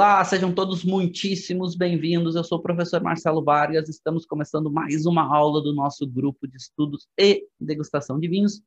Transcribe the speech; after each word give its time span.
Olá, 0.00 0.24
sejam 0.24 0.50
todos 0.50 0.82
muitíssimos 0.82 1.76
bem-vindos. 1.76 2.34
Eu 2.34 2.42
sou 2.42 2.56
o 2.56 2.62
professor 2.62 3.02
Marcelo 3.02 3.44
Vargas. 3.44 3.86
Estamos 3.86 4.24
começando 4.24 4.72
mais 4.72 5.04
uma 5.04 5.22
aula 5.22 5.62
do 5.62 5.74
nosso 5.74 6.06
grupo 6.06 6.48
de 6.48 6.56
estudos 6.56 7.06
e 7.18 7.46
degustação 7.60 8.18
de 8.18 8.26
vinhos. 8.26 8.62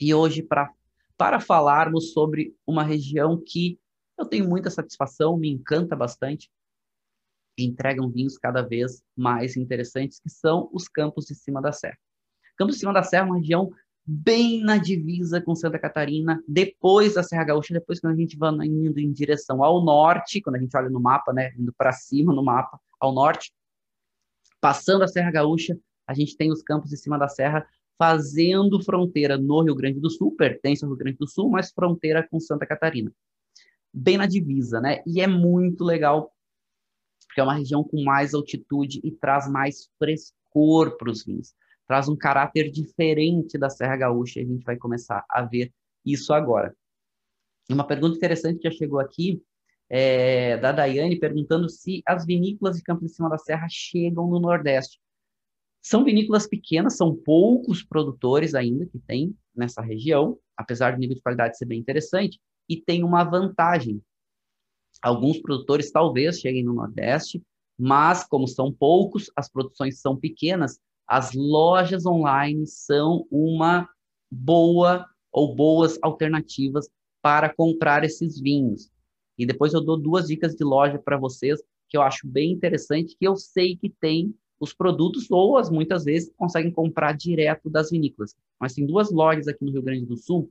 E 0.00 0.14
hoje, 0.14 0.42
para 0.42 1.40
falarmos 1.40 2.14
sobre 2.14 2.56
uma 2.66 2.82
região 2.82 3.38
que 3.38 3.78
eu 4.18 4.24
tenho 4.24 4.48
muita 4.48 4.70
satisfação, 4.70 5.36
me 5.36 5.50
encanta 5.50 5.94
bastante, 5.94 6.50
entregam 7.58 8.10
vinhos 8.10 8.38
cada 8.38 8.62
vez 8.62 9.02
mais 9.14 9.58
interessantes, 9.58 10.18
que 10.18 10.30
são 10.30 10.70
os 10.72 10.88
Campos 10.88 11.26
de 11.26 11.34
Cima 11.34 11.60
da 11.60 11.70
Serra. 11.70 11.98
Campos 12.56 12.76
de 12.76 12.80
Cima 12.80 12.94
da 12.94 13.02
Serra 13.02 13.26
é 13.26 13.26
uma 13.26 13.36
região 13.36 13.70
bem 14.06 14.62
na 14.62 14.78
divisa 14.78 15.40
com 15.40 15.56
Santa 15.56 15.78
Catarina, 15.80 16.40
depois 16.46 17.14
da 17.14 17.24
Serra 17.24 17.42
Gaúcha, 17.42 17.74
depois 17.74 17.98
quando 17.98 18.12
a 18.12 18.16
gente 18.16 18.36
vai 18.36 18.52
indo 18.64 19.00
em 19.00 19.10
direção 19.10 19.64
ao 19.64 19.82
norte, 19.84 20.40
quando 20.40 20.56
a 20.56 20.58
gente 20.60 20.76
olha 20.76 20.88
no 20.88 21.00
mapa, 21.00 21.32
né, 21.32 21.52
indo 21.58 21.72
para 21.72 21.90
cima 21.92 22.32
no 22.32 22.44
mapa, 22.44 22.78
ao 23.00 23.12
norte, 23.12 23.52
passando 24.60 25.02
a 25.02 25.08
Serra 25.08 25.32
Gaúcha, 25.32 25.76
a 26.06 26.14
gente 26.14 26.36
tem 26.36 26.52
os 26.52 26.62
campos 26.62 26.92
em 26.92 26.96
cima 26.96 27.18
da 27.18 27.28
serra 27.28 27.66
fazendo 27.98 28.80
fronteira 28.82 29.36
no 29.36 29.62
Rio 29.62 29.74
Grande 29.74 29.98
do 29.98 30.08
Sul, 30.08 30.36
pertence 30.36 30.84
ao 30.84 30.90
Rio 30.90 30.98
Grande 30.98 31.16
do 31.18 31.26
Sul, 31.26 31.50
mas 31.50 31.72
fronteira 31.72 32.26
com 32.28 32.38
Santa 32.38 32.64
Catarina. 32.64 33.10
Bem 33.92 34.18
na 34.18 34.26
divisa, 34.26 34.80
né? 34.80 35.02
E 35.06 35.20
é 35.20 35.26
muito 35.26 35.82
legal, 35.82 36.32
porque 37.26 37.40
é 37.40 37.42
uma 37.42 37.54
região 37.54 37.82
com 37.82 38.04
mais 38.04 38.34
altitude 38.34 39.00
e 39.02 39.10
traz 39.10 39.50
mais 39.50 39.88
frescor 39.98 40.96
para 40.96 41.10
os 41.10 41.24
vinhos 41.24 41.54
traz 41.86 42.08
um 42.08 42.16
caráter 42.16 42.70
diferente 42.70 43.56
da 43.56 43.70
Serra 43.70 43.96
Gaúcha, 43.96 44.40
e 44.40 44.42
a 44.42 44.46
gente 44.46 44.64
vai 44.64 44.76
começar 44.76 45.24
a 45.28 45.42
ver 45.42 45.72
isso 46.04 46.32
agora. 46.32 46.74
Uma 47.70 47.86
pergunta 47.86 48.16
interessante 48.16 48.58
que 48.58 48.68
já 48.68 48.76
chegou 48.76 49.00
aqui 49.00 49.42
é 49.88 50.56
da 50.56 50.72
Daiane, 50.72 51.18
perguntando 51.18 51.68
se 51.68 52.02
as 52.06 52.26
vinícolas 52.26 52.76
de 52.76 52.82
Campo 52.82 53.04
de 53.04 53.10
Cima 53.10 53.28
da 53.28 53.38
Serra 53.38 53.66
chegam 53.70 54.28
no 54.28 54.40
Nordeste. 54.40 55.00
São 55.80 56.02
vinícolas 56.02 56.48
pequenas, 56.48 56.96
são 56.96 57.14
poucos 57.14 57.84
produtores 57.84 58.54
ainda 58.54 58.86
que 58.86 58.98
tem 58.98 59.36
nessa 59.54 59.80
região, 59.80 60.36
apesar 60.56 60.92
do 60.92 60.98
nível 60.98 61.14
de 61.14 61.22
qualidade 61.22 61.56
ser 61.56 61.66
bem 61.66 61.78
interessante, 61.78 62.40
e 62.68 62.76
tem 62.76 63.04
uma 63.04 63.22
vantagem. 63.22 64.02
Alguns 65.00 65.38
produtores 65.40 65.92
talvez 65.92 66.40
cheguem 66.40 66.64
no 66.64 66.72
Nordeste, 66.72 67.40
mas 67.78 68.24
como 68.24 68.48
são 68.48 68.72
poucos, 68.72 69.30
as 69.36 69.48
produções 69.48 70.00
são 70.00 70.16
pequenas, 70.16 70.80
as 71.06 71.32
lojas 71.34 72.04
online 72.06 72.66
são 72.66 73.26
uma 73.30 73.88
boa 74.30 75.06
ou 75.32 75.54
boas 75.54 75.98
alternativas 76.02 76.88
para 77.22 77.52
comprar 77.52 78.04
esses 78.04 78.40
vinhos. 78.40 78.90
E 79.38 79.44
depois 79.44 79.74
eu 79.74 79.80
dou 79.80 79.96
duas 79.96 80.26
dicas 80.26 80.54
de 80.54 80.64
loja 80.64 80.98
para 80.98 81.16
vocês 81.16 81.60
que 81.88 81.96
eu 81.96 82.02
acho 82.02 82.26
bem 82.26 82.52
interessante, 82.52 83.16
que 83.16 83.26
eu 83.26 83.36
sei 83.36 83.76
que 83.76 83.88
tem 83.88 84.34
os 84.58 84.72
produtos 84.72 85.30
ou 85.30 85.56
as 85.56 85.70
muitas 85.70 86.04
vezes 86.04 86.32
conseguem 86.36 86.70
comprar 86.70 87.12
direto 87.12 87.68
das 87.70 87.90
vinícolas. 87.90 88.34
Mas 88.58 88.74
tem 88.74 88.86
duas 88.86 89.10
lojas 89.10 89.46
aqui 89.46 89.64
no 89.64 89.70
Rio 89.70 89.82
Grande 89.82 90.06
do 90.06 90.16
Sul 90.16 90.50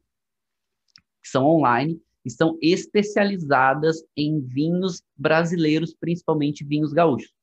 que 1.21 1.29
são 1.29 1.45
online 1.45 1.99
e 2.23 2.29
são 2.29 2.57
especializadas 2.61 4.03
em 4.15 4.39
vinhos 4.39 5.01
brasileiros, 5.17 5.95
principalmente 5.95 6.63
vinhos 6.63 6.93
gaúchos. 6.93 7.33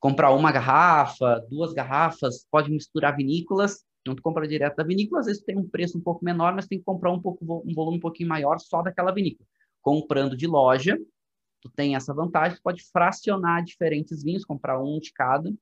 comprar 0.00 0.32
uma 0.32 0.50
garrafa, 0.50 1.38
duas 1.48 1.72
garrafas, 1.72 2.44
pode 2.50 2.72
misturar 2.72 3.14
vinícolas 3.14 3.84
então, 4.02 4.16
tu 4.16 4.22
compra 4.22 4.46
direto 4.48 4.76
da 4.76 4.82
vinícola, 4.82 5.20
às 5.20 5.26
vezes 5.26 5.42
tem 5.42 5.56
um 5.56 5.66
preço 5.66 5.96
um 5.96 6.00
pouco 6.00 6.24
menor, 6.24 6.54
mas 6.54 6.66
tem 6.66 6.78
que 6.78 6.84
comprar 6.84 7.12
um, 7.12 7.22
pouco, 7.22 7.62
um 7.64 7.72
volume 7.72 7.98
um 7.98 8.00
pouquinho 8.00 8.28
maior 8.28 8.58
só 8.58 8.82
daquela 8.82 9.12
vinícola. 9.12 9.48
Comprando 9.80 10.36
de 10.36 10.46
loja, 10.46 10.98
tu 11.60 11.70
tem 11.70 11.94
essa 11.94 12.12
vantagem, 12.12 12.56
tu 12.56 12.62
pode 12.62 12.82
fracionar 12.90 13.62
diferentes 13.64 14.22
vinhos, 14.24 14.44
comprar 14.44 14.82
um 14.82 14.98
de 14.98 15.12
cada, 15.12 15.54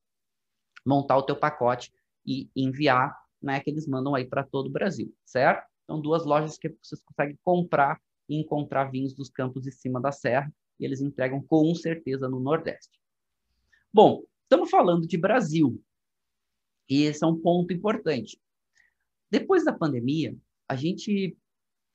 montar 0.87 1.19
o 1.19 1.23
teu 1.23 1.37
pacote 1.37 1.93
e 2.25 2.49
enviar, 2.57 3.15
né, 3.43 3.61
que 3.61 3.69
eles 3.69 3.87
mandam 3.87 4.15
aí 4.15 4.25
para 4.25 4.43
todo 4.43 4.69
o 4.69 4.73
Brasil, 4.73 5.15
certo? 5.25 5.67
Então, 5.85 6.01
duas 6.01 6.25
lojas 6.25 6.57
que 6.57 6.75
vocês 6.83 7.03
conseguem 7.03 7.39
comprar 7.45 8.01
e 8.27 8.41
encontrar 8.41 8.91
vinhos 8.91 9.15
dos 9.15 9.29
campos 9.29 9.65
de 9.65 9.73
cima 9.73 10.01
da 10.01 10.13
serra, 10.13 10.51
e 10.79 10.85
eles 10.87 11.03
entregam 11.03 11.43
com 11.43 11.75
certeza 11.75 12.27
no 12.27 12.41
Nordeste. 12.41 12.99
Bom, 13.93 14.23
estamos 14.45 14.71
falando 14.71 15.07
de 15.07 15.19
Brasil, 15.19 15.83
e 16.91 17.05
esse 17.05 17.23
é 17.23 17.27
um 17.27 17.39
ponto 17.39 17.73
importante. 17.73 18.37
Depois 19.31 19.65
da 19.65 19.73
pandemia, 19.73 20.37
a 20.69 20.75
gente 20.75 21.39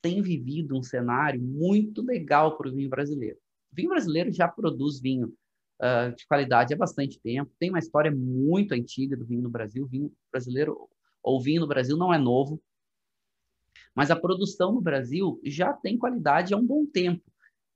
tem 0.02 0.22
vivido 0.22 0.78
um 0.78 0.82
cenário 0.82 1.42
muito 1.42 2.02
legal 2.02 2.58
para 2.58 2.70
o 2.70 2.74
vinho 2.74 2.90
brasileiro. 2.90 3.38
O 3.74 3.76
vinho 3.76 3.90
brasileiro 3.90 4.32
já 4.32 4.48
produz 4.48 5.02
vinho 5.02 5.36
uh, 5.82 6.16
de 6.16 6.26
qualidade 6.26 6.74
há 6.74 6.78
bastante 6.78 7.20
tempo, 7.20 7.52
tem 7.60 7.70
uma 7.70 7.80
história 7.80 8.10
muito 8.10 8.74
antiga 8.74 9.18
do 9.18 9.26
vinho 9.26 9.42
no 9.42 9.50
Brasil. 9.50 9.84
O 9.84 9.88
vinho 9.88 10.14
brasileiro, 10.32 10.90
ou 11.22 11.42
vinho 11.42 11.60
no 11.60 11.68
Brasil, 11.68 11.98
não 11.98 12.14
é 12.14 12.18
novo, 12.18 12.62
mas 13.94 14.10
a 14.10 14.16
produção 14.16 14.72
no 14.72 14.82
Brasil 14.82 15.42
já 15.44 15.74
tem 15.74 15.98
qualidade 15.98 16.54
há 16.54 16.58
um 16.58 16.66
bom 16.66 16.86
tempo. 16.86 17.24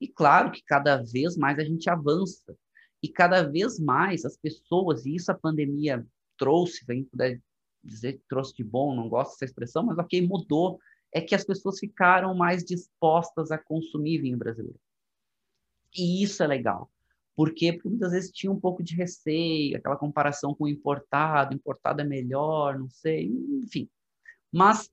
E 0.00 0.08
claro 0.08 0.50
que 0.50 0.62
cada 0.62 0.96
vez 0.96 1.36
mais 1.36 1.58
a 1.58 1.64
gente 1.64 1.90
avança. 1.90 2.56
E 3.02 3.08
cada 3.08 3.42
vez 3.42 3.78
mais 3.78 4.24
as 4.24 4.36
pessoas, 4.36 5.04
e 5.04 5.14
isso 5.14 5.30
a 5.30 5.34
pandemia 5.34 6.06
trouxe, 6.40 6.86
quem 6.86 7.04
puder 7.04 7.38
dizer 7.84 8.14
que 8.14 8.24
trouxe 8.26 8.54
de 8.54 8.64
bom, 8.64 8.96
não 8.96 9.08
gosto 9.08 9.32
dessa 9.32 9.44
expressão, 9.44 9.84
mas 9.84 9.98
ok, 9.98 10.26
mudou, 10.26 10.80
é 11.12 11.20
que 11.20 11.34
as 11.34 11.44
pessoas 11.44 11.78
ficaram 11.78 12.34
mais 12.34 12.64
dispostas 12.64 13.50
a 13.50 13.58
consumir 13.58 14.22
vinho 14.22 14.38
brasileiro. 14.38 14.80
E 15.94 16.22
isso 16.22 16.42
é 16.42 16.46
legal. 16.46 16.90
Por 17.36 17.52
quê? 17.52 17.72
Porque 17.72 17.88
muitas 17.88 18.12
vezes 18.12 18.30
tinha 18.30 18.50
um 18.50 18.60
pouco 18.60 18.82
de 18.82 18.94
receio, 18.94 19.76
aquela 19.76 19.96
comparação 19.96 20.54
com 20.54 20.64
o 20.64 20.68
importado, 20.68 21.54
importado 21.54 22.00
é 22.00 22.04
melhor, 22.04 22.78
não 22.78 22.88
sei, 22.88 23.26
enfim. 23.62 23.88
Mas 24.52 24.90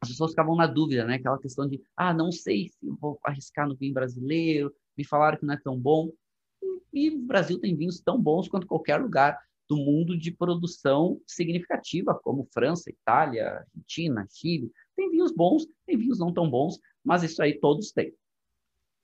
as 0.00 0.08
pessoas 0.08 0.32
ficavam 0.32 0.54
na 0.54 0.66
dúvida, 0.66 1.04
né? 1.04 1.14
Aquela 1.14 1.38
questão 1.38 1.68
de, 1.68 1.82
ah, 1.96 2.12
não 2.12 2.30
sei 2.30 2.68
se 2.68 2.88
vou 3.00 3.18
arriscar 3.24 3.66
no 3.66 3.76
vinho 3.76 3.94
brasileiro, 3.94 4.74
me 4.96 5.04
falaram 5.04 5.38
que 5.38 5.46
não 5.46 5.54
é 5.54 5.56
tão 5.58 5.78
bom. 5.78 6.10
E 6.92 7.10
o 7.10 7.18
Brasil 7.18 7.58
tem 7.58 7.74
vinhos 7.74 8.00
tão 8.00 8.20
bons 8.20 8.48
quanto 8.48 8.66
qualquer 8.66 8.96
lugar 9.00 9.38
do 9.68 9.76
mundo 9.76 10.16
de 10.16 10.30
produção 10.30 11.20
significativa, 11.26 12.14
como 12.14 12.48
França, 12.52 12.90
Itália, 12.90 13.64
Argentina, 13.74 14.26
Chile. 14.30 14.70
Tem 14.94 15.10
vinhos 15.10 15.32
bons, 15.32 15.66
tem 15.84 15.96
vinhos 15.96 16.18
não 16.18 16.32
tão 16.32 16.48
bons, 16.48 16.78
mas 17.04 17.22
isso 17.22 17.42
aí 17.42 17.58
todos 17.58 17.90
têm. 17.92 18.14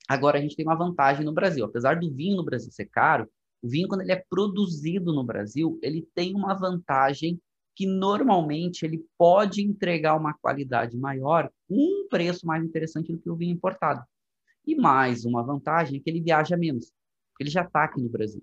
Agora, 0.09 0.39
a 0.39 0.41
gente 0.41 0.57
tem 0.57 0.65
uma 0.65 0.75
vantagem 0.75 1.25
no 1.25 1.33
Brasil. 1.33 1.65
Apesar 1.65 1.99
do 1.99 2.13
vinho 2.13 2.37
no 2.37 2.45
Brasil 2.45 2.71
ser 2.71 2.87
caro, 2.87 3.29
o 3.63 3.69
vinho, 3.69 3.89
quando 3.89 4.03
ele 4.03 4.13
é 4.13 4.25
produzido 4.29 5.13
no 5.13 5.25
Brasil, 5.25 5.79
ele 5.83 6.07
tem 6.15 6.35
uma 6.35 6.55
vantagem 6.55 7.41
que 7.75 7.87
normalmente 7.87 8.85
ele 8.85 9.05
pode 9.17 9.63
entregar 9.63 10.17
uma 10.17 10.35
qualidade 10.35 10.97
maior 10.97 11.51
um 11.71 12.07
preço 12.09 12.47
mais 12.47 12.63
interessante 12.63 13.13
do 13.13 13.19
que 13.19 13.31
o 13.31 13.37
vinho 13.37 13.55
importado. 13.55 14.05
E 14.67 14.75
mais 14.75 15.25
uma 15.25 15.43
vantagem 15.43 15.99
é 15.99 16.01
que 16.01 16.11
ele 16.11 16.21
viaja 16.21 16.57
menos, 16.57 16.93
porque 17.31 17.45
ele 17.45 17.51
já 17.51 17.63
está 17.63 17.85
aqui 17.85 18.01
no 18.01 18.11
Brasil 18.11 18.43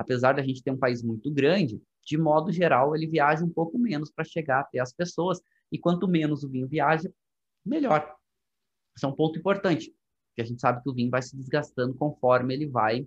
apesar 0.00 0.32
da 0.32 0.42
gente 0.42 0.62
ter 0.62 0.70
um 0.70 0.78
país 0.78 1.02
muito 1.02 1.30
grande, 1.30 1.78
de 2.06 2.16
modo 2.16 2.50
geral, 2.50 2.96
ele 2.96 3.06
viaja 3.06 3.44
um 3.44 3.50
pouco 3.50 3.78
menos 3.78 4.10
para 4.10 4.24
chegar 4.24 4.60
até 4.60 4.78
as 4.78 4.94
pessoas, 4.94 5.42
e 5.70 5.78
quanto 5.78 6.08
menos 6.08 6.42
o 6.42 6.48
vinho 6.48 6.66
viaja, 6.66 7.12
melhor. 7.62 8.16
Esse 8.96 9.04
é 9.04 9.08
um 9.08 9.14
ponto 9.14 9.38
importante, 9.38 9.94
porque 10.30 10.40
a 10.40 10.44
gente 10.44 10.58
sabe 10.58 10.82
que 10.82 10.88
o 10.88 10.94
vinho 10.94 11.10
vai 11.10 11.20
se 11.20 11.36
desgastando 11.36 11.94
conforme 11.94 12.54
ele 12.54 12.66
vai 12.66 13.06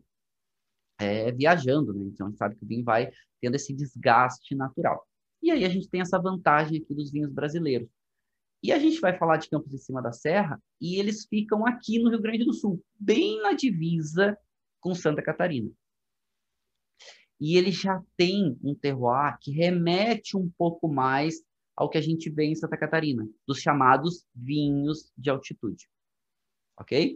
é, 1.00 1.32
viajando, 1.32 1.96
né? 1.96 2.06
Então 2.06 2.28
a 2.28 2.30
gente 2.30 2.38
sabe 2.38 2.56
que 2.56 2.64
o 2.64 2.68
vinho 2.68 2.84
vai 2.84 3.12
tendo 3.42 3.56
esse 3.56 3.74
desgaste 3.74 4.54
natural. 4.54 5.04
E 5.42 5.50
aí 5.50 5.66
a 5.66 5.70
gente 5.70 5.90
tem 5.90 6.00
essa 6.00 6.22
vantagem 6.22 6.80
aqui 6.80 6.94
dos 6.94 7.12
vinhos 7.12 7.34
brasileiros. 7.34 7.90
E 8.62 8.72
a 8.72 8.78
gente 8.78 9.02
vai 9.02 9.18
falar 9.18 9.38
de 9.38 9.50
Campos 9.50 9.72
de 9.72 9.80
Cima 9.80 10.00
da 10.00 10.12
Serra 10.12 10.62
e 10.80 11.00
eles 11.00 11.26
ficam 11.26 11.66
aqui 11.66 11.98
no 11.98 12.12
Rio 12.12 12.22
Grande 12.22 12.46
do 12.46 12.54
Sul, 12.54 12.80
bem 13.00 13.42
na 13.42 13.54
divisa 13.54 14.38
com 14.80 14.94
Santa 14.94 15.24
Catarina. 15.24 15.72
E 17.40 17.58
ele 17.58 17.72
já 17.72 18.02
tem 18.16 18.58
um 18.64 18.74
terroir 18.76 19.38
que 19.40 19.52
remete 19.52 20.38
um 20.38 20.50
pouco 20.58 20.88
mais 20.88 21.44
ao 21.76 21.90
que 21.90 21.98
a 21.98 22.02
gente 22.02 22.30
vê 22.30 22.46
em 22.46 22.56
Santa 22.56 22.78
Catarina, 22.78 23.28
dos 23.48 23.60
chamados 23.60 24.26
vinhos 24.34 25.12
de 25.18 25.30
altitude. 25.30 25.90
Ok? 26.80 27.16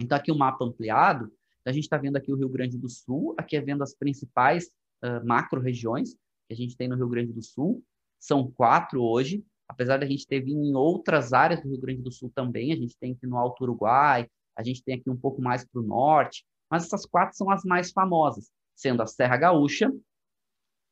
Então, 0.00 0.18
aqui 0.18 0.32
o 0.32 0.34
um 0.34 0.38
mapa 0.38 0.64
ampliado, 0.64 1.32
a 1.64 1.72
gente 1.72 1.84
está 1.84 1.96
vendo 1.96 2.16
aqui 2.16 2.32
o 2.32 2.36
Rio 2.36 2.48
Grande 2.48 2.76
do 2.76 2.88
Sul, 2.88 3.34
aqui 3.38 3.56
é 3.56 3.60
vendo 3.60 3.82
as 3.82 3.94
principais 3.94 4.66
uh, 5.04 5.24
macro-regiões 5.24 6.14
que 6.48 6.52
a 6.52 6.56
gente 6.56 6.76
tem 6.76 6.88
no 6.88 6.96
Rio 6.96 7.08
Grande 7.08 7.32
do 7.32 7.42
Sul. 7.42 7.82
São 8.18 8.50
quatro 8.50 9.00
hoje, 9.00 9.44
apesar 9.68 9.98
da 9.98 10.06
gente 10.06 10.26
ter 10.26 10.40
vindo 10.40 10.64
em 10.64 10.74
outras 10.74 11.32
áreas 11.32 11.62
do 11.62 11.68
Rio 11.68 11.80
Grande 11.80 12.02
do 12.02 12.10
Sul 12.10 12.32
também, 12.34 12.72
a 12.72 12.76
gente 12.76 12.96
tem 12.98 13.12
aqui 13.12 13.26
no 13.26 13.36
Alto 13.36 13.62
Uruguai, 13.62 14.28
a 14.56 14.62
gente 14.62 14.82
tem 14.82 14.96
aqui 14.96 15.08
um 15.08 15.16
pouco 15.16 15.40
mais 15.40 15.64
para 15.64 15.80
o 15.80 15.84
norte, 15.84 16.44
mas 16.70 16.84
essas 16.84 17.06
quatro 17.06 17.36
são 17.36 17.50
as 17.50 17.64
mais 17.64 17.92
famosas, 17.92 18.50
sendo 18.74 19.02
a 19.02 19.06
Serra 19.06 19.36
Gaúcha, 19.36 19.92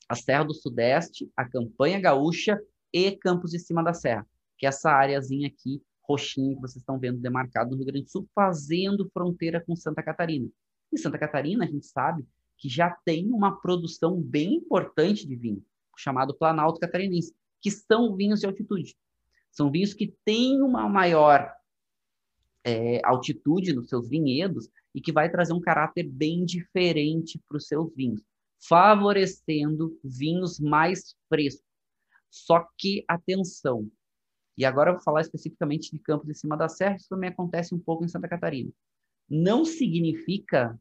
a 0.08 0.14
Serra 0.14 0.44
do 0.44 0.54
Sudeste, 0.54 1.30
a 1.36 1.48
Campanha 1.48 2.00
Gaúcha 2.00 2.60
e 2.92 3.12
Campos 3.12 3.52
de 3.52 3.58
Cima 3.58 3.82
da 3.82 3.94
Serra, 3.94 4.26
que 4.58 4.66
é 4.66 4.68
essa 4.68 4.90
áreazinha 4.90 5.48
aqui, 5.48 5.82
roxinha, 6.02 6.54
que 6.54 6.60
vocês 6.60 6.76
estão 6.76 6.98
vendo 6.98 7.18
demarcado 7.18 7.70
no 7.70 7.76
Rio 7.76 7.86
Grande 7.86 8.04
do 8.04 8.10
Sul, 8.10 8.28
fazendo 8.34 9.08
fronteira 9.12 9.62
com 9.64 9.76
Santa 9.76 10.02
Catarina. 10.02 10.48
Em 10.92 10.96
Santa 10.96 11.18
Catarina, 11.18 11.64
a 11.64 11.68
gente 11.68 11.86
sabe 11.86 12.26
que 12.58 12.68
já 12.68 12.90
tem 13.04 13.30
uma 13.30 13.60
produção 13.60 14.20
bem 14.20 14.54
importante 14.56 15.26
de 15.26 15.36
vinho, 15.36 15.64
chamado 15.96 16.34
Planalto 16.34 16.80
Catarinense, 16.80 17.34
que 17.60 17.70
são 17.70 18.16
vinhos 18.16 18.40
de 18.40 18.46
altitude. 18.46 18.96
São 19.50 19.70
vinhos 19.70 19.94
que 19.94 20.14
têm 20.24 20.60
uma 20.60 20.88
maior 20.88 21.52
é, 22.64 23.00
altitude 23.04 23.72
nos 23.72 23.88
seus 23.88 24.08
vinhedos 24.08 24.68
e 24.94 25.00
que 25.00 25.12
vai 25.12 25.30
trazer 25.30 25.52
um 25.52 25.60
caráter 25.60 26.08
bem 26.08 26.44
diferente 26.44 27.40
para 27.48 27.56
os 27.56 27.66
seus 27.66 27.94
vinhos, 27.94 28.22
favorecendo 28.68 29.98
vinhos 30.04 30.58
mais 30.58 31.14
frescos. 31.28 31.64
Só 32.30 32.66
que, 32.78 33.04
atenção, 33.08 33.90
e 34.56 34.64
agora 34.64 34.90
eu 34.90 34.94
vou 34.94 35.02
falar 35.02 35.22
especificamente 35.22 35.90
de 35.90 35.98
Campos 35.98 36.28
de 36.28 36.34
Cima 36.34 36.56
da 36.56 36.68
Serra, 36.68 36.96
isso 36.96 37.08
também 37.08 37.30
acontece 37.30 37.74
um 37.74 37.78
pouco 37.78 38.04
em 38.04 38.08
Santa 38.08 38.28
Catarina. 38.28 38.70
Não 39.28 39.64
significa 39.64 40.78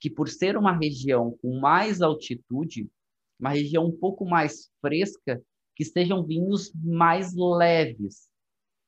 que 0.00 0.10
por 0.10 0.28
ser 0.28 0.56
uma 0.56 0.76
região 0.76 1.36
com 1.42 1.60
mais 1.60 2.00
altitude, 2.00 2.90
uma 3.38 3.50
região 3.50 3.86
um 3.86 3.96
pouco 3.96 4.24
mais 4.24 4.70
fresca, 4.80 5.42
que 5.76 5.84
sejam 5.84 6.24
vinhos 6.24 6.72
mais 6.74 7.34
leves. 7.34 8.29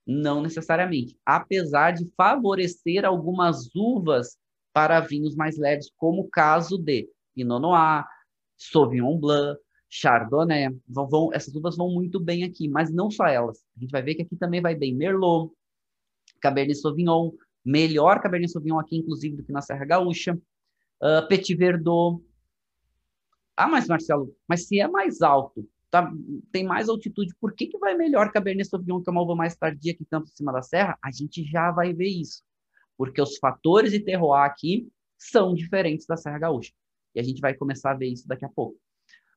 Não 0.07 0.43
necessariamente. 0.43 1.17
Apesar 1.25 1.93
de 1.93 2.11
favorecer 2.17 3.05
algumas 3.05 3.75
uvas 3.75 4.37
para 4.73 5.01
vinhos 5.01 5.37
mais 5.37 5.59
leves, 5.59 5.91
como 5.97 6.23
o 6.23 6.29
caso 6.29 6.79
de 6.79 7.09
Pinot 7.35 7.61
Noir, 7.61 8.05
Sauvignon 8.57 9.19
Blanc, 9.19 9.61
Chardonnay. 9.93 10.69
Vão, 10.89 11.07
vão, 11.07 11.31
essas 11.35 11.55
uvas 11.55 11.77
vão 11.77 11.91
muito 11.91 12.19
bem 12.19 12.45
aqui, 12.45 12.67
mas 12.67 12.91
não 12.91 13.11
só 13.11 13.27
elas. 13.27 13.63
A 13.77 13.81
gente 13.81 13.91
vai 13.91 14.03
ver 14.03 14.15
que 14.15 14.23
aqui 14.23 14.37
também 14.37 14.61
vai 14.61 14.75
bem 14.75 14.95
Merlot, 14.95 15.53
Cabernet 16.41 16.79
Sauvignon, 16.79 17.33
melhor 17.63 18.21
Cabernet 18.23 18.51
Sauvignon 18.51 18.79
aqui, 18.79 18.97
inclusive, 18.97 19.37
do 19.37 19.45
que 19.45 19.53
na 19.53 19.61
Serra 19.61 19.85
Gaúcha, 19.85 20.35
uh, 20.35 21.29
Petit 21.29 21.55
Verdot. 21.55 22.25
Ah, 23.55 23.69
mas 23.69 23.87
Marcelo, 23.87 24.35
mas 24.49 24.67
se 24.67 24.81
é 24.81 24.89
mais 24.89 25.21
alto, 25.21 25.69
tá, 25.93 26.11
tem 26.51 26.65
mais 26.65 26.89
altitude, 26.89 27.35
por 27.39 27.55
que, 27.55 27.67
que 27.67 27.79
vai 27.79 27.95
melhor 27.95 28.33
Cabernet 28.33 28.67
Sauvignon, 28.67 29.03
que 29.03 29.11
é 29.11 29.13
uma 29.13 29.21
uva 29.21 29.37
mais 29.37 29.55
tardia 29.55 29.95
que 29.95 30.07
Campos 30.07 30.33
em 30.33 30.37
cima 30.37 30.51
da 30.51 30.63
serra? 30.63 30.99
A 31.05 31.11
gente 31.11 31.45
já 31.45 31.71
vai 31.71 31.93
ver 31.93 32.09
isso, 32.09 32.43
porque 32.97 33.21
os 33.21 33.37
fatores 33.37 33.93
de 33.93 34.01
terroir 34.01 34.43
aqui 34.43 34.91
são 35.19 35.55
diferentes 35.55 36.07
da 36.07 36.17
Serra 36.17 36.39
Gaúcha. 36.39 36.73
E 37.15 37.21
a 37.21 37.23
gente 37.23 37.43
vai 37.43 37.55
começar 37.55 37.91
a 37.91 37.95
ver 37.95 38.07
isso 38.07 38.27
daqui 38.27 38.45
a 38.45 38.49
pouco. 38.49 38.81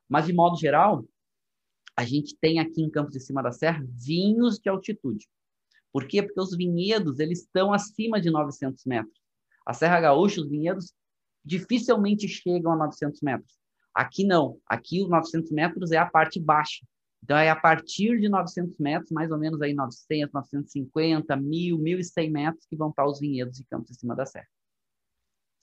Mas, 0.08 0.26
de 0.26 0.32
modo 0.32 0.58
geral, 0.58 1.06
a 1.94 2.04
gente 2.04 2.36
tem 2.40 2.58
aqui 2.58 2.82
em 2.82 2.90
Campos 2.90 3.12
de 3.12 3.20
Cima 3.20 3.42
da 3.42 3.52
Serra 3.52 3.84
vinhos 3.90 4.58
de 4.58 4.70
altitude. 4.70 5.28
Por 5.92 6.08
quê? 6.08 6.22
Porque 6.22 6.40
os 6.40 6.56
vinhedos 6.56 7.20
eles 7.20 7.40
estão 7.42 7.72
acima 7.72 8.18
de 8.18 8.30
900 8.30 8.82
metros. 8.86 9.20
A 9.66 9.74
Serra 9.74 10.00
Gaúcha, 10.00 10.40
os 10.40 10.48
vinhedos 10.48 10.94
dificilmente 11.44 12.26
chegam 12.26 12.72
a 12.72 12.76
900 12.76 13.20
metros. 13.20 13.54
Aqui 13.96 14.24
não. 14.24 14.60
Aqui 14.66 15.02
os 15.02 15.08
900 15.08 15.50
metros 15.50 15.90
é 15.90 15.96
a 15.96 16.04
parte 16.04 16.38
baixa. 16.38 16.86
Então, 17.24 17.34
é 17.34 17.48
a 17.48 17.56
partir 17.56 18.20
de 18.20 18.28
900 18.28 18.78
metros, 18.78 19.10
mais 19.10 19.30
ou 19.30 19.38
menos 19.38 19.60
aí 19.62 19.72
900, 19.72 20.34
950, 20.34 21.34
1.000, 21.34 21.78
1.100 21.78 22.30
metros 22.30 22.66
que 22.66 22.76
vão 22.76 22.90
estar 22.90 23.06
os 23.06 23.18
vinhedos 23.18 23.56
de 23.56 23.64
Campos 23.64 23.90
em 23.90 23.94
cima 23.94 24.14
da 24.14 24.26
serra. 24.26 24.46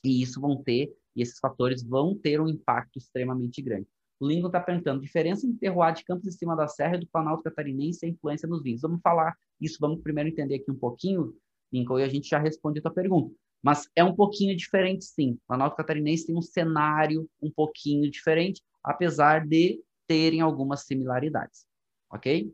E 0.04 0.24
isso 0.24 0.42
vão 0.42 0.62
ter, 0.62 0.92
e 1.16 1.22
esses 1.22 1.38
fatores 1.38 1.84
vão 1.84 2.18
ter 2.18 2.42
um 2.42 2.48
impacto 2.48 2.98
extremamente 2.98 3.62
grande. 3.62 3.88
O 4.20 4.28
Lincoln 4.28 4.48
está 4.48 4.60
perguntando, 4.60 5.02
diferença 5.02 5.46
entre 5.46 5.60
terroir 5.60 5.94
de 5.94 6.04
Campos 6.04 6.28
em 6.28 6.32
cima 6.32 6.56
da 6.56 6.68
serra 6.68 6.96
e 6.96 7.02
do 7.02 7.08
Planalto 7.08 7.44
Catarinense 7.44 8.04
e 8.04 8.08
a 8.08 8.10
influência 8.10 8.50
nos 8.50 8.64
vinhos. 8.64 8.82
Vamos 8.82 9.00
falar 9.02 9.38
isso, 9.62 9.78
vamos 9.80 10.02
primeiro 10.02 10.30
entender 10.30 10.56
aqui 10.56 10.72
um 10.72 10.78
pouquinho, 10.78 11.36
Lincoln, 11.72 12.00
e 12.00 12.04
a 12.04 12.10
gente 12.10 12.28
já 12.28 12.40
responde 12.40 12.80
a 12.80 12.82
tua 12.82 12.94
pergunta. 12.94 13.34
Mas 13.63 13.89
é 13.95 14.04
um 14.04 14.13
pouquinho 14.13 14.56
diferente, 14.56 15.06
sim. 15.06 15.39
Planalto 15.48 15.77
Catarinense 15.77 16.27
tem 16.27 16.36
um 16.36 16.42
cenário 16.42 17.30
um 17.42 17.50
pouquinho 17.50 18.12
diferente, 18.12 18.62
apesar 18.83 19.48
de 19.48 19.81
terem 20.06 20.42
algumas 20.42 20.86
similaridades. 20.86 21.65
Ok? 22.12 22.54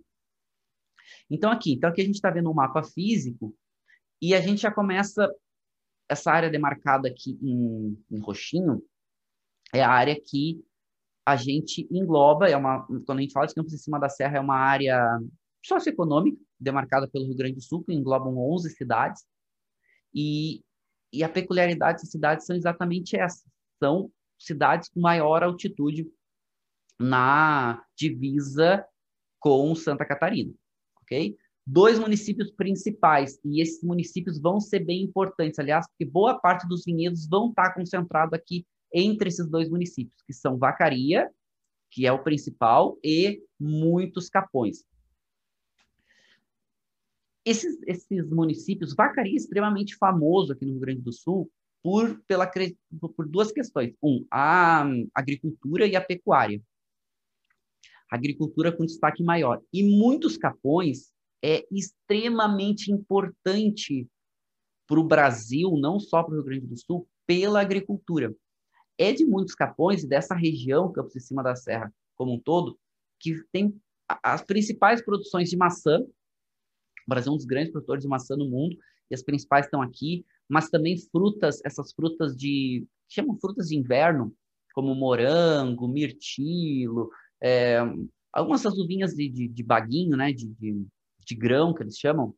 Então, 1.29 1.51
aqui, 1.51 1.73
então 1.73 1.89
aqui 1.89 2.01
a 2.01 2.05
gente 2.05 2.15
está 2.15 2.29
vendo 2.29 2.51
um 2.51 2.53
mapa 2.53 2.83
físico 2.83 3.55
e 4.21 4.35
a 4.35 4.41
gente 4.41 4.61
já 4.61 4.71
começa 4.71 5.27
essa 6.07 6.31
área 6.31 6.49
demarcada 6.49 7.07
aqui 7.07 7.39
em, 7.41 7.97
em 8.11 8.19
roxinho 8.19 8.83
é 9.73 9.83
a 9.83 9.89
área 9.89 10.19
que 10.19 10.63
a 11.25 11.35
gente 11.35 11.87
engloba, 11.91 12.49
é 12.49 12.57
uma, 12.57 12.85
quando 13.05 13.19
a 13.19 13.21
gente 13.21 13.33
fala 13.33 13.45
de 13.45 13.53
Campos 13.53 13.73
em 13.73 13.77
Cima 13.77 13.99
da 13.99 14.09
Serra, 14.09 14.37
é 14.37 14.39
uma 14.39 14.55
área 14.55 14.99
socioeconômica, 15.63 16.41
demarcada 16.59 17.07
pelo 17.07 17.25
Rio 17.25 17.35
Grande 17.35 17.55
do 17.55 17.61
Sul, 17.61 17.83
que 17.83 17.93
englobam 17.93 18.35
11 18.35 18.71
cidades, 18.71 19.23
e 20.13 20.63
e 21.11 21.23
a 21.23 21.29
peculiaridade 21.29 21.97
dessas 21.97 22.11
cidades 22.11 22.45
são 22.45 22.55
exatamente 22.55 23.15
essas. 23.17 23.45
São 23.81 24.11
cidades 24.37 24.89
com 24.89 24.99
maior 24.99 25.43
altitude 25.43 26.07
na 26.99 27.83
divisa 27.95 28.85
com 29.39 29.73
Santa 29.73 30.05
Catarina, 30.05 30.53
ok? 31.01 31.37
Dois 31.65 31.99
municípios 31.99 32.51
principais, 32.51 33.39
e 33.45 33.61
esses 33.61 33.83
municípios 33.83 34.39
vão 34.39 34.59
ser 34.59 34.79
bem 34.79 35.03
importantes, 35.03 35.59
aliás, 35.59 35.87
porque 35.87 36.03
boa 36.03 36.39
parte 36.39 36.67
dos 36.67 36.83
vinhedos 36.83 37.27
vão 37.27 37.49
estar 37.49 37.73
concentrado 37.73 38.35
aqui 38.35 38.65
entre 38.93 39.29
esses 39.29 39.47
dois 39.47 39.69
municípios, 39.69 40.21
que 40.25 40.33
são 40.33 40.57
Vacaria, 40.57 41.29
que 41.91 42.05
é 42.05 42.11
o 42.11 42.23
principal, 42.23 42.97
e 43.03 43.41
muitos 43.59 44.29
capões. 44.29 44.83
Esses, 47.45 47.81
esses 47.87 48.29
municípios, 48.29 48.93
Vacaria 48.93 49.33
é 49.33 49.35
extremamente 49.35 49.95
famoso 49.95 50.53
aqui 50.53 50.65
no 50.65 50.71
Rio 50.73 50.81
Grande 50.81 51.01
do 51.01 51.13
Sul 51.13 51.49
por, 51.81 52.21
pela, 52.27 52.49
por 53.15 53.27
duas 53.27 53.51
questões. 53.51 53.93
Um, 54.03 54.25
a 54.31 54.85
agricultura 55.13 55.87
e 55.87 55.95
a 55.95 56.01
pecuária. 56.01 56.61
agricultura 58.11 58.75
com 58.75 58.85
destaque 58.85 59.23
maior. 59.23 59.61
E 59.71 59.83
muitos 59.83 60.37
capões 60.37 61.11
é 61.43 61.65
extremamente 61.71 62.91
importante 62.91 64.07
para 64.87 64.99
o 64.99 65.03
Brasil, 65.03 65.77
não 65.77 65.99
só 65.99 66.23
para 66.23 66.33
o 66.33 66.35
Rio 66.35 66.45
Grande 66.45 66.67
do 66.67 66.77
Sul, 66.77 67.07
pela 67.25 67.61
agricultura. 67.61 68.35
É 68.97 69.13
de 69.13 69.25
muitos 69.25 69.55
capões 69.55 70.03
e 70.03 70.07
dessa 70.07 70.35
região, 70.35 70.91
Campos 70.91 71.13
de 71.13 71.21
Cima 71.21 71.41
da 71.41 71.55
Serra 71.55 71.93
como 72.19 72.33
um 72.33 72.39
todo, 72.39 72.77
que 73.17 73.41
tem 73.49 73.73
as 74.21 74.43
principais 74.43 75.01
produções 75.01 75.49
de 75.49 75.55
maçã, 75.55 76.05
o 77.09 77.15
Brasil 77.15 77.31
é 77.31 77.33
um 77.33 77.37
dos 77.37 77.45
grandes 77.45 77.71
produtores 77.71 78.03
de 78.03 78.07
maçã 78.07 78.37
no 78.37 78.47
mundo 78.47 78.77
e 79.09 79.15
as 79.15 79.23
principais 79.23 79.65
estão 79.65 79.81
aqui, 79.81 80.23
mas 80.47 80.69
também 80.69 80.95
frutas, 81.11 81.59
essas 81.65 81.91
frutas 81.91 82.35
de 82.35 82.85
chamam 83.07 83.35
frutas 83.39 83.69
de 83.69 83.75
inverno, 83.75 84.31
como 84.75 84.93
morango, 84.93 85.87
mirtilo, 85.87 87.09
é, 87.41 87.79
algumas 88.31 88.61
das 88.61 88.77
uvinhas 88.77 89.15
de, 89.15 89.27
de, 89.27 89.47
de, 89.47 89.63
baguinho, 89.63 90.15
né, 90.15 90.31
de, 90.31 90.47
de, 90.49 90.85
de 91.25 91.35
grão 91.35 91.73
que 91.73 91.81
eles 91.81 91.97
chamam, 91.97 92.35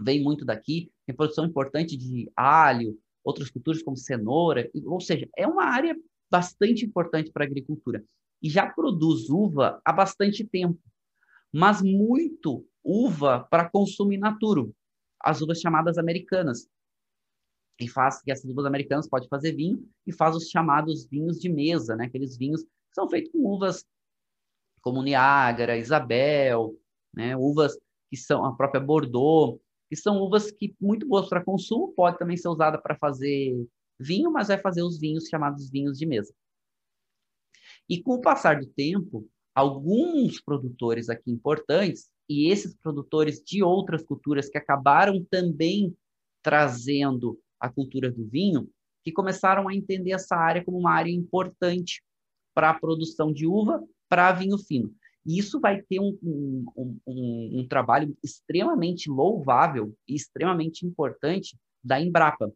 vem 0.00 0.20
muito 0.20 0.44
daqui. 0.44 0.90
Tem 1.06 1.14
produção 1.14 1.44
importante 1.44 1.96
de 1.96 2.28
alho, 2.34 2.98
outras 3.22 3.48
culturas 3.48 3.80
como 3.80 3.96
cenoura, 3.96 4.68
ou 4.84 5.00
seja, 5.00 5.28
é 5.36 5.46
uma 5.46 5.66
área 5.66 5.96
bastante 6.28 6.84
importante 6.84 7.30
para 7.30 7.44
a 7.44 7.46
agricultura 7.46 8.04
e 8.42 8.50
já 8.50 8.68
produz 8.68 9.30
uva 9.30 9.80
há 9.84 9.92
bastante 9.92 10.44
tempo, 10.44 10.80
mas 11.52 11.80
muito 11.80 12.66
uva 12.88 13.46
para 13.50 13.68
consumo 13.68 14.14
in 14.14 14.18
natura. 14.18 14.66
as 15.20 15.42
uvas 15.42 15.60
chamadas 15.60 15.98
americanas. 15.98 16.68
E 17.78 17.88
faz 17.88 18.22
que 18.22 18.32
essas 18.32 18.50
uvas 18.50 18.64
americanas 18.64 19.08
pode 19.08 19.28
fazer 19.28 19.52
vinho 19.52 19.86
e 20.06 20.12
faz 20.12 20.34
os 20.34 20.48
chamados 20.48 21.06
vinhos 21.06 21.38
de 21.38 21.48
mesa, 21.48 21.94
né? 21.94 22.06
Aqueles 22.06 22.36
vinhos 22.36 22.62
que 22.62 22.94
são 22.94 23.08
feitos 23.08 23.30
com 23.30 23.38
uvas 23.44 23.84
como 24.80 25.02
Niágara, 25.02 25.76
Isabel, 25.76 26.74
né? 27.14 27.36
Uvas 27.36 27.78
que 28.10 28.16
são 28.16 28.44
a 28.44 28.56
própria 28.56 28.80
Bordeaux, 28.80 29.60
que 29.88 29.96
são 29.96 30.18
uvas 30.18 30.50
que 30.50 30.74
muito 30.80 31.06
boas 31.06 31.28
para 31.28 31.44
consumo, 31.44 31.92
pode 31.92 32.18
também 32.18 32.36
ser 32.36 32.48
usada 32.48 32.80
para 32.80 32.96
fazer 32.96 33.54
vinho, 33.98 34.32
mas 34.32 34.48
vai 34.48 34.58
fazer 34.58 34.82
os 34.82 34.98
vinhos 34.98 35.28
chamados 35.28 35.70
vinhos 35.70 35.98
de 35.98 36.06
mesa. 36.06 36.32
E 37.88 38.02
com 38.02 38.14
o 38.14 38.20
passar 38.20 38.60
do 38.60 38.66
tempo, 38.66 39.28
alguns 39.54 40.40
produtores 40.40 41.08
aqui 41.08 41.30
importantes 41.30 42.10
e 42.28 42.50
esses 42.50 42.74
produtores 42.76 43.42
de 43.42 43.62
outras 43.62 44.04
culturas 44.04 44.48
que 44.48 44.58
acabaram 44.58 45.24
também 45.30 45.96
trazendo 46.42 47.38
a 47.58 47.68
cultura 47.68 48.10
do 48.10 48.26
vinho, 48.26 48.70
que 49.04 49.12
começaram 49.12 49.68
a 49.68 49.74
entender 49.74 50.12
essa 50.12 50.36
área 50.36 50.64
como 50.64 50.78
uma 50.78 50.92
área 50.92 51.10
importante 51.10 52.02
para 52.54 52.70
a 52.70 52.78
produção 52.78 53.32
de 53.32 53.46
uva 53.46 53.82
para 54.08 54.32
vinho 54.32 54.58
fino. 54.58 54.94
E 55.24 55.38
isso 55.38 55.60
vai 55.60 55.82
ter 55.82 56.00
um, 56.00 56.18
um, 56.22 56.64
um, 57.06 57.60
um, 57.60 57.68
trabalho 57.68 58.16
extremamente 58.22 59.10
louvável 59.10 59.94
e 60.06 60.14
extremamente 60.14 60.86
importante 60.86 61.58
da 61.82 62.00
Embrapa. 62.00 62.52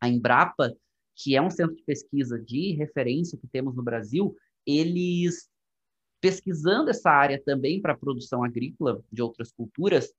A 0.00 0.08
Embrapa, 0.08 0.74
que 1.14 1.36
é 1.36 1.42
um 1.42 1.50
centro 1.50 1.76
de 1.76 1.82
pesquisa 1.82 2.38
de 2.38 2.72
referência 2.72 3.38
que 3.38 3.46
temos 3.46 3.74
no 3.74 3.82
Brasil, 3.82 4.34
eles 4.66 5.48
pesquisando 6.24 6.88
essa 6.88 7.10
área 7.10 7.38
também 7.38 7.82
para 7.82 7.92
a 7.92 7.96
produção 7.98 8.42
agrícola 8.42 9.04
de 9.12 9.20
outras 9.20 9.52
culturas, 9.52 10.10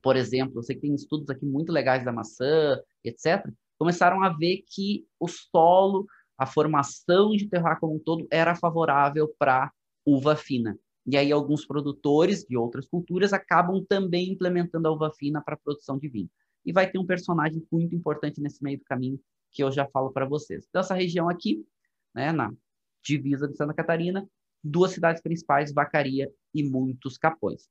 por 0.00 0.16
exemplo, 0.16 0.58
eu 0.58 0.62
sei 0.62 0.74
que 0.74 0.80
tem 0.80 0.94
estudos 0.94 1.28
aqui 1.28 1.44
muito 1.44 1.70
legais 1.70 2.02
da 2.02 2.10
maçã, 2.10 2.80
etc., 3.04 3.46
começaram 3.78 4.22
a 4.22 4.30
ver 4.30 4.64
que 4.66 5.06
o 5.20 5.28
solo, 5.28 6.06
a 6.38 6.46
formação 6.46 7.32
de 7.32 7.46
terroir 7.46 7.78
como 7.78 7.96
um 7.96 7.98
todo 7.98 8.26
era 8.30 8.54
favorável 8.54 9.28
para 9.38 9.70
uva 10.02 10.34
fina. 10.34 10.78
E 11.06 11.14
aí 11.14 11.30
alguns 11.30 11.66
produtores 11.66 12.46
de 12.46 12.56
outras 12.56 12.88
culturas 12.88 13.34
acabam 13.34 13.84
também 13.86 14.32
implementando 14.32 14.88
a 14.88 14.92
uva 14.92 15.12
fina 15.12 15.42
para 15.42 15.56
a 15.56 15.58
produção 15.58 15.98
de 15.98 16.08
vinho. 16.08 16.30
E 16.64 16.72
vai 16.72 16.90
ter 16.90 16.98
um 16.98 17.04
personagem 17.04 17.62
muito 17.70 17.94
importante 17.94 18.40
nesse 18.40 18.62
meio 18.62 18.78
do 18.78 18.84
caminho 18.86 19.20
que 19.52 19.62
eu 19.62 19.70
já 19.70 19.84
falo 19.84 20.10
para 20.10 20.24
vocês. 20.24 20.64
Então 20.66 20.80
essa 20.80 20.94
região 20.94 21.28
aqui, 21.28 21.62
né, 22.14 22.32
na 22.32 22.50
divisa 23.04 23.46
de 23.46 23.58
Santa 23.58 23.74
Catarina, 23.74 24.26
duas 24.66 24.92
cidades 24.92 25.22
principais, 25.22 25.72
Vacaria 25.72 26.30
e 26.54 26.62
muitos 26.62 27.16
capões. 27.16 27.68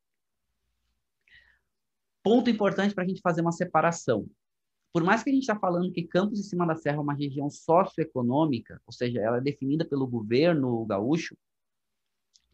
Ponto 2.24 2.50
importante 2.50 2.96
para 2.96 3.04
a 3.04 3.08
gente 3.08 3.22
fazer 3.22 3.42
uma 3.42 3.52
separação. 3.52 4.28
Por 4.92 5.04
mais 5.04 5.22
que 5.22 5.30
a 5.30 5.34
gente 5.34 5.44
está 5.44 5.60
falando 5.60 5.92
que 5.92 6.08
Campos 6.08 6.40
de 6.40 6.46
Cima 6.46 6.66
da 6.66 6.76
Serra 6.76 6.98
é 6.98 7.02
uma 7.02 7.14
região 7.14 7.50
socioeconômica, 7.50 8.82
ou 8.88 8.94
seja, 8.94 9.20
ela 9.20 9.38
é 9.38 9.42
definida 9.42 9.86
pelo 9.86 10.08
governo 10.08 10.86
gaúcho, 10.86 11.38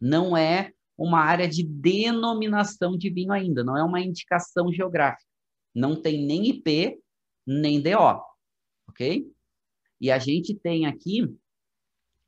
não 0.00 0.36
é 0.36 0.72
uma 0.98 1.20
área 1.20 1.48
de 1.48 1.62
denominação 1.62 2.98
de 2.98 3.08
vinho 3.08 3.32
ainda, 3.32 3.62
não 3.62 3.76
é 3.76 3.82
uma 3.82 4.00
indicação 4.00 4.72
geográfica. 4.72 5.30
Não 5.74 6.00
tem 6.00 6.26
nem 6.26 6.48
IP, 6.48 7.00
nem 7.46 7.80
DO, 7.80 8.20
ok? 8.88 9.32
E 10.00 10.10
a 10.10 10.18
gente 10.18 10.54
tem 10.54 10.86
aqui 10.86 11.32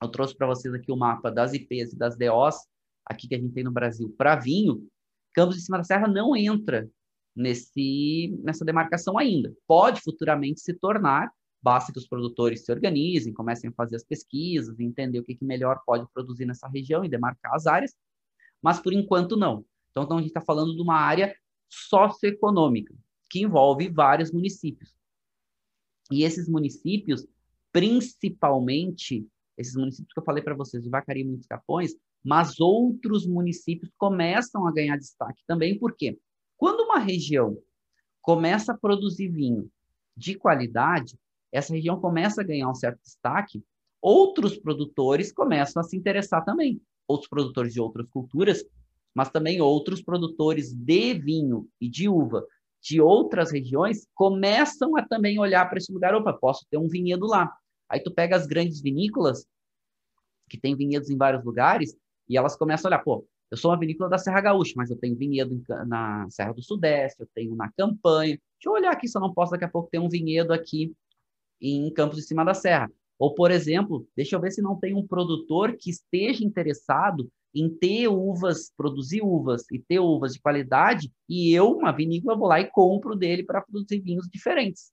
eu 0.04 0.11
trouxe 0.11 0.37
para 0.37 0.46
vocês 0.46 0.73
aqui 0.75 0.92
o 0.92 0.96
mapa 0.96 1.30
das 1.30 1.52
IPs 1.52 1.92
e 1.92 1.99
das 1.99 2.16
DOs, 2.16 2.56
aqui 3.04 3.28
que 3.28 3.34
a 3.34 3.38
gente 3.38 3.52
tem 3.52 3.64
no 3.64 3.73
Brasil, 3.73 4.14
para 4.16 4.37
vinho. 4.37 4.87
Campos 5.32 5.56
de 5.56 5.62
Cima 5.62 5.78
da 5.78 5.84
Serra 5.84 6.06
não 6.06 6.37
entra 6.37 6.88
nesse, 7.34 8.38
nessa 8.42 8.64
demarcação 8.64 9.18
ainda. 9.18 9.52
Pode 9.66 10.00
futuramente 10.00 10.61
se 10.61 10.75
tornar, 10.75 11.30
basta 11.62 11.92
que 11.92 11.99
os 11.99 12.06
produtores 12.06 12.64
se 12.64 12.73
organizem, 12.73 13.32
comecem 13.32 13.70
a 13.70 13.73
fazer 13.73 13.96
as 13.96 14.04
pesquisas, 14.04 14.78
entender 14.78 15.18
o 15.18 15.25
que, 15.25 15.34
que 15.34 15.44
melhor 15.44 15.80
pode 15.84 16.06
produzir 16.12 16.44
nessa 16.44 16.68
região 16.68 17.04
e 17.04 17.08
demarcar 17.08 17.54
as 17.54 17.66
áreas, 17.66 17.94
mas 18.62 18.78
por 18.78 18.92
enquanto 18.92 19.37
não. 19.37 19.64
Então, 19.90 20.04
então 20.04 20.16
a 20.18 20.20
gente 20.20 20.30
está 20.30 20.40
falando 20.40 20.75
de 20.75 20.82
uma 20.82 20.96
área 20.96 21.34
socioeconômica, 21.68 22.94
que 23.30 23.42
envolve 23.42 23.88
vários 23.88 24.30
municípios. 24.30 24.94
E 26.11 26.23
esses 26.23 26.49
municípios, 26.49 27.26
principalmente, 27.73 29.26
esses 29.56 29.75
municípios 29.75 30.12
que 30.12 30.20
eu 30.20 30.25
falei 30.25 30.42
para 30.42 30.54
vocês, 30.54 30.82
de 30.82 30.90
Vacaria 30.90 31.23
e 31.23 31.26
Muitos 31.26 31.46
Capões, 31.46 31.92
mas 32.23 32.58
outros 32.61 33.26
municípios 33.26 33.90
começam 33.96 34.66
a 34.66 34.73
ganhar 34.73 34.96
destaque 34.96 35.42
também, 35.46 35.78
porque 35.78 36.18
quando 36.56 36.80
uma 36.80 36.99
região 36.99 37.56
começa 38.23 38.73
a 38.73 38.78
produzir 38.78 39.28
vinho 39.28 39.70
de 40.16 40.34
qualidade, 40.34 41.18
essa 41.52 41.75
região 41.75 42.00
começa 42.00 42.40
a 42.40 42.44
ganhar 42.44 42.68
um 42.68 42.75
certo 42.75 43.00
destaque, 43.02 43.62
outros 44.00 44.58
produtores 44.58 45.32
começam 45.32 45.80
a 45.80 45.84
se 45.84 45.96
interessar 45.96 46.44
também. 46.44 46.80
Outros 47.06 47.28
produtores 47.28 47.73
de 47.73 47.80
outras 47.80 48.08
culturas, 48.08 48.64
mas 49.14 49.30
também 49.30 49.61
outros 49.61 50.02
produtores 50.02 50.73
de 50.73 51.14
vinho 51.14 51.68
e 51.80 51.88
de 51.88 52.08
uva 52.08 52.44
de 52.84 53.00
outras 53.00 53.50
regiões 53.50 54.06
começam 54.14 54.94
a 54.94 55.02
também 55.02 55.38
olhar 55.38 55.66
para 55.68 55.78
esse 55.78 55.90
lugar. 55.90 56.14
Opa, 56.14 56.34
posso 56.34 56.66
ter 56.70 56.76
um 56.76 56.87
vinhedo 56.87 57.26
lá. 57.26 57.50
Aí 57.88 58.00
tu 58.00 58.12
pega 58.12 58.37
as 58.37 58.47
grandes 58.47 58.81
vinícolas, 58.81 59.47
que 60.49 60.59
tem 60.59 60.76
vinhedos 60.76 61.11
em 61.11 61.17
vários 61.17 61.45
lugares, 61.45 61.97
e 62.29 62.37
elas 62.37 62.57
começam 62.57 62.88
a 62.88 62.95
olhar, 62.95 63.05
pô, 63.05 63.26
eu 63.50 63.57
sou 63.57 63.71
uma 63.71 63.79
vinícola 63.79 64.11
da 64.11 64.19
Serra 64.19 64.41
Gaúcha, 64.41 64.73
mas 64.76 64.91
eu 64.91 64.97
tenho 64.97 65.17
vinhedo 65.17 65.62
na 65.87 66.29
Serra 66.31 66.53
do 66.53 66.62
Sudeste, 66.62 67.21
eu 67.21 67.29
tenho 67.35 67.55
na 67.55 67.71
Campanha. 67.73 68.37
Deixa 68.37 68.69
eu 68.69 68.73
olhar 68.73 68.93
aqui 68.93 69.07
se 69.07 69.17
eu 69.17 69.21
não 69.21 69.33
posso 69.33 69.53
daqui 69.53 69.64
a 69.64 69.69
pouco 69.69 69.88
ter 69.91 69.99
um 69.99 70.09
vinhedo 70.09 70.53
aqui 70.53 70.93
em 71.61 71.93
Campos 71.93 72.17
de 72.17 72.25
Cima 72.25 72.45
da 72.45 72.55
Serra. 72.55 72.91
Ou, 73.19 73.33
por 73.35 73.50
exemplo, 73.50 74.09
deixa 74.17 74.35
eu 74.35 74.41
ver 74.41 74.50
se 74.50 74.61
não 74.61 74.79
tem 74.79 74.95
um 74.95 75.07
produtor 75.07 75.76
que 75.76 75.88
esteja 75.88 76.45
interessado 76.45 77.31
em 77.55 77.71
ter 77.71 78.09
uvas, 78.09 78.73
produzir 78.76 79.23
uvas 79.23 79.64
e 79.71 79.79
ter 79.79 80.00
uvas 80.00 80.35
de 80.35 80.41
qualidade, 80.41 81.12
e 81.29 81.55
eu, 81.55 81.71
uma 81.71 81.93
vinícola, 81.93 82.37
vou 82.37 82.49
lá 82.49 82.61
e 82.61 82.69
compro 82.69 83.14
dele 83.14 83.45
para 83.45 83.62
produzir 83.62 84.00
vinhos 84.00 84.29
diferentes. 84.29 84.93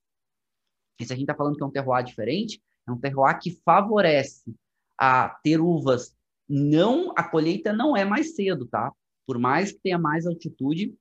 E 1.00 1.04
se 1.04 1.12
a 1.12 1.16
gente 1.16 1.24
está 1.24 1.34
falando 1.34 1.56
que 1.56 1.62
é 1.64 1.66
um 1.66 1.70
terroir 1.70 2.04
diferente, 2.04 2.62
é 2.86 2.92
um 2.92 2.98
terroir 2.98 3.38
que 3.38 3.60
favorece 3.64 4.54
a 4.98 5.28
ter 5.42 5.60
uvas. 5.60 6.14
Não, 6.48 7.12
a 7.16 7.22
colheita 7.22 7.72
não 7.72 7.96
é 7.96 8.04
mais 8.04 8.34
cedo, 8.34 8.66
tá? 8.66 8.92
Por 9.26 9.38
mais 9.38 9.72
que 9.72 9.80
tenha 9.80 9.98
mais 9.98 10.26
altitude, 10.26 10.94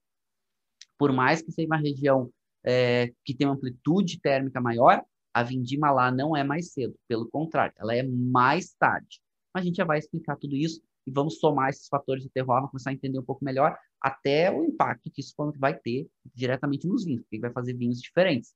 por 0.98 1.12
mais 1.12 1.42
que 1.42 1.52
seja 1.52 1.68
uma 1.68 1.78
região 1.78 2.32
é, 2.64 3.12
que 3.26 3.34
tem 3.34 3.48
uma 3.48 3.56
amplitude 3.56 4.20
térmica 4.20 4.62
maior, 4.62 5.04
a 5.34 5.44
vindima 5.44 5.92
lá 5.92 6.12
não 6.12 6.36
é 6.36 6.44
mais 6.44 6.72
cedo. 6.74 6.96
Pelo 7.08 7.30
contrário, 7.30 7.74
ela 7.78 7.96
é 7.96 8.04
mais 8.04 8.74
tarde. 8.74 9.20
A 9.54 9.62
gente 9.62 9.76
já 9.76 9.86
vai 9.86 10.00
explicar 10.00 10.36
tudo 10.36 10.56
isso 10.56 10.82
e 11.06 11.12
vamos 11.12 11.40
somar 11.40 11.70
esses 11.70 11.88
fatores 11.88 12.24
de 12.24 12.30
terroir, 12.30 12.60
vamos 12.60 12.72
começar 12.72 12.92
a 12.92 12.94
entender 12.94 13.20
um 13.20 13.24
pouco 13.24 13.44
melhor 13.44 13.78
até 14.00 14.52
o 14.52 14.64
impacto 14.64 15.10
que 15.12 15.22
isso 15.22 15.34
vai 15.58 15.78
ter 15.78 16.08
diretamente 16.34 16.88
nos 16.88 17.06
vinhos, 17.06 17.22
porque 17.24 17.40
vai 17.40 17.52
fazer 17.52 17.74
vinhos 17.74 18.00
diferentes. 18.02 18.54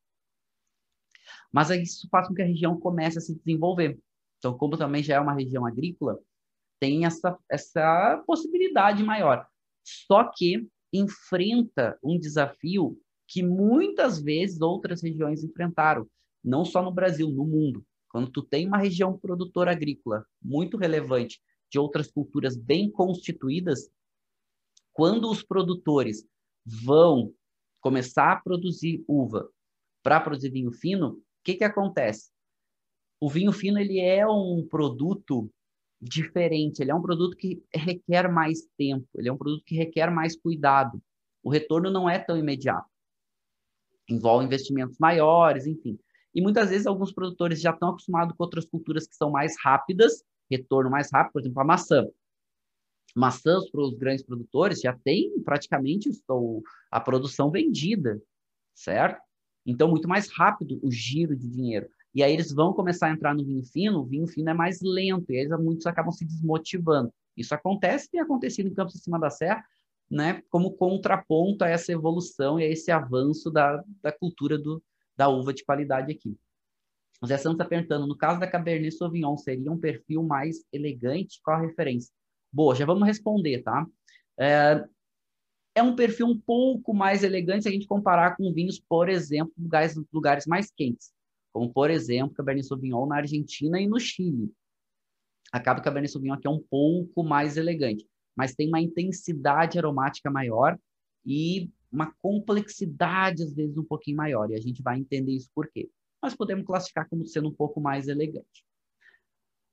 Mas 1.52 1.70
isso 1.70 2.08
faz 2.10 2.28
com 2.28 2.34
que 2.34 2.42
a 2.42 2.46
região 2.46 2.80
comece 2.80 3.18
a 3.18 3.22
se 3.22 3.36
desenvolver. 3.36 4.00
Então, 4.38 4.58
como 4.58 4.78
também 4.78 5.02
já 5.02 5.16
é 5.16 5.20
uma 5.20 5.34
região 5.34 5.66
agrícola, 5.66 6.20
tem 6.80 7.06
essa, 7.06 7.38
essa 7.50 8.24
possibilidade 8.28 9.04
maior. 9.04 9.46
Só 9.84 10.26
que 10.26 10.68
enfrenta 10.94 11.98
um 12.04 12.20
desafio 12.20 13.00
que 13.28 13.42
muitas 13.42 14.22
vezes 14.22 14.62
outras 14.62 15.02
regiões 15.02 15.44
enfrentaram, 15.44 16.08
não 16.44 16.64
só 16.64 16.82
no 16.82 16.92
Brasil, 16.92 17.30
no 17.30 17.46
mundo. 17.46 17.86
Quando 18.10 18.30
tu 18.30 18.44
tem 18.44 18.68
uma 18.68 18.78
região 18.78 19.18
produtora 19.18 19.72
agrícola 19.72 20.26
muito 20.42 20.78
relevante, 20.78 21.42
de 21.72 21.80
outras 21.80 22.10
culturas 22.10 22.56
bem 22.56 22.90
constituídas, 22.90 23.90
quando 24.94 25.30
os 25.30 25.44
produtores 25.44 26.26
vão 26.66 27.34
começar 27.82 28.32
a 28.32 28.36
produzir 28.38 29.04
uva 29.08 29.50
para 30.06 30.20
produzir 30.20 30.52
vinho 30.52 30.72
fino, 30.72 31.20
que, 31.46 31.54
que 31.54 31.64
acontece? 31.64 32.32
O 33.20 33.30
vinho 33.30 33.54
fino 33.54 33.80
ele 33.80 34.00
é 34.00 34.28
um 34.28 34.68
produto 34.70 35.50
diferente, 36.02 36.82
ele 36.82 36.92
é 36.92 36.96
um 36.96 37.02
produto 37.02 37.36
que 37.36 37.64
requer 37.74 38.28
mais 38.30 38.68
tempo, 38.78 39.08
ele 39.16 39.30
é 39.30 39.32
um 39.32 39.38
produto 39.38 39.64
que 39.64 39.76
requer 39.76 40.12
mais 40.12 40.36
cuidado. 40.36 41.02
O 41.42 41.50
retorno 41.50 41.90
não 41.90 42.10
é 42.10 42.20
tão 42.20 42.38
imediato. 42.38 42.90
Envolve 44.10 44.46
investimentos 44.46 44.98
maiores, 45.00 45.66
enfim. 45.66 45.98
E 46.34 46.42
muitas 46.42 46.70
vezes 46.70 46.86
alguns 46.86 47.12
produtores 47.12 47.62
já 47.62 47.72
estão 47.72 47.90
acostumados 47.90 48.36
com 48.36 48.44
outras 48.44 48.66
culturas 48.66 49.08
que 49.08 49.16
são 49.16 49.32
mais 49.32 49.56
rápidas, 49.64 50.24
retorno 50.52 50.92
mais 50.92 51.10
rápido, 51.12 51.34
por 51.34 51.42
exemplo, 51.42 51.62
a 51.62 51.66
maçã. 51.66 52.08
Maçãs 53.16 53.72
para 53.72 53.82
os 53.82 53.98
grandes 53.98 54.24
produtores 54.24 54.82
já 54.82 54.94
tem 55.04 55.40
praticamente 55.42 56.12
a 56.92 57.00
produção 57.00 57.50
vendida, 57.50 58.22
certo? 58.76 59.25
Então, 59.66 59.90
muito 59.90 60.08
mais 60.08 60.30
rápido 60.30 60.80
o 60.84 60.92
giro 60.92 61.36
de 61.36 61.48
dinheiro. 61.48 61.90
E 62.14 62.24
aí 62.24 62.32
eles 62.32 62.52
vão 62.52 62.74
começar 62.74 63.08
a 63.08 63.12
entrar 63.12 63.34
no 63.34 63.44
vinho 63.44 63.64
fino, 63.64 64.00
o 64.00 64.06
vinho 64.06 64.28
fino 64.28 64.50
é 64.50 64.54
mais 64.54 64.80
lento, 64.82 65.32
e 65.32 65.36
eles 65.36 65.52
muitos 65.60 65.86
acabam 65.86 66.12
se 66.12 66.24
desmotivando. 66.24 67.12
Isso 67.36 67.54
acontece, 67.54 68.10
tem 68.10 68.22
acontecido 68.22 68.68
em 68.68 68.74
Campos 68.74 68.94
de 68.94 69.02
Cima 69.02 69.20
da 69.20 69.30
Serra, 69.30 69.64
né, 70.10 70.42
como 70.50 70.72
contraponto 70.78 71.64
a 71.64 71.70
essa 71.70 71.92
evolução 71.92 72.60
e 72.60 72.64
a 72.64 72.70
esse 72.70 72.92
avanço 72.92 73.50
da, 73.52 73.84
da 74.02 74.12
cultura 74.12 74.58
do, 74.58 74.82
da 75.18 75.28
uva 75.28 75.54
de 75.54 75.66
qualidade 75.66 76.12
aqui. 76.12 76.38
O 77.22 77.28
Zé 77.28 77.38
Santos 77.38 77.56
está 77.56 77.66
perguntando, 77.66 78.06
no 78.06 78.16
caso 78.16 78.40
da 78.40 78.48
Cabernet 78.48 78.96
Sauvignon, 78.96 79.36
seria 79.38 79.72
um 79.72 79.80
perfil 79.80 80.22
mais 80.24 80.64
elegante? 80.72 81.42
Qual 81.44 81.58
a 81.58 81.62
referência? 81.62 82.14
Boa, 82.52 82.76
já 82.76 82.86
vamos 82.86 83.06
responder, 83.06 83.64
tá? 83.64 83.86
É, 84.38 84.86
é 85.76 85.84
um 85.84 85.96
perfil 85.96 86.28
um 86.28 86.40
pouco 86.40 86.94
mais 86.94 87.24
elegante 87.24 87.64
se 87.64 87.70
a 87.70 87.72
gente 87.72 87.88
comparar 87.88 88.36
com 88.38 88.52
vinhos, 88.54 88.80
por 88.80 89.10
exemplo, 89.10 89.54
lugares, 89.58 89.96
lugares 90.12 90.48
mais 90.48 90.72
quentes, 90.72 91.12
como, 91.54 91.72
por 91.72 91.92
exemplo, 91.92 92.34
Cabernet 92.34 92.66
Sauvignon 92.66 93.06
na 93.06 93.18
Argentina 93.18 93.80
e 93.80 93.88
no 93.88 94.00
Chile. 94.00 94.52
Acaba 95.52 95.80
que 95.80 95.88
a 95.88 95.92
Cabernet 95.92 96.12
Sauvignon 96.12 96.34
aqui 96.34 96.48
é 96.48 96.50
um 96.50 96.64
pouco 96.70 97.24
mais 97.24 97.58
elegante 97.58 98.08
mas 98.36 98.54
tem 98.54 98.68
uma 98.68 98.82
intensidade 98.82 99.78
aromática 99.78 100.30
maior 100.30 100.78
e 101.26 101.72
uma 101.92 102.14
complexidade, 102.22 103.44
às 103.44 103.54
vezes, 103.54 103.78
um 103.78 103.84
pouquinho 103.84 104.18
maior. 104.18 104.52
E 104.52 104.56
a 104.56 104.60
gente 104.60 104.84
vai 104.84 105.00
entender 105.00 105.32
isso 105.32 105.50
por 105.56 105.70
quê. 105.72 105.90
Nós 106.22 106.36
podemos 106.36 106.66
classificar 106.66 107.08
como 107.08 107.26
sendo 107.26 107.48
um 107.48 107.54
pouco 107.54 107.80
mais 107.80 108.08
elegante. 108.08 108.66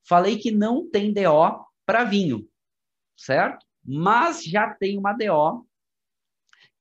Falei 0.06 0.38
que 0.38 0.52
não 0.52 0.88
tem 0.88 1.12
DO 1.12 1.66
para 1.84 2.04
vinho, 2.04 2.48
certo? 3.16 3.66
Mas 3.84 4.44
já 4.44 4.72
tem 4.72 4.96
uma 4.96 5.12
DO 5.12 5.66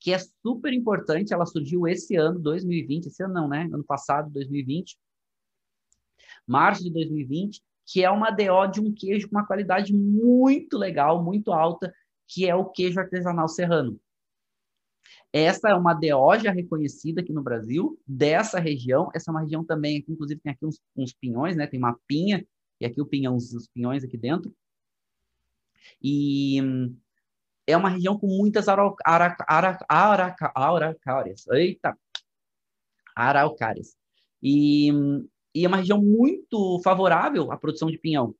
que 0.01 0.11
é 0.11 0.17
super 0.19 0.73
importante. 0.73 1.33
Ela 1.33 1.45
surgiu 1.45 1.87
esse 1.87 2.17
ano, 2.17 2.39
2020. 2.39 3.05
Esse 3.05 3.23
ano 3.23 3.33
não, 3.33 3.47
né? 3.47 3.69
Ano 3.71 3.85
passado, 3.85 4.29
2020. 4.29 4.97
Março 6.45 6.83
de 6.83 6.91
2020 6.91 7.61
que 7.91 8.03
é 8.03 8.09
uma 8.09 8.31
DO 8.31 8.67
de 8.71 8.79
um 8.79 8.93
queijo 8.93 9.27
com 9.27 9.35
uma 9.35 9.45
qualidade 9.45 9.93
muito 9.93 10.77
legal, 10.77 11.21
muito 11.21 11.51
alta, 11.51 11.93
que 12.25 12.47
é 12.47 12.55
o 12.55 12.65
queijo 12.65 12.99
artesanal 12.99 13.49
serrano. 13.49 13.99
Essa 15.33 15.69
é 15.69 15.73
uma 15.73 15.93
DO 15.93 16.39
já 16.41 16.51
reconhecida 16.51 17.21
aqui 17.21 17.33
no 17.33 17.43
Brasil, 17.43 17.99
dessa 18.07 18.59
região. 18.59 19.09
Essa 19.13 19.29
é 19.29 19.33
uma 19.33 19.41
região 19.41 19.63
também, 19.63 20.03
inclusive 20.07 20.39
tem 20.39 20.53
aqui 20.53 20.65
uns, 20.65 20.79
uns 20.95 21.13
pinhões, 21.13 21.57
né? 21.57 21.67
Tem 21.67 21.79
uma 21.79 21.97
pinha, 22.07 22.45
e 22.79 22.85
aqui 22.85 23.01
o 23.01 23.05
pinhão, 23.05 23.35
os 23.35 23.67
pinhões 23.73 24.03
aqui 24.03 24.17
dentro. 24.17 24.53
E 26.01 26.61
é 27.67 27.77
uma 27.77 27.89
região 27.89 28.17
com 28.17 28.27
muitas 28.27 28.67
araucárias. 28.67 29.37
Eita! 31.47 31.97
Araucárias. 33.15 33.95
E 34.41 34.91
e 35.53 35.65
é 35.65 35.67
uma 35.67 35.77
região 35.77 36.01
muito 36.01 36.79
favorável 36.81 37.51
à 37.51 37.57
produção 37.57 37.91
de 37.91 37.97
pinhão. 37.97 38.33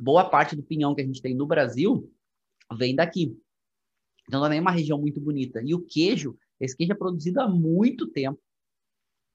Boa 0.00 0.28
parte 0.28 0.56
do 0.56 0.62
pinhão 0.62 0.94
que 0.94 1.02
a 1.02 1.04
gente 1.04 1.20
tem 1.20 1.34
no 1.34 1.46
Brasil 1.46 2.10
vem 2.76 2.94
daqui. 2.94 3.38
Então 4.26 4.40
também 4.40 4.58
é 4.58 4.62
uma 4.62 4.70
região 4.70 4.98
muito 4.98 5.20
bonita. 5.20 5.60
E 5.62 5.74
o 5.74 5.84
queijo, 5.84 6.38
esse 6.60 6.76
queijo 6.76 6.92
é 6.92 6.96
produzido 6.96 7.40
há 7.40 7.48
muito 7.48 8.06
tempo. 8.06 8.40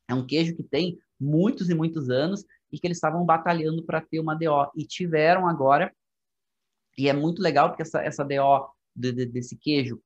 É 0.10 0.14
um 0.14 0.26
queijo 0.26 0.56
que 0.56 0.64
tem 0.64 0.98
muitos 1.20 1.70
e 1.70 1.76
muitos 1.76 2.10
anos 2.10 2.44
e 2.72 2.80
que 2.80 2.88
eles 2.88 2.98
estavam 2.98 3.24
batalhando 3.26 3.84
para 3.84 4.02
ter 4.02 4.20
uma 4.20 4.36
DO 4.36 4.72
e 4.76 4.86
tiveram 4.86 5.48
agora. 5.48 5.94
E 6.98 7.10
é 7.10 7.14
muito 7.14 7.42
legal 7.42 7.70
porque 7.70 7.82
essa, 7.82 8.02
essa 8.02 8.24
DO 8.24 8.70
de, 8.96 9.12
de, 9.12 9.26
desse 9.26 9.58
queijo 9.58 10.02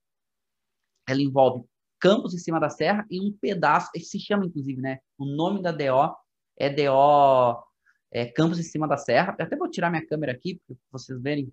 ela 1.07 1.21
envolve 1.21 1.65
Campos 1.99 2.33
em 2.33 2.37
cima 2.37 2.59
da 2.59 2.69
serra 2.69 3.07
e 3.09 3.19
um 3.19 3.31
pedaço, 3.31 3.89
se 3.97 4.19
chama 4.19 4.45
inclusive, 4.45 4.79
né? 4.79 4.99
O 5.17 5.25
nome 5.25 5.63
da 5.63 5.71
DO 5.71 6.15
é 6.55 6.69
DO 6.69 7.63
é, 8.11 8.25
Campos 8.27 8.59
em 8.59 8.63
cima 8.63 8.87
da 8.87 8.97
serra. 8.97 9.35
Eu 9.39 9.45
até 9.45 9.55
vou 9.55 9.69
tirar 9.69 9.89
minha 9.89 10.05
câmera 10.05 10.31
aqui 10.31 10.61
para 10.67 10.77
vocês 10.91 11.19
verem. 11.19 11.51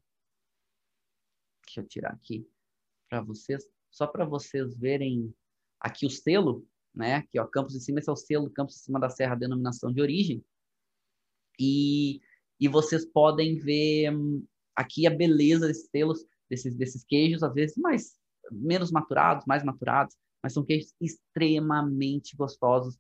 Deixa 1.64 1.80
eu 1.80 1.86
tirar 1.86 2.12
aqui 2.12 2.46
para 3.08 3.22
vocês, 3.22 3.64
só 3.90 4.06
para 4.06 4.24
vocês 4.24 4.76
verem 4.76 5.34
aqui 5.80 6.04
o 6.04 6.10
selo, 6.10 6.66
né? 6.94 7.16
Aqui, 7.16 7.38
ó, 7.38 7.46
Campos 7.46 7.74
em 7.74 7.80
cima, 7.80 7.98
esse 8.00 8.10
é 8.10 8.12
o 8.12 8.16
selo 8.16 8.50
Campos 8.50 8.76
em 8.76 8.80
cima 8.80 9.00
da 9.00 9.08
serra, 9.08 9.34
denominação 9.34 9.92
de 9.92 10.00
origem. 10.00 10.44
E, 11.58 12.20
e 12.60 12.68
vocês 12.68 13.06
podem 13.06 13.58
ver 13.58 14.10
hum, 14.12 14.44
aqui 14.75 15.06
a 15.06 15.10
beleza 15.10 15.67
desses 15.67 15.89
selos, 15.91 16.25
desses, 16.49 16.75
desses 16.76 17.04
queijos, 17.04 17.43
às 17.43 17.54
vezes 17.54 17.76
mais 17.76 18.17
menos 18.50 18.91
maturados, 18.91 19.45
mais 19.47 19.65
maturados 19.65 20.15
mas 20.45 20.52
são 20.52 20.63
queijos 20.63 20.93
extremamente 21.00 22.37
gostosos 22.37 22.99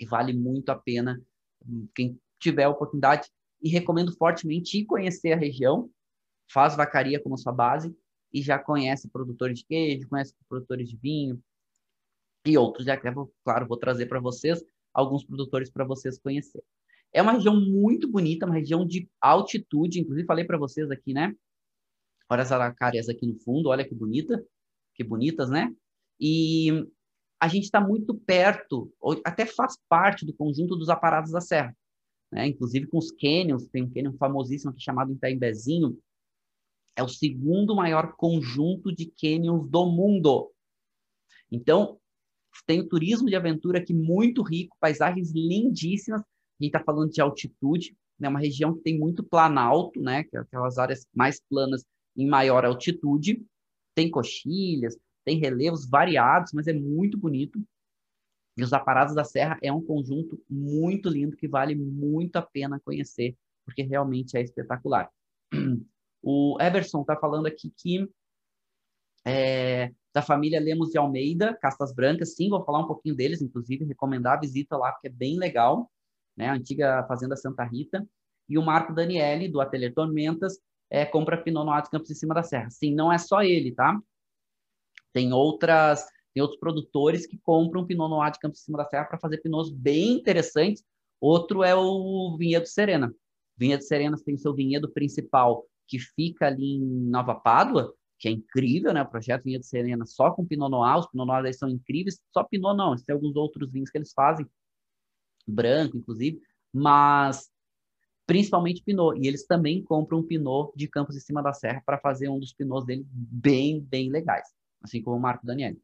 e 0.00 0.04
vale 0.04 0.32
muito 0.32 0.70
a 0.70 0.74
pena 0.74 1.22
quem 1.94 2.20
tiver 2.40 2.64
a 2.64 2.70
oportunidade 2.70 3.30
e 3.62 3.68
recomendo 3.68 4.12
fortemente 4.16 4.80
ir 4.80 4.84
conhecer 4.84 5.32
a 5.32 5.36
região, 5.36 5.88
faz 6.50 6.74
vacaria 6.74 7.22
como 7.22 7.38
sua 7.38 7.52
base 7.52 7.96
e 8.32 8.42
já 8.42 8.58
conhece 8.58 9.08
produtores 9.08 9.60
de 9.60 9.64
queijo, 9.64 10.08
conhece 10.08 10.34
produtores 10.48 10.88
de 10.88 10.96
vinho 10.96 11.40
e 12.44 12.58
outros. 12.58 12.84
Já 12.84 12.98
vou, 13.12 13.32
claro, 13.44 13.68
vou 13.68 13.76
trazer 13.76 14.06
para 14.06 14.18
vocês 14.18 14.60
alguns 14.92 15.24
produtores 15.24 15.70
para 15.70 15.84
vocês 15.84 16.18
conhecerem. 16.18 16.66
É 17.14 17.22
uma 17.22 17.32
região 17.32 17.58
muito 17.58 18.10
bonita, 18.10 18.44
uma 18.44 18.56
região 18.56 18.84
de 18.84 19.08
altitude, 19.20 20.00
inclusive 20.00 20.26
falei 20.26 20.44
para 20.44 20.58
vocês 20.58 20.90
aqui, 20.90 21.14
né? 21.14 21.32
Olha 22.28 22.42
as 22.42 22.50
aracárias 22.50 23.08
aqui 23.08 23.24
no 23.24 23.38
fundo, 23.38 23.68
olha 23.68 23.86
que 23.86 23.94
bonita, 23.94 24.44
que 24.94 25.04
bonitas, 25.04 25.48
né? 25.48 25.72
E 26.18 26.70
a 27.40 27.46
gente 27.46 27.64
está 27.64 27.80
muito 27.80 28.14
perto, 28.14 28.92
até 29.24 29.46
faz 29.46 29.78
parte 29.88 30.26
do 30.26 30.34
conjunto 30.34 30.74
dos 30.74 30.88
aparados 30.88 31.30
da 31.30 31.40
Serra. 31.40 31.76
Né? 32.32 32.48
Inclusive 32.48 32.88
com 32.88 32.98
os 32.98 33.12
cânions, 33.12 33.68
tem 33.68 33.84
um 33.84 33.90
cânion 33.92 34.12
famosíssimo 34.14 34.72
aqui 34.72 34.80
chamado 34.80 35.12
Itaimbezinho, 35.12 35.96
é 36.96 37.02
o 37.02 37.08
segundo 37.08 37.76
maior 37.76 38.14
conjunto 38.16 38.92
de 38.92 39.06
cânions 39.06 39.68
do 39.68 39.86
mundo. 39.86 40.50
Então, 41.50 42.00
tem 42.66 42.80
o 42.80 42.88
turismo 42.88 43.28
de 43.28 43.36
aventura 43.36 43.78
aqui 43.78 43.92
muito 43.94 44.42
rico, 44.42 44.76
paisagens 44.80 45.32
lindíssimas. 45.32 46.22
A 46.60 46.64
gente 46.64 46.74
está 46.74 46.84
falando 46.84 47.10
de 47.10 47.20
altitude, 47.20 47.96
né? 48.18 48.28
uma 48.28 48.38
região 48.38 48.74
que 48.74 48.82
tem 48.82 48.98
muito 48.98 49.22
planalto, 49.22 50.00
né? 50.00 50.24
que 50.24 50.36
é 50.36 50.40
aquelas 50.40 50.78
áreas 50.78 51.06
mais 51.14 51.40
planas 51.48 51.84
em 52.16 52.26
maior 52.26 52.64
altitude. 52.64 53.44
Tem 53.94 54.10
coxilhas, 54.10 54.96
tem 55.24 55.38
relevos 55.38 55.88
variados, 55.88 56.52
mas 56.52 56.66
é 56.66 56.72
muito 56.72 57.18
bonito. 57.18 57.62
E 58.56 58.62
os 58.62 58.72
Aparados 58.72 59.14
da 59.14 59.24
Serra 59.24 59.58
é 59.62 59.72
um 59.72 59.84
conjunto 59.84 60.40
muito 60.48 61.08
lindo 61.08 61.36
que 61.36 61.48
vale 61.48 61.74
muito 61.74 62.36
a 62.36 62.42
pena 62.42 62.80
conhecer, 62.84 63.36
porque 63.64 63.82
realmente 63.82 64.36
é 64.36 64.42
espetacular. 64.42 65.10
O 66.26 66.56
Eberson 66.58 67.02
está 67.02 67.14
falando 67.14 67.46
aqui 67.46 67.70
que 67.76 68.08
é, 69.26 69.92
da 70.12 70.22
família 70.22 70.60
Lemos 70.60 70.90
de 70.90 70.96
Almeida, 70.96 71.54
Castas 71.54 71.92
Brancas, 71.92 72.34
sim, 72.34 72.48
vou 72.48 72.64
falar 72.64 72.80
um 72.80 72.86
pouquinho 72.86 73.14
deles, 73.14 73.42
inclusive, 73.42 73.84
recomendar 73.84 74.38
a 74.38 74.40
visita 74.40 74.76
lá, 74.76 74.92
porque 74.92 75.08
é 75.08 75.10
bem 75.10 75.38
legal, 75.38 75.90
né? 76.36 76.48
A 76.48 76.54
antiga 76.54 77.04
Fazenda 77.06 77.36
Santa 77.36 77.64
Rita. 77.64 78.06
E 78.48 78.58
o 78.58 78.62
Marco 78.62 78.92
Daniele, 78.92 79.48
do 79.48 79.60
Ateliê 79.60 79.90
Tormentas, 79.90 80.58
é, 80.90 81.04
compra 81.04 81.42
Pinot 81.42 81.64
Noir 81.64 81.80
dos 81.80 81.90
Campos 81.90 82.10
em 82.10 82.14
Cima 82.14 82.34
da 82.34 82.42
Serra. 82.42 82.70
Sim, 82.70 82.94
não 82.94 83.12
é 83.12 83.18
só 83.18 83.42
ele, 83.42 83.72
tá? 83.72 83.98
Tem 85.12 85.32
outras, 85.32 86.04
tem 86.34 86.42
outros 86.42 86.60
produtores 86.60 87.26
que 87.26 87.38
compram 87.38 87.86
Pinot 87.86 88.08
Noir 88.08 88.30
de 88.32 88.38
Campos 88.38 88.58
de 88.58 88.64
Cima 88.64 88.78
da 88.78 88.84
Serra 88.84 89.04
para 89.04 89.18
fazer 89.18 89.38
pinots 89.38 89.70
bem 89.70 90.12
interessantes. 90.12 90.84
Outro 91.20 91.62
é 91.62 91.74
o 91.74 92.36
Vinhedo 92.36 92.66
Serena. 92.66 93.14
Vinhedo 93.56 93.82
Serena 93.82 94.16
tem 94.24 94.36
seu 94.36 94.52
vinhedo 94.52 94.90
principal 94.92 95.64
que 95.86 95.98
fica 95.98 96.46
ali 96.46 96.76
em 96.76 97.08
Nova 97.08 97.34
Pádua, 97.34 97.94
que 98.18 98.28
é 98.28 98.30
incrível, 98.30 98.92
né? 98.92 99.02
O 99.02 99.08
projeto 99.08 99.44
Vinhedo 99.44 99.64
Serena 99.64 100.04
só 100.04 100.30
com 100.30 100.44
Pinot 100.44 100.70
Noir, 100.70 100.98
os 100.98 101.06
Pinot 101.06 101.26
Noir 101.26 101.54
são 101.54 101.68
incríveis, 101.68 102.20
só 102.32 102.42
Pinot 102.42 102.76
não, 102.76 102.94
tem 102.96 103.14
alguns 103.14 103.36
outros 103.36 103.70
vinhos 103.70 103.90
que 103.90 103.98
eles 103.98 104.12
fazem, 104.12 104.46
branco 105.46 105.96
inclusive, 105.96 106.40
mas 106.72 107.50
principalmente 108.26 108.82
Pinot, 108.82 109.18
e 109.18 109.28
eles 109.28 109.46
também 109.46 109.82
compram 109.82 110.18
um 110.18 110.22
Pinot 110.22 110.72
de 110.74 110.88
Campos 110.88 111.14
de 111.14 111.20
Cima 111.20 111.42
da 111.42 111.52
Serra 111.52 111.82
para 111.84 111.98
fazer 111.98 112.28
um 112.28 112.38
dos 112.38 112.52
Pinots 112.52 112.86
deles 112.86 113.06
bem, 113.10 113.80
bem 113.80 114.10
legais 114.10 114.48
assim 114.84 115.02
como 115.02 115.16
o 115.16 115.20
Marco 115.20 115.46
Daniel. 115.46 115.74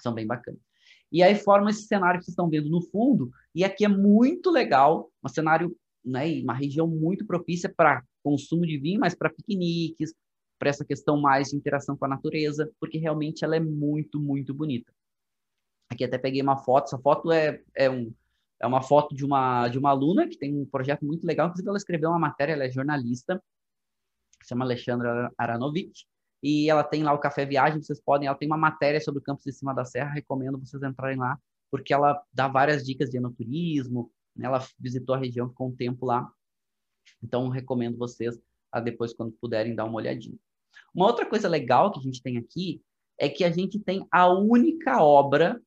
São 0.00 0.14
bem 0.14 0.26
bacanas. 0.26 0.60
E 1.10 1.22
aí 1.22 1.34
formam 1.34 1.68
esse 1.68 1.82
cenário 1.82 2.20
que 2.20 2.24
vocês 2.24 2.32
estão 2.32 2.48
vendo 2.48 2.70
no 2.70 2.80
fundo, 2.80 3.30
e 3.54 3.64
aqui 3.64 3.84
é 3.84 3.88
muito 3.88 4.50
legal, 4.50 5.10
um 5.24 5.28
cenário, 5.28 5.76
né, 6.04 6.40
uma 6.42 6.54
região 6.54 6.86
muito 6.86 7.26
propícia 7.26 7.72
para 7.74 8.04
consumo 8.22 8.66
de 8.66 8.78
vinho, 8.78 9.00
mas 9.00 9.14
para 9.14 9.30
piqueniques, 9.30 10.14
para 10.58 10.70
essa 10.70 10.84
questão 10.84 11.20
mais 11.20 11.48
de 11.48 11.56
interação 11.56 11.96
com 11.96 12.04
a 12.04 12.08
natureza, 12.08 12.70
porque 12.78 12.98
realmente 12.98 13.44
ela 13.44 13.56
é 13.56 13.60
muito, 13.60 14.20
muito 14.20 14.52
bonita. 14.54 14.92
Aqui 15.90 16.04
até 16.04 16.18
peguei 16.18 16.42
uma 16.42 16.58
foto, 16.58 16.84
essa 16.84 16.98
foto 16.98 17.32
é, 17.32 17.62
é, 17.74 17.88
um, 17.88 18.12
é 18.60 18.66
uma 18.66 18.82
foto 18.82 19.14
de 19.14 19.24
uma, 19.24 19.68
de 19.68 19.78
uma 19.78 19.90
aluna 19.90 20.28
que 20.28 20.36
tem 20.36 20.54
um 20.54 20.66
projeto 20.66 21.04
muito 21.04 21.26
legal, 21.26 21.46
inclusive 21.46 21.68
ela 21.68 21.78
escreveu 21.78 22.10
uma 22.10 22.18
matéria, 22.18 22.52
ela 22.52 22.64
é 22.64 22.70
jornalista, 22.70 23.42
se 24.42 24.48
chama 24.48 24.64
Alexandra 24.64 25.32
Aranovic, 25.38 26.04
e 26.42 26.68
ela 26.70 26.84
tem 26.84 27.02
lá 27.02 27.12
o 27.12 27.18
Café 27.18 27.44
Viagem, 27.44 27.80
vocês 27.80 28.00
podem, 28.00 28.28
ela 28.28 28.36
tem 28.36 28.48
uma 28.48 28.56
matéria 28.56 29.00
sobre 29.00 29.20
o 29.20 29.22
campus 29.22 29.44
de 29.44 29.52
cima 29.52 29.74
da 29.74 29.84
serra, 29.84 30.10
recomendo 30.10 30.58
vocês 30.58 30.82
entrarem 30.82 31.18
lá, 31.18 31.38
porque 31.70 31.92
ela 31.92 32.20
dá 32.32 32.48
várias 32.48 32.84
dicas 32.84 33.10
de 33.10 33.16
enoturismo, 33.16 34.10
né? 34.34 34.46
ela 34.46 34.64
visitou 34.78 35.14
a 35.14 35.18
região, 35.18 35.48
ficou 35.48 35.68
um 35.68 35.76
tempo 35.76 36.06
lá, 36.06 36.30
então 37.22 37.48
recomendo 37.48 37.96
vocês 37.96 38.40
a 38.70 38.80
depois, 38.80 39.12
quando 39.12 39.32
puderem, 39.32 39.74
dar 39.74 39.84
uma 39.84 39.96
olhadinha. 39.96 40.38
Uma 40.94 41.06
outra 41.06 41.26
coisa 41.26 41.48
legal 41.48 41.90
que 41.90 41.98
a 41.98 42.02
gente 42.02 42.22
tem 42.22 42.36
aqui 42.36 42.82
é 43.18 43.28
que 43.28 43.42
a 43.44 43.50
gente 43.50 43.78
tem 43.78 44.06
a 44.10 44.28
única 44.28 45.02
obra 45.02 45.60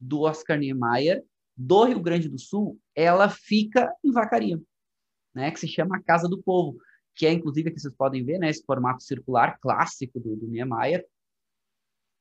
do 0.00 0.22
Oscar 0.22 0.58
Niemeyer 0.58 1.24
do 1.58 1.84
Rio 1.84 2.00
Grande 2.00 2.28
do 2.28 2.38
Sul, 2.38 2.78
ela 2.94 3.28
fica 3.28 3.92
em 4.04 4.12
Vacaria, 4.12 4.62
né, 5.34 5.50
que 5.50 5.58
se 5.58 5.66
chama 5.66 6.00
Casa 6.00 6.28
do 6.28 6.40
Povo, 6.40 6.78
que 7.16 7.26
é 7.26 7.32
inclusive 7.32 7.72
que 7.72 7.80
vocês 7.80 7.92
podem 7.92 8.24
ver, 8.24 8.38
né, 8.38 8.48
esse 8.48 8.64
formato 8.64 9.02
circular 9.02 9.58
clássico 9.60 10.20
do, 10.20 10.36
do 10.36 10.46
Niemeyer. 10.46 11.04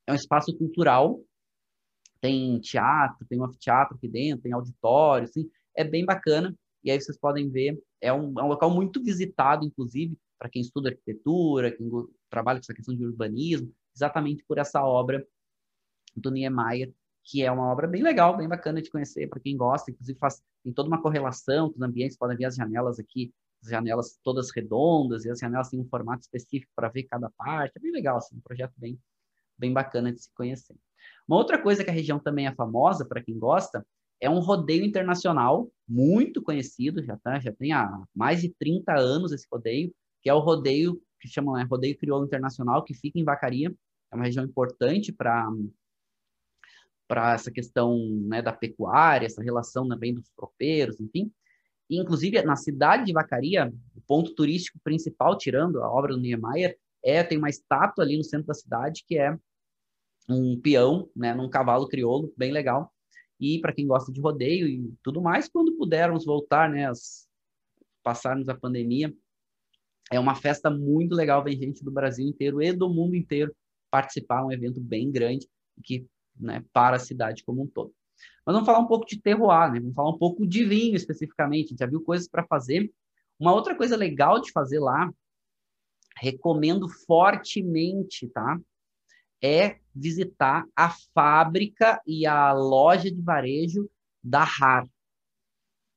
É 0.07 0.11
um 0.11 0.15
espaço 0.15 0.57
cultural, 0.57 1.21
tem 2.19 2.59
teatro, 2.59 3.27
tem 3.27 3.39
um 3.39 3.43
anfiteatro 3.43 3.95
aqui 3.95 4.07
dentro, 4.07 4.41
tem 4.41 4.53
auditório, 4.53 5.25
assim, 5.25 5.47
é 5.75 5.83
bem 5.83 6.03
bacana. 6.03 6.55
E 6.83 6.89
aí 6.89 6.99
vocês 6.99 7.17
podem 7.17 7.47
ver, 7.47 7.79
é 8.01 8.11
um, 8.11 8.39
é 8.39 8.43
um 8.43 8.47
local 8.47 8.71
muito 8.73 9.03
visitado, 9.03 9.65
inclusive, 9.65 10.17
para 10.39 10.49
quem 10.49 10.61
estuda 10.63 10.89
arquitetura, 10.89 11.71
quem 11.71 11.87
trabalha 12.29 12.59
com 12.59 12.63
essa 12.63 12.73
questão 12.73 12.95
de 12.95 13.05
urbanismo, 13.05 13.71
exatamente 13.95 14.43
por 14.47 14.57
essa 14.57 14.83
obra 14.83 15.23
do 16.15 16.31
Niemeyer, 16.31 16.91
que 17.27 17.43
é 17.43 17.51
uma 17.51 17.69
obra 17.69 17.85
bem 17.87 18.01
legal, 18.01 18.37
bem 18.37 18.47
bacana 18.47 18.81
de 18.81 18.89
conhecer 18.89 19.27
para 19.27 19.41
quem 19.41 19.57
gosta, 19.57 19.91
inclusive 19.91 20.17
faz 20.17 20.41
tem 20.63 20.71
toda 20.73 20.87
uma 20.87 21.01
correlação 21.01 21.71
os 21.75 21.81
ambientes, 21.81 22.17
podem 22.17 22.37
ver 22.37 22.45
as 22.45 22.55
janelas 22.55 22.99
aqui, 22.99 23.33
as 23.61 23.69
janelas 23.69 24.17
todas 24.23 24.49
redondas, 24.49 25.25
e 25.25 25.29
as 25.29 25.39
janelas 25.39 25.69
têm 25.69 25.79
um 25.79 25.89
formato 25.89 26.21
específico 26.21 26.71
para 26.73 26.87
ver 26.87 27.03
cada 27.03 27.29
parte, 27.31 27.73
é 27.75 27.79
bem 27.81 27.91
legal, 27.91 28.17
assim, 28.17 28.37
um 28.37 28.41
projeto 28.41 28.73
bem, 28.77 28.97
bem 29.57 29.73
bacana 29.73 30.11
de 30.11 30.21
se 30.21 30.33
conhecer. 30.33 30.75
Uma 31.27 31.37
outra 31.37 31.61
coisa 31.61 31.83
que 31.83 31.89
a 31.89 31.93
região 31.93 32.17
também 32.17 32.47
é 32.47 32.55
famosa, 32.55 33.05
para 33.05 33.21
quem 33.21 33.37
gosta, 33.37 33.85
é 34.21 34.29
um 34.29 34.39
rodeio 34.39 34.85
internacional 34.85 35.69
muito 35.87 36.41
conhecido, 36.41 37.03
já, 37.03 37.17
tá, 37.17 37.39
já 37.39 37.51
tem 37.51 37.73
há 37.73 38.03
mais 38.15 38.41
de 38.41 38.49
30 38.57 38.93
anos 38.97 39.33
esse 39.33 39.45
rodeio, 39.51 39.93
que 40.21 40.29
é 40.29 40.33
o 40.33 40.39
rodeio 40.39 41.01
que 41.19 41.27
chamam 41.27 41.55
né, 41.55 41.67
Rodeio 41.69 41.97
Crioulo 41.97 42.25
Internacional, 42.25 42.83
que 42.83 42.93
fica 42.93 43.19
em 43.19 43.23
Vacaria, 43.23 43.73
é 44.11 44.15
uma 44.15 44.25
região 44.25 44.45
importante 44.45 45.11
para 45.11 45.49
para 47.07 47.33
essa 47.33 47.51
questão 47.51 47.97
né, 48.27 48.41
da 48.41 48.51
pecuária, 48.51 49.25
essa 49.25 49.41
relação 49.41 49.87
também 49.87 50.13
dos 50.13 50.29
tropeiros, 50.35 50.99
enfim. 50.99 51.31
E, 51.89 51.99
inclusive, 51.99 52.41
na 52.41 52.55
cidade 52.55 53.05
de 53.05 53.13
Vacaria, 53.13 53.73
o 53.95 54.01
ponto 54.01 54.35
turístico 54.35 54.77
principal, 54.83 55.37
tirando 55.37 55.81
a 55.81 55.89
obra 55.89 56.13
do 56.13 56.19
Niemeyer, 56.19 56.77
é 57.03 57.23
tem 57.23 57.37
uma 57.37 57.49
estátua 57.49 58.03
ali 58.03 58.17
no 58.17 58.23
centro 58.23 58.47
da 58.47 58.53
cidade 58.53 59.03
que 59.07 59.17
é 59.17 59.37
um 60.29 60.59
peão, 60.59 61.09
né, 61.15 61.33
num 61.33 61.49
cavalo 61.49 61.87
crioulo, 61.87 62.33
bem 62.35 62.51
legal. 62.51 62.93
E 63.39 63.59
para 63.61 63.71
quem 63.71 63.87
gosta 63.87 64.11
de 64.11 64.19
rodeio 64.19 64.67
e 64.67 64.93
tudo 65.01 65.21
mais, 65.21 65.47
quando 65.47 65.77
pudermos 65.77 66.25
voltar, 66.25 66.69
né, 66.69 66.89
as, 66.89 67.27
passarmos 68.03 68.49
a 68.49 68.55
pandemia, 68.55 69.13
é 70.11 70.19
uma 70.19 70.35
festa 70.35 70.69
muito 70.69 71.13
legal, 71.13 71.43
vem 71.43 71.57
gente 71.57 71.83
do 71.83 71.91
Brasil 71.91 72.27
inteiro 72.27 72.61
e 72.61 72.73
do 72.73 72.89
mundo 72.89 73.15
inteiro 73.15 73.55
participar, 73.91 74.45
um 74.45 74.51
evento 74.51 74.81
bem 74.81 75.11
grande 75.11 75.47
que, 75.83 76.05
né, 76.39 76.63
para 76.73 76.95
a 76.95 76.99
cidade 76.99 77.43
como 77.43 77.63
um 77.63 77.67
todo. 77.67 77.93
Mas 78.45 78.53
vamos 78.53 78.65
falar 78.65 78.79
um 78.79 78.87
pouco 78.87 79.05
de 79.05 79.19
terroir, 79.21 79.71
né? 79.71 79.79
Vamos 79.79 79.95
falar 79.95 80.09
um 80.09 80.17
pouco 80.17 80.47
de 80.47 80.63
vinho 80.63 80.95
especificamente. 80.95 81.65
A 81.65 81.69
gente 81.69 81.79
já 81.79 81.85
viu 81.85 82.01
coisas 82.01 82.27
para 82.27 82.45
fazer. 82.45 82.91
Uma 83.39 83.53
outra 83.53 83.75
coisa 83.75 83.95
legal 83.95 84.41
de 84.41 84.51
fazer 84.51 84.79
lá, 84.79 85.11
recomendo 86.17 86.87
fortemente, 86.89 88.27
tá? 88.29 88.59
É 89.43 89.77
visitar 89.93 90.65
a 90.75 90.89
fábrica 91.13 92.01
e 92.07 92.25
a 92.25 92.53
loja 92.53 93.11
de 93.11 93.21
varejo 93.21 93.89
da 94.23 94.43
RAR, 94.43 94.87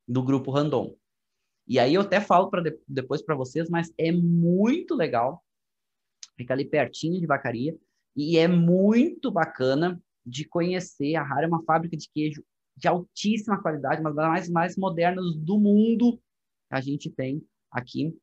do 0.07 0.22
grupo 0.22 0.50
Randon. 0.50 0.94
E 1.66 1.79
aí 1.79 1.94
eu 1.94 2.00
até 2.03 2.20
falo 2.20 2.50
para 2.50 2.62
de, 2.62 2.79
depois 2.87 3.22
para 3.22 3.37
vocês, 3.37 3.70
mas 3.70 3.92
é 3.96 4.11
muito 4.11 4.94
legal. 4.94 5.42
Fica 6.37 6.53
ali 6.53 6.64
pertinho 6.64 7.20
de 7.20 7.26
Vacaria 7.26 7.76
e 8.16 8.37
é 8.37 8.48
muito 8.48 9.31
bacana 9.31 10.03
de 10.31 10.45
conhecer. 10.45 11.16
A 11.16 11.23
Rara 11.23 11.45
é 11.45 11.49
uma 11.49 11.62
fábrica 11.64 11.97
de 11.97 12.09
queijo 12.09 12.45
de 12.77 12.88
altíssima 12.88 13.61
qualidade, 13.61 14.01
uma 14.01 14.12
das 14.14 14.27
mais, 14.27 14.49
mais 14.49 14.77
modernas 14.77 15.37
do 15.37 15.59
mundo 15.59 16.16
que 16.16 16.75
a 16.75 16.81
gente 16.81 17.11
tem 17.11 17.45
aqui 17.71 18.16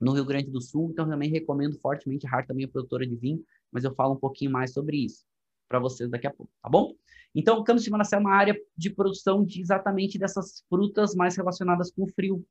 no 0.00 0.12
Rio 0.12 0.24
Grande 0.24 0.50
do 0.50 0.60
Sul. 0.60 0.90
Então, 0.90 1.08
também 1.08 1.30
recomendo 1.30 1.78
fortemente. 1.78 2.26
A 2.26 2.30
Rara 2.30 2.46
também 2.46 2.64
é 2.64 2.68
produtora 2.68 3.06
de 3.06 3.14
vinho, 3.14 3.44
mas 3.70 3.84
eu 3.84 3.94
falo 3.94 4.14
um 4.14 4.18
pouquinho 4.18 4.50
mais 4.50 4.72
sobre 4.72 4.96
isso 4.96 5.24
para 5.68 5.78
vocês 5.78 6.10
daqui 6.10 6.26
a 6.26 6.30
pouco, 6.30 6.52
tá 6.62 6.68
bom? 6.68 6.94
Então, 7.34 7.58
o 7.58 7.64
Campos 7.64 7.82
de 7.82 7.90
Manassés 7.90 8.20
é 8.20 8.22
uma 8.22 8.34
área 8.34 8.54
de 8.76 8.90
produção 8.90 9.42
de 9.42 9.58
exatamente 9.58 10.18
dessas 10.18 10.62
frutas 10.68 11.14
mais 11.14 11.34
relacionadas 11.34 11.90
com 11.90 12.02
o 12.02 12.08
frio, 12.08 12.44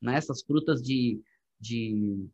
né? 0.00 0.16
Essas 0.16 0.42
frutas 0.42 0.80
de, 0.80 1.20
de, 1.60 2.26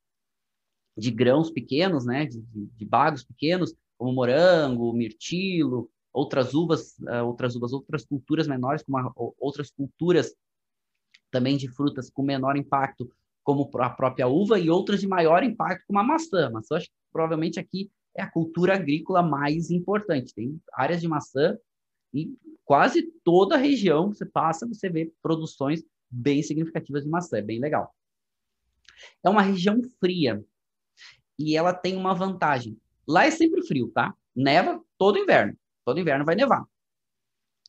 de 0.97 1.11
grãos 1.11 1.51
pequenos, 1.51 2.07
né? 2.07 2.25
De, 2.25 2.41
de, 2.41 2.67
de 2.67 2.85
bagos 2.85 3.25
pequenos, 3.25 3.75
como 3.99 4.13
morango, 4.13 4.93
mirtilo, 4.93 5.91
outras 6.13 6.55
uvas, 6.55 6.97
uh, 7.01 7.27
outras 7.27 7.57
uvas, 7.57 7.73
outras 7.73 8.07
culturas 8.07 8.47
menores, 8.47 8.83
como 8.83 8.99
a, 8.99 9.13
outras 9.39 9.71
culturas 9.71 10.35
também 11.31 11.57
de 11.57 11.69
frutas 11.69 12.09
com 12.09 12.23
menor 12.23 12.57
impacto, 12.57 13.11
como 13.43 13.71
a 13.79 13.91
própria 13.91 14.27
uva, 14.27 14.59
e 14.59 14.71
outras 14.71 15.01
de 15.01 15.09
maior 15.09 15.43
impacto, 15.43 15.85
como 15.87 15.99
a 15.99 16.05
maçã. 16.05 16.51
Mas 16.51 16.71
eu 16.71 16.77
acho 16.77 16.87
que 16.87 16.93
provavelmente 17.13 17.61
aqui 17.61 17.91
é 18.17 18.23
a 18.23 18.31
cultura 18.31 18.75
agrícola 18.75 19.23
mais 19.23 19.71
importante. 19.71 20.35
Tem 20.35 20.61
áreas 20.73 21.01
de 21.01 21.09
maçã 21.09 21.59
e 22.15 22.35
quase 22.65 23.03
toda 23.25 23.55
a 23.55 23.59
região 23.59 24.11
que 24.11 24.19
você 24.19 24.27
passa, 24.27 24.67
você 24.67 24.89
vê 24.89 25.13
produções 25.23 25.83
bem 26.11 26.43
significativas 26.43 27.05
de 27.05 27.11
maçã, 27.11 27.39
é 27.39 27.43
bem 27.43 27.61
legal. 27.61 27.95
É 29.23 29.29
uma 29.29 29.43
região 29.43 29.81
fria 30.01 30.45
e 31.39 31.57
ela 31.57 31.73
tem 31.73 31.97
uma 31.97 32.15
vantagem. 32.15 32.77
Lá 33.09 33.25
é 33.25 33.31
sempre 33.31 33.67
frio, 33.67 33.91
tá? 33.91 34.15
Neva 34.37 34.83
todo 34.99 35.19
inverno. 35.19 35.57
Todo 35.85 35.99
inverno 35.99 36.25
vai 36.25 36.35
nevar. 36.35 36.65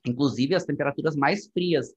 Inclusive, 0.06 0.54
as 0.54 0.66
temperaturas 0.66 1.16
mais 1.16 1.48
frias 1.48 1.94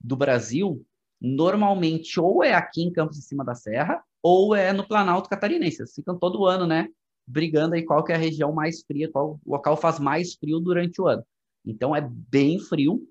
do 0.00 0.16
Brasil, 0.16 0.84
normalmente, 1.20 2.18
ou 2.18 2.42
é 2.42 2.52
aqui 2.52 2.82
em 2.82 2.92
Campos 2.92 3.16
de 3.16 3.22
Cima 3.24 3.44
da 3.44 3.54
Serra, 3.54 4.02
ou 4.22 4.54
é 4.54 4.72
no 4.72 4.86
Planalto 4.86 5.28
Catarinense. 5.28 5.82
Eles 5.82 5.94
ficam 5.94 6.18
todo 6.18 6.46
ano, 6.46 6.66
né? 6.66 6.88
Brigando 7.26 7.74
aí 7.74 7.84
qual 7.84 8.02
que 8.02 8.12
é 8.12 8.16
a 8.16 8.18
região 8.18 8.52
mais 8.52 8.82
fria, 8.82 9.10
qual 9.10 9.40
local 9.46 9.76
faz 9.76 10.00
mais 10.00 10.34
frio 10.34 10.58
durante 10.58 11.00
o 11.00 11.06
ano. 11.06 11.24
Então, 11.64 11.94
é 11.94 12.00
bem 12.00 12.58
frio, 12.58 13.08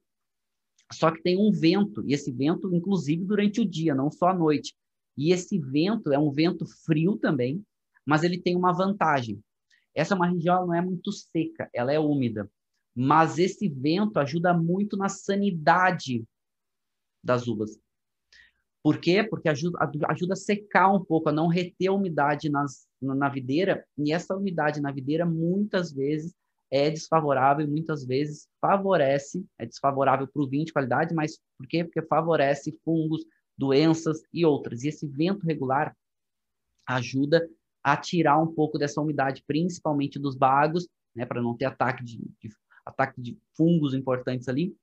só 0.92 1.10
que 1.10 1.22
tem 1.22 1.38
um 1.38 1.52
vento, 1.52 2.04
e 2.06 2.14
esse 2.14 2.32
vento, 2.32 2.74
inclusive, 2.76 3.24
durante 3.24 3.62
o 3.62 3.66
dia, 3.66 3.96
não 3.96 4.12
só 4.12 4.28
à 4.28 4.34
noite. 4.34 4.76
E 5.18 5.32
esse 5.32 5.58
vento 5.58 6.12
é 6.12 6.20
um 6.20 6.32
vento 6.32 6.66
frio 6.86 7.18
também, 7.18 7.64
mas 8.06 8.24
ele 8.24 8.40
tem 8.40 8.56
uma 8.56 8.74
vantagem. 8.74 9.42
Essa 9.96 10.14
é 10.14 10.18
uma 10.18 10.30
região 10.30 10.68
não 10.68 10.74
é 10.74 10.82
muito 10.82 11.12
seca, 11.12 11.70
ela 11.74 11.92
é 11.94 12.00
úmida, 12.00 12.50
mas 12.96 13.38
esse 13.38 13.68
vento 13.68 14.18
ajuda 14.18 14.54
muito 14.54 14.98
na 14.98 15.10
sanidade 15.10 16.24
das 17.24 17.48
uvas. 17.48 17.80
Por 18.84 19.00
quê? 19.00 19.24
Porque 19.24 19.48
ajuda, 19.48 19.80
ajuda 20.10 20.34
a 20.34 20.38
secar 20.38 20.94
um 20.94 21.04
pouco, 21.04 21.30
a 21.30 21.32
não 21.32 21.48
reter 21.48 21.88
a 21.88 21.94
umidade 21.94 22.50
nas, 22.50 22.86
na 23.02 23.30
videira, 23.30 23.86
e 23.98 24.12
essa 24.12 24.36
umidade 24.36 24.82
na 24.82 24.92
videira 24.92 25.26
muitas 25.26 25.94
vezes 25.94 26.36
é 26.70 26.90
desfavorável, 26.90 27.68
muitas 27.68 28.04
vezes 28.04 28.50
favorece, 28.60 29.46
é 29.60 29.66
desfavorável 29.66 30.28
para 30.28 30.42
o 30.42 30.50
vinho 30.50 30.66
de 30.66 30.74
qualidade, 30.74 31.14
mas 31.14 31.40
por 31.58 31.68
quê? 31.68 31.84
Porque 31.84 32.02
favorece 32.02 32.78
fungos, 32.84 33.24
doenças 33.58 34.22
e 34.34 34.44
outras. 34.44 34.84
E 34.84 34.90
esse 34.90 35.08
vento 35.08 35.46
regular 35.46 35.96
ajuda 36.86 37.48
a 37.84 37.98
tirar 37.98 38.42
um 38.42 38.48
pouco 38.48 38.78
dessa 38.78 39.02
umidade, 39.02 39.44
principalmente 39.46 40.18
dos 40.18 40.36
bagos, 40.36 40.88
né, 41.14 41.26
para 41.26 41.42
não 41.42 41.56
ter 41.56 41.66
ataque 41.66 42.04
de, 42.04 42.18
de, 42.40 42.50
ataque 42.86 43.22
de 43.22 43.38
fungos 43.56 43.94
importantes 43.94 44.48
ali, 44.48 44.76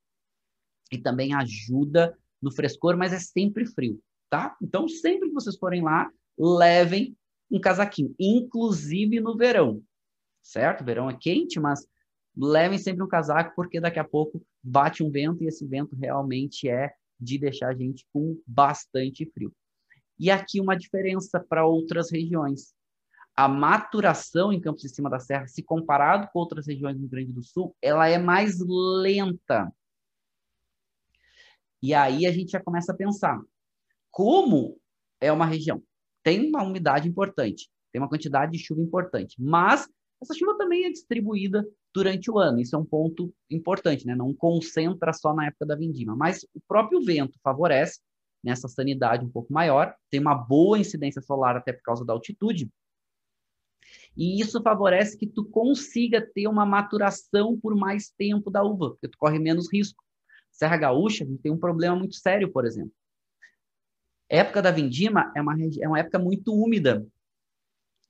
e 0.91 0.97
também 0.97 1.33
ajuda 1.33 2.17
no 2.41 2.51
frescor, 2.51 2.95
mas 2.97 3.13
é 3.13 3.19
sempre 3.19 3.65
frio, 3.65 3.99
tá? 4.29 4.55
Então, 4.61 4.87
sempre 4.87 5.29
que 5.29 5.33
vocês 5.33 5.57
forem 5.57 5.81
lá, 5.81 6.11
levem 6.37 7.15
um 7.49 7.59
casaquinho, 7.59 8.13
inclusive 8.19 9.19
no 9.19 9.35
verão, 9.35 9.81
certo? 10.41 10.83
Verão 10.83 11.09
é 11.09 11.17
quente, 11.17 11.59
mas 11.59 11.87
levem 12.35 12.77
sempre 12.77 13.03
um 13.03 13.07
casaco, 13.07 13.53
porque 13.55 13.79
daqui 13.79 13.99
a 13.99 14.03
pouco 14.03 14.43
bate 14.63 15.03
um 15.03 15.09
vento 15.09 15.43
e 15.43 15.47
esse 15.47 15.65
vento 15.65 15.95
realmente 15.95 16.69
é 16.69 16.93
de 17.19 17.37
deixar 17.37 17.69
a 17.69 17.75
gente 17.75 18.05
com 18.11 18.39
bastante 18.45 19.25
frio. 19.25 19.53
E 20.19 20.29
aqui 20.29 20.59
uma 20.59 20.75
diferença 20.75 21.39
para 21.39 21.65
outras 21.65 22.11
regiões 22.11 22.73
a 23.35 23.47
maturação 23.47 24.51
em 24.51 24.59
Campos 24.59 24.81
de 24.81 24.89
Cima 24.89 25.09
da 25.09 25.19
Serra, 25.19 25.47
se 25.47 25.63
comparado 25.63 26.29
com 26.31 26.39
outras 26.39 26.67
regiões 26.67 26.95
do 26.95 27.01
Rio 27.01 27.09
Grande 27.09 27.31
do 27.31 27.43
Sul, 27.43 27.75
ela 27.81 28.07
é 28.07 28.17
mais 28.17 28.59
lenta. 28.59 29.71
E 31.81 31.93
aí 31.93 32.25
a 32.25 32.31
gente 32.31 32.51
já 32.51 32.59
começa 32.59 32.91
a 32.91 32.95
pensar, 32.95 33.41
como 34.11 34.77
é 35.19 35.31
uma 35.31 35.45
região? 35.45 35.81
Tem 36.23 36.47
uma 36.47 36.61
umidade 36.61 37.07
importante, 37.07 37.69
tem 37.91 38.01
uma 38.01 38.09
quantidade 38.09 38.51
de 38.51 38.59
chuva 38.59 38.81
importante, 38.81 39.35
mas 39.41 39.89
essa 40.21 40.35
chuva 40.35 40.55
também 40.57 40.85
é 40.85 40.91
distribuída 40.91 41.65
durante 41.93 42.29
o 42.29 42.37
ano. 42.37 42.59
Isso 42.59 42.75
é 42.75 42.79
um 42.79 42.85
ponto 42.85 43.33
importante, 43.49 44.05
né? 44.05 44.15
Não 44.15 44.33
concentra 44.33 45.11
só 45.13 45.33
na 45.33 45.47
época 45.47 45.65
da 45.65 45.75
vindima, 45.75 46.15
mas 46.15 46.43
o 46.53 46.61
próprio 46.67 47.03
vento 47.03 47.39
favorece 47.43 47.99
nessa 48.43 48.67
sanidade 48.67 49.25
um 49.25 49.29
pouco 49.29 49.51
maior, 49.53 49.95
tem 50.09 50.19
uma 50.19 50.35
boa 50.35 50.77
incidência 50.77 51.21
solar 51.21 51.55
até 51.55 51.73
por 51.73 51.83
causa 51.83 52.05
da 52.05 52.13
altitude, 52.13 52.69
E 54.15 54.41
isso 54.41 54.61
favorece 54.61 55.17
que 55.17 55.27
tu 55.27 55.45
consiga 55.45 56.21
ter 56.21 56.47
uma 56.47 56.65
maturação 56.65 57.57
por 57.59 57.75
mais 57.75 58.09
tempo 58.09 58.51
da 58.51 58.63
uva, 58.63 58.91
porque 58.91 59.07
tu 59.07 59.17
corre 59.17 59.39
menos 59.39 59.71
risco. 59.71 60.03
Serra 60.51 60.77
Gaúcha, 60.77 61.25
tem 61.41 61.51
um 61.51 61.57
problema 61.57 61.95
muito 61.95 62.15
sério, 62.15 62.51
por 62.51 62.65
exemplo. 62.65 62.91
Época 64.29 64.61
da 64.61 64.71
vindima 64.71 65.31
é 65.35 65.41
uma, 65.41 65.55
é 65.81 65.87
uma 65.87 65.99
época 65.99 66.19
muito 66.19 66.53
úmida. 66.53 67.05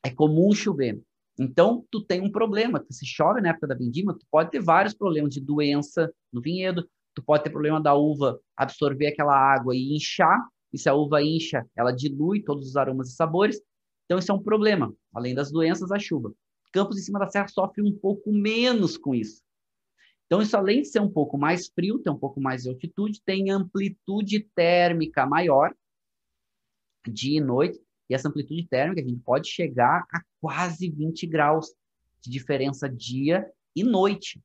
É 0.03 0.09
comum 0.09 0.53
chover. 0.53 1.01
Então, 1.39 1.85
tu 1.89 2.03
tem 2.03 2.21
um 2.21 2.31
problema. 2.31 2.85
Se 2.89 3.05
chove 3.05 3.41
na 3.41 3.49
época 3.49 3.67
da 3.67 3.75
vindima, 3.75 4.13
tu 4.13 4.25
pode 4.29 4.51
ter 4.51 4.61
vários 4.61 4.93
problemas 4.93 5.33
de 5.33 5.41
doença 5.41 6.11
no 6.31 6.41
vinhedo, 6.41 6.87
tu 7.15 7.23
pode 7.23 7.43
ter 7.43 7.49
problema 7.49 7.81
da 7.81 7.95
uva 7.95 8.39
absorver 8.55 9.07
aquela 9.07 9.35
água 9.35 9.75
e 9.75 9.95
inchar, 9.95 10.39
e 10.73 10.77
se 10.77 10.87
a 10.87 10.93
uva 10.93 11.21
incha, 11.21 11.65
ela 11.75 11.91
dilui 11.91 12.43
todos 12.43 12.67
os 12.67 12.75
aromas 12.75 13.09
e 13.09 13.15
sabores. 13.15 13.61
Então, 14.11 14.19
isso 14.19 14.29
é 14.29 14.35
um 14.35 14.43
problema, 14.43 14.93
além 15.13 15.33
das 15.33 15.53
doenças, 15.53 15.89
a 15.89 15.97
chuva. 15.97 16.33
Campos 16.73 16.97
em 16.97 17.01
cima 17.01 17.17
da 17.17 17.29
serra 17.29 17.47
sofre 17.47 17.81
um 17.81 17.97
pouco 17.97 18.29
menos 18.29 18.97
com 18.97 19.15
isso. 19.15 19.41
Então, 20.25 20.41
isso 20.41 20.57
além 20.57 20.81
de 20.81 20.89
ser 20.89 20.99
um 20.99 21.09
pouco 21.09 21.37
mais 21.37 21.69
frio, 21.69 21.97
tem 21.97 22.11
um 22.11 22.17
pouco 22.17 22.41
mais 22.41 22.63
de 22.63 22.69
altitude, 22.69 23.21
tem 23.23 23.49
amplitude 23.49 24.41
térmica 24.53 25.25
maior, 25.25 25.73
dia 27.07 27.37
e 27.37 27.41
noite, 27.41 27.79
e 28.09 28.13
essa 28.13 28.27
amplitude 28.27 28.67
térmica 28.67 28.99
a 28.99 29.07
gente 29.07 29.21
pode 29.23 29.47
chegar 29.47 30.05
a 30.13 30.21
quase 30.41 30.89
20 30.89 31.25
graus 31.25 31.73
de 32.19 32.29
diferença 32.29 32.89
dia 32.89 33.49
e 33.73 33.81
noite. 33.81 34.43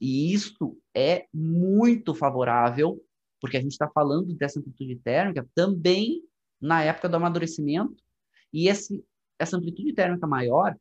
E 0.00 0.34
isso 0.34 0.76
é 0.92 1.28
muito 1.32 2.16
favorável, 2.16 3.00
porque 3.40 3.58
a 3.58 3.60
gente 3.60 3.70
está 3.70 3.88
falando 3.88 4.34
dessa 4.34 4.58
amplitude 4.58 4.96
térmica 4.96 5.48
também 5.54 6.20
na 6.60 6.82
época 6.82 7.08
do 7.08 7.14
amadurecimento, 7.14 8.07
e 8.52 8.68
esse, 8.68 9.04
essa 9.38 9.56
amplitude 9.56 9.92
térmica 9.92 10.26
maior 10.26 10.76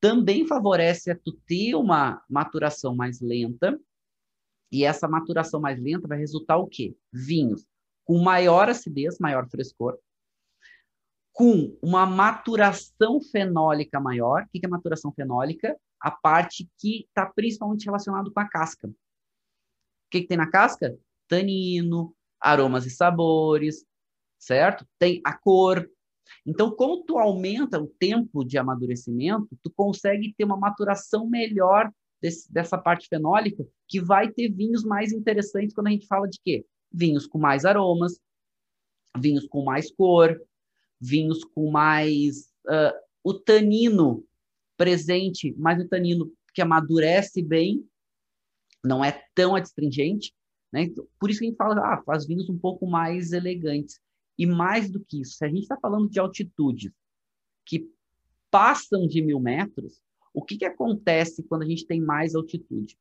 também 0.00 0.46
favorece 0.46 1.10
a 1.10 1.16
tu 1.16 1.32
ter 1.46 1.74
uma 1.74 2.22
maturação 2.28 2.94
mais 2.94 3.20
lenta, 3.20 3.78
e 4.70 4.84
essa 4.84 5.06
maturação 5.06 5.60
mais 5.60 5.80
lenta 5.80 6.08
vai 6.08 6.18
resultar 6.18 6.56
o 6.56 6.66
quê? 6.66 6.96
Vinhos 7.12 7.64
com 8.04 8.18
maior 8.18 8.68
acidez, 8.68 9.18
maior 9.18 9.48
frescor, 9.48 9.98
com 11.32 11.76
uma 11.80 12.04
maturação 12.04 13.20
fenólica 13.20 13.98
maior. 14.00 14.42
O 14.42 14.48
que 14.50 14.64
é 14.64 14.68
maturação 14.68 15.12
fenólica? 15.12 15.76
A 16.00 16.10
parte 16.10 16.68
que 16.78 17.06
está 17.08 17.26
principalmente 17.26 17.86
relacionada 17.86 18.30
com 18.30 18.40
a 18.40 18.48
casca. 18.48 18.88
O 18.88 18.94
que, 20.10 20.22
que 20.22 20.26
tem 20.26 20.36
na 20.36 20.50
casca? 20.50 20.98
Tanino, 21.28 22.14
aromas 22.40 22.84
e 22.84 22.90
sabores, 22.90 23.86
certo? 24.38 24.86
Tem 24.98 25.20
a 25.24 25.32
cor. 25.32 25.88
Então, 26.46 26.70
como 26.70 27.04
tu 27.04 27.18
aumenta 27.18 27.80
o 27.80 27.86
tempo 27.86 28.44
de 28.44 28.58
amadurecimento, 28.58 29.48
tu 29.62 29.70
consegue 29.70 30.34
ter 30.36 30.44
uma 30.44 30.56
maturação 30.56 31.28
melhor 31.28 31.90
desse, 32.20 32.52
dessa 32.52 32.78
parte 32.78 33.08
fenólica, 33.08 33.66
que 33.88 34.00
vai 34.00 34.30
ter 34.30 34.48
vinhos 34.50 34.84
mais 34.84 35.12
interessantes 35.12 35.74
quando 35.74 35.88
a 35.88 35.90
gente 35.90 36.06
fala 36.06 36.28
de 36.28 36.38
quê? 36.42 36.64
Vinhos 36.90 37.26
com 37.26 37.38
mais 37.38 37.64
aromas, 37.64 38.20
vinhos 39.18 39.46
com 39.46 39.64
mais 39.64 39.90
cor, 39.92 40.40
vinhos 41.00 41.44
com 41.44 41.70
mais 41.70 42.52
uh, 42.66 42.96
o 43.24 43.34
tanino 43.34 44.24
presente, 44.76 45.54
mais 45.58 45.80
o 45.80 45.88
tanino 45.88 46.32
que 46.54 46.62
amadurece 46.62 47.42
bem, 47.42 47.84
não 48.84 49.04
é 49.04 49.24
tão 49.34 49.54
adstringente, 49.54 50.32
né? 50.72 50.82
Então, 50.82 51.06
por 51.18 51.30
isso 51.30 51.40
que 51.40 51.46
a 51.46 51.48
gente 51.48 51.56
fala, 51.56 51.80
ah, 51.80 52.02
faz 52.04 52.26
vinhos 52.26 52.48
um 52.48 52.58
pouco 52.58 52.86
mais 52.86 53.32
elegantes. 53.32 54.00
E 54.38 54.46
mais 54.46 54.90
do 54.90 55.00
que 55.00 55.20
isso, 55.20 55.36
se 55.36 55.44
a 55.44 55.48
gente 55.48 55.62
está 55.62 55.76
falando 55.76 56.08
de 56.08 56.18
altitudes 56.18 56.92
que 57.64 57.88
passam 58.50 59.06
de 59.06 59.22
mil 59.22 59.38
metros, 59.38 60.02
o 60.32 60.42
que, 60.42 60.56
que 60.56 60.64
acontece 60.64 61.42
quando 61.42 61.62
a 61.62 61.66
gente 61.66 61.86
tem 61.86 62.00
mais 62.00 62.34
altitude? 62.34 62.98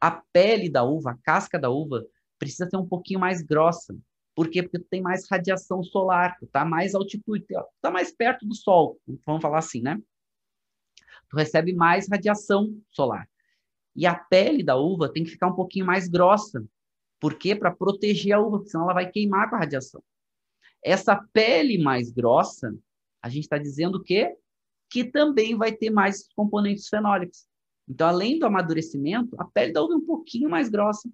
A 0.00 0.10
pele 0.32 0.70
da 0.70 0.84
uva, 0.84 1.10
a 1.10 1.18
casca 1.18 1.58
da 1.58 1.70
uva, 1.70 2.06
precisa 2.38 2.68
ser 2.68 2.76
um 2.76 2.86
pouquinho 2.86 3.18
mais 3.18 3.42
grossa. 3.42 3.96
Por 4.34 4.48
quê? 4.48 4.62
Porque 4.62 4.78
tu 4.78 4.86
tem 4.88 5.02
mais 5.02 5.28
radiação 5.28 5.82
solar, 5.82 6.36
tu 6.38 6.46
tá 6.46 6.64
mais 6.64 6.94
altitude, 6.94 7.44
tu 7.44 7.64
tá 7.80 7.90
mais 7.90 8.12
perto 8.12 8.46
do 8.46 8.54
sol, 8.54 9.00
vamos 9.26 9.42
falar 9.42 9.58
assim, 9.58 9.82
né? 9.82 10.00
Tu 11.28 11.36
recebe 11.36 11.74
mais 11.74 12.08
radiação 12.08 12.80
solar. 12.90 13.28
E 13.94 14.06
a 14.06 14.14
pele 14.14 14.62
da 14.62 14.76
uva 14.76 15.12
tem 15.12 15.24
que 15.24 15.30
ficar 15.30 15.48
um 15.48 15.56
pouquinho 15.56 15.84
mais 15.84 16.08
grossa. 16.08 16.64
Por 17.20 17.34
quê? 17.34 17.56
Para 17.56 17.74
proteger 17.74 18.32
a 18.32 18.40
uva, 18.40 18.64
senão 18.64 18.84
ela 18.84 18.94
vai 18.94 19.10
queimar 19.10 19.50
com 19.50 19.56
a 19.56 19.58
radiação. 19.58 20.02
Essa 20.82 21.16
pele 21.32 21.78
mais 21.78 22.10
grossa, 22.10 22.74
a 23.22 23.28
gente 23.28 23.44
está 23.44 23.58
dizendo 23.58 24.02
que 24.02 24.36
que 24.90 25.04
também 25.04 25.54
vai 25.54 25.70
ter 25.70 25.90
mais 25.90 26.26
componentes 26.34 26.88
fenólicos. 26.88 27.46
Então, 27.86 28.08
além 28.08 28.38
do 28.38 28.46
amadurecimento, 28.46 29.36
a 29.38 29.44
pele 29.44 29.72
da 29.72 29.82
uva 29.82 29.94
é 29.94 29.96
um 29.96 30.04
pouquinho 30.04 30.48
mais 30.48 30.68
grossa 30.68 31.10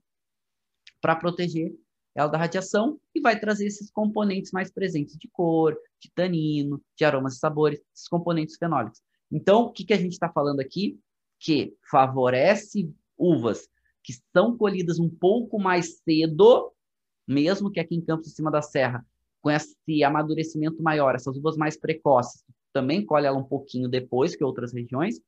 para 1.01 1.17
proteger 1.17 1.75
ela 2.15 2.29
da 2.29 2.39
radiação 2.39 3.01
e 3.13 3.21
vai 3.21 3.39
trazer 3.39 3.67
esses 3.67 3.91
componentes 3.91 4.53
mais 4.53 4.71
presentes 4.71 5.17
de 5.17 5.29
cor, 5.29 5.77
de 6.01 6.11
tanino, 6.15 6.81
de 6.97 7.05
aromas 7.05 7.35
e 7.35 7.39
sabores, 7.39 7.81
esses 7.93 8.09
componentes 8.09 8.57
fenólicos. 8.57 9.03
Então, 9.31 9.63
o 9.63 9.73
que, 9.73 9.85
que 9.85 9.93
a 9.93 9.99
gente 9.99 10.13
está 10.13 10.29
falando 10.29 10.61
aqui? 10.61 10.99
Que 11.41 11.77
favorece 11.91 12.93
uvas 13.19 13.69
que 14.03 14.13
são 14.33 14.57
colhidas 14.57 14.99
um 14.99 15.09
pouco 15.09 15.59
mais 15.59 15.99
cedo, 16.01 16.73
mesmo 17.27 17.71
que 17.71 17.81
aqui 17.81 17.97
em 17.97 18.05
Campos 18.05 18.29
de 18.29 18.35
Cima 18.35 18.51
da 18.51 18.61
Serra, 18.61 19.05
com 19.45 19.51
esse 19.51 20.03
amadurecimento 20.03 20.83
maior, 20.83 21.15
essas 21.15 21.37
uvas 21.37 21.55
mais 21.55 21.77
precoces, 21.77 22.43
também 22.73 23.05
colhe 23.05 23.27
ela 23.27 23.37
um 23.37 23.45
pouquinho 23.45 23.91
depois 23.91 24.35
que 24.35 24.43
outras 24.43 24.73
regiões, 24.73 25.21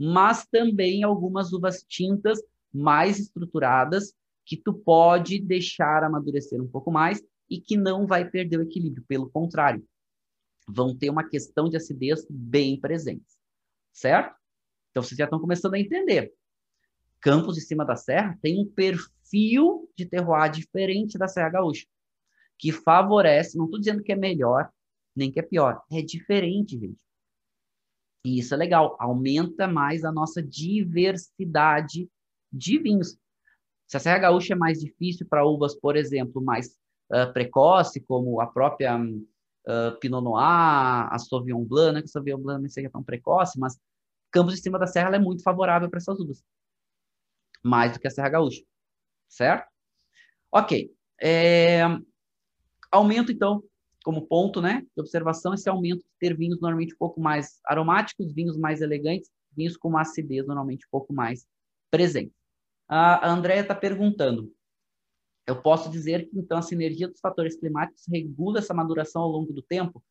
mas 0.00 0.46
também 0.46 1.02
algumas 1.02 1.52
uvas 1.52 1.84
tintas 1.86 2.42
mais 2.72 3.18
estruturadas 3.18 4.14
que 4.46 4.56
tu 4.56 4.72
pode 4.72 5.38
deixar 5.38 6.02
amadurecer 6.02 6.62
um 6.62 6.66
pouco 6.66 6.90
mais 6.90 7.22
e 7.50 7.60
que 7.60 7.76
não 7.76 8.06
vai 8.06 8.24
perder 8.24 8.58
o 8.58 8.62
equilíbrio, 8.62 9.04
pelo 9.06 9.28
contrário, 9.28 9.84
vão 10.66 10.96
ter 10.96 11.10
uma 11.10 11.28
questão 11.28 11.68
de 11.68 11.76
acidez 11.76 12.26
bem 12.30 12.80
presente, 12.80 13.36
certo? 13.92 14.34
Então 14.90 15.02
vocês 15.02 15.18
já 15.18 15.24
estão 15.24 15.38
começando 15.38 15.74
a 15.74 15.78
entender. 15.78 16.32
Campos 17.20 17.56
de 17.56 17.60
cima 17.60 17.84
da 17.84 17.96
serra 17.96 18.38
tem 18.40 18.58
um 18.58 18.66
perfil 18.66 19.90
de 19.94 20.06
terroir 20.06 20.50
diferente 20.50 21.18
da 21.18 21.28
Serra 21.28 21.50
Gaúcha, 21.50 21.86
que 22.58 22.72
favorece, 22.72 23.56
não 23.56 23.66
estou 23.66 23.78
dizendo 23.78 24.02
que 24.02 24.12
é 24.12 24.16
melhor, 24.16 24.70
nem 25.14 25.30
que 25.30 25.38
é 25.38 25.42
pior, 25.42 25.82
é 25.90 26.02
diferente, 26.02 26.78
gente. 26.78 26.98
E 28.24 28.38
isso 28.38 28.52
é 28.52 28.56
legal, 28.56 28.96
aumenta 28.98 29.66
mais 29.66 30.04
a 30.04 30.12
nossa 30.12 30.42
diversidade 30.42 32.10
de 32.52 32.78
vinhos. 32.78 33.16
Se 33.86 33.96
a 33.96 34.00
Serra 34.00 34.18
Gaúcha 34.18 34.52
é 34.54 34.56
mais 34.56 34.80
difícil 34.80 35.26
para 35.26 35.46
uvas, 35.46 35.74
por 35.74 35.96
exemplo, 35.96 36.42
mais 36.42 36.76
uh, 37.10 37.32
precoce, 37.32 38.00
como 38.00 38.40
a 38.40 38.46
própria 38.46 38.98
uh, 38.98 39.98
Pinot 40.00 40.22
Noir, 40.22 41.08
a 41.10 41.18
Sauvignon 41.18 41.64
Blanc, 41.64 41.94
né, 41.94 42.00
que 42.00 42.08
a 42.08 42.10
Sauvignon 42.10 42.42
Blanc 42.42 42.62
não 42.62 42.68
seja 42.68 42.90
tão 42.90 43.02
precoce, 43.02 43.58
mas 43.58 43.78
Campos 44.30 44.54
de 44.54 44.60
Cima 44.60 44.78
da 44.78 44.86
Serra 44.86 45.14
é 45.14 45.18
muito 45.18 45.42
favorável 45.42 45.88
para 45.88 45.98
essas 45.98 46.18
uvas. 46.18 46.44
Mais 47.62 47.92
do 47.92 48.00
que 48.00 48.06
a 48.06 48.10
Serra 48.10 48.28
Gaúcha. 48.28 48.62
Certo? 49.28 49.66
Ok. 50.52 50.94
É... 51.20 51.82
Aumento, 52.90 53.30
então, 53.32 53.62
como 54.04 54.26
ponto 54.26 54.60
né, 54.60 54.86
de 54.94 55.00
observação, 55.00 55.54
esse 55.54 55.68
aumento 55.68 55.98
de 55.98 56.10
ter 56.18 56.36
vinhos 56.36 56.60
normalmente 56.60 56.94
um 56.94 56.98
pouco 56.98 57.20
mais 57.20 57.60
aromáticos, 57.64 58.32
vinhos 58.32 58.56
mais 58.56 58.80
elegantes, 58.80 59.30
vinhos 59.52 59.76
com 59.76 59.88
uma 59.88 60.02
acidez 60.02 60.46
normalmente 60.46 60.86
um 60.86 60.90
pouco 60.90 61.12
mais 61.12 61.46
presente. 61.90 62.32
A 62.88 63.28
Andrea 63.28 63.60
está 63.60 63.74
perguntando. 63.74 64.52
Eu 65.46 65.60
posso 65.60 65.90
dizer 65.90 66.28
que, 66.28 66.38
então, 66.38 66.58
a 66.58 66.62
sinergia 66.62 67.08
dos 67.08 67.20
fatores 67.20 67.58
climáticos 67.58 68.04
regula 68.08 68.58
essa 68.58 68.74
maduração 68.74 69.22
ao 69.22 69.30
longo 69.30 69.52
do 69.52 69.62
tempo? 69.62 70.02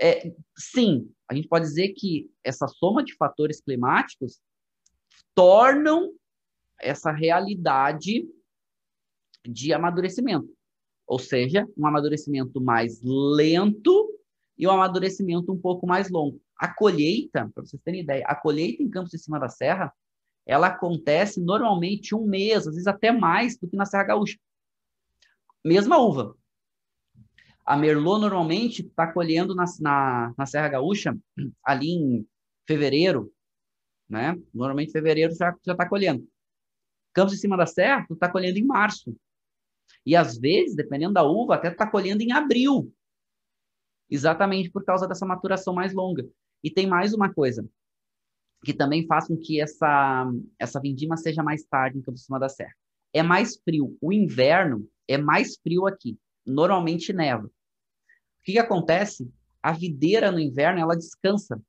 É, 0.00 0.32
sim, 0.56 1.12
a 1.28 1.34
gente 1.34 1.46
pode 1.46 1.66
dizer 1.66 1.92
que 1.92 2.30
essa 2.42 2.66
soma 2.66 3.04
de 3.04 3.14
fatores 3.16 3.60
climáticos 3.60 4.40
tornam 5.34 6.12
essa 6.80 7.12
realidade 7.12 8.26
de 9.46 9.72
amadurecimento. 9.72 10.48
Ou 11.10 11.18
seja, 11.18 11.68
um 11.76 11.88
amadurecimento 11.88 12.60
mais 12.60 13.00
lento 13.02 14.16
e 14.56 14.64
um 14.64 14.70
amadurecimento 14.70 15.52
um 15.52 15.58
pouco 15.58 15.84
mais 15.84 16.08
longo. 16.08 16.40
A 16.56 16.72
colheita, 16.72 17.50
para 17.52 17.64
vocês 17.64 17.82
terem 17.82 18.02
ideia, 18.02 18.24
a 18.28 18.36
colheita 18.36 18.80
em 18.80 18.88
Campos 18.88 19.10
de 19.10 19.18
Cima 19.18 19.40
da 19.40 19.48
Serra, 19.48 19.92
ela 20.46 20.68
acontece 20.68 21.40
normalmente 21.40 22.14
um 22.14 22.24
mês, 22.24 22.58
às 22.58 22.74
vezes 22.74 22.86
até 22.86 23.10
mais 23.10 23.58
do 23.58 23.66
que 23.66 23.74
na 23.74 23.86
Serra 23.86 24.04
Gaúcha. 24.04 24.38
Mesma 25.64 25.98
uva. 25.98 26.36
A 27.66 27.76
Merlot 27.76 28.20
normalmente 28.20 28.82
está 28.82 29.12
colhendo 29.12 29.52
na, 29.52 29.64
na, 29.80 30.32
na, 30.38 30.46
Serra 30.46 30.68
Gaúcha 30.68 31.18
ali 31.64 31.88
em 31.88 32.28
fevereiro, 32.68 33.32
né? 34.08 34.40
Normalmente 34.54 34.92
fevereiro 34.92 35.34
já 35.34 35.56
está 35.66 35.88
colhendo. 35.88 36.24
Campos 37.12 37.32
de 37.32 37.40
Cima 37.40 37.56
da 37.56 37.66
Serra, 37.66 38.06
está 38.08 38.30
colhendo 38.30 38.60
em 38.60 38.64
março. 38.64 39.12
E 40.04 40.16
às 40.16 40.38
vezes, 40.38 40.74
dependendo 40.74 41.14
da 41.14 41.22
uva, 41.22 41.54
até 41.54 41.68
está 41.68 41.86
colhendo 41.86 42.22
em 42.22 42.32
abril. 42.32 42.92
Exatamente 44.08 44.70
por 44.70 44.84
causa 44.84 45.06
dessa 45.06 45.24
maturação 45.26 45.74
mais 45.74 45.92
longa. 45.92 46.28
E 46.62 46.70
tem 46.70 46.86
mais 46.86 47.14
uma 47.14 47.32
coisa. 47.32 47.66
que 48.64 48.74
também 48.74 49.06
faz 49.06 49.26
com 49.26 49.36
que 49.36 49.60
essa, 49.60 50.30
essa 50.58 50.80
vindima 50.80 51.16
seja 51.16 51.42
mais 51.42 51.64
tarde 51.64 51.98
em 51.98 52.02
Campos 52.02 52.20
de 52.20 52.26
Cima 52.26 52.38
da 52.38 52.48
Serra. 52.48 52.74
É 53.12 53.22
mais 53.22 53.56
frio. 53.64 53.96
O 54.00 54.12
inverno 54.12 54.88
é 55.08 55.16
mais 55.16 55.56
frio 55.62 55.86
aqui. 55.86 56.18
Normalmente 56.46 57.12
neva. 57.12 57.46
O 57.46 57.50
que, 58.42 58.52
que 58.52 58.58
acontece? 58.58 59.30
A 59.62 59.72
videira 59.72 60.30
no 60.30 60.38
inverno, 60.38 60.80
ela 60.80 60.96
descansa. 60.96 61.60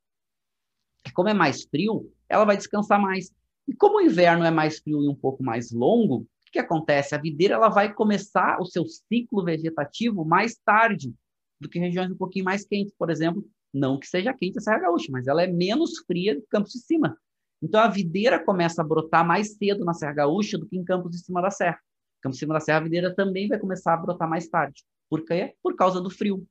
E 1.05 1.12
como 1.12 1.29
é 1.29 1.34
mais 1.34 1.63
frio, 1.63 2.12
ela 2.29 2.45
vai 2.45 2.57
descansar 2.57 3.01
mais. 3.01 3.31
E 3.67 3.73
como 3.73 3.97
o 3.97 4.01
inverno 4.01 4.43
é 4.43 4.51
mais 4.51 4.79
frio 4.79 5.03
e 5.03 5.07
um 5.07 5.15
pouco 5.15 5.43
mais 5.43 5.71
longo, 5.71 6.27
que, 6.51 6.59
que 6.59 6.59
acontece? 6.59 7.15
A 7.15 7.17
videira 7.17 7.55
ela 7.55 7.69
vai 7.69 7.93
começar 7.93 8.59
o 8.59 8.65
seu 8.65 8.85
ciclo 8.85 9.43
vegetativo 9.43 10.25
mais 10.25 10.55
tarde 10.57 11.13
do 11.59 11.69
que 11.69 11.79
regiões 11.79 12.11
um 12.11 12.17
pouquinho 12.17 12.45
mais 12.45 12.65
quentes. 12.65 12.93
Por 12.97 13.09
exemplo, 13.09 13.43
não 13.73 13.97
que 13.97 14.07
seja 14.07 14.33
quente 14.33 14.57
a 14.57 14.61
Serra 14.61 14.79
Gaúcha, 14.79 15.07
mas 15.11 15.27
ela 15.27 15.41
é 15.41 15.47
menos 15.47 15.99
fria 16.05 16.35
que 16.35 16.45
Campos 16.47 16.73
de 16.73 16.79
Cima. 16.79 17.17
Então 17.61 17.79
a 17.79 17.87
videira 17.87 18.43
começa 18.43 18.81
a 18.81 18.85
brotar 18.85 19.25
mais 19.25 19.55
cedo 19.55 19.85
na 19.85 19.93
Serra 19.93 20.13
Gaúcha 20.13 20.57
do 20.57 20.67
que 20.67 20.77
em 20.77 20.83
Campos 20.83 21.11
de 21.11 21.19
Cima 21.19 21.41
da 21.41 21.49
Serra. 21.49 21.79
Campos 22.21 22.37
de 22.37 22.39
Cima 22.39 22.53
da 22.53 22.59
Serra, 22.59 22.79
a 22.79 22.83
videira 22.83 23.15
também 23.15 23.47
vai 23.47 23.57
começar 23.57 23.93
a 23.93 23.97
brotar 23.97 24.29
mais 24.29 24.47
tarde. 24.47 24.83
Por 25.09 25.23
quê? 25.23 25.55
Por 25.63 25.75
causa 25.75 26.01
do 26.01 26.09
frio. 26.09 26.45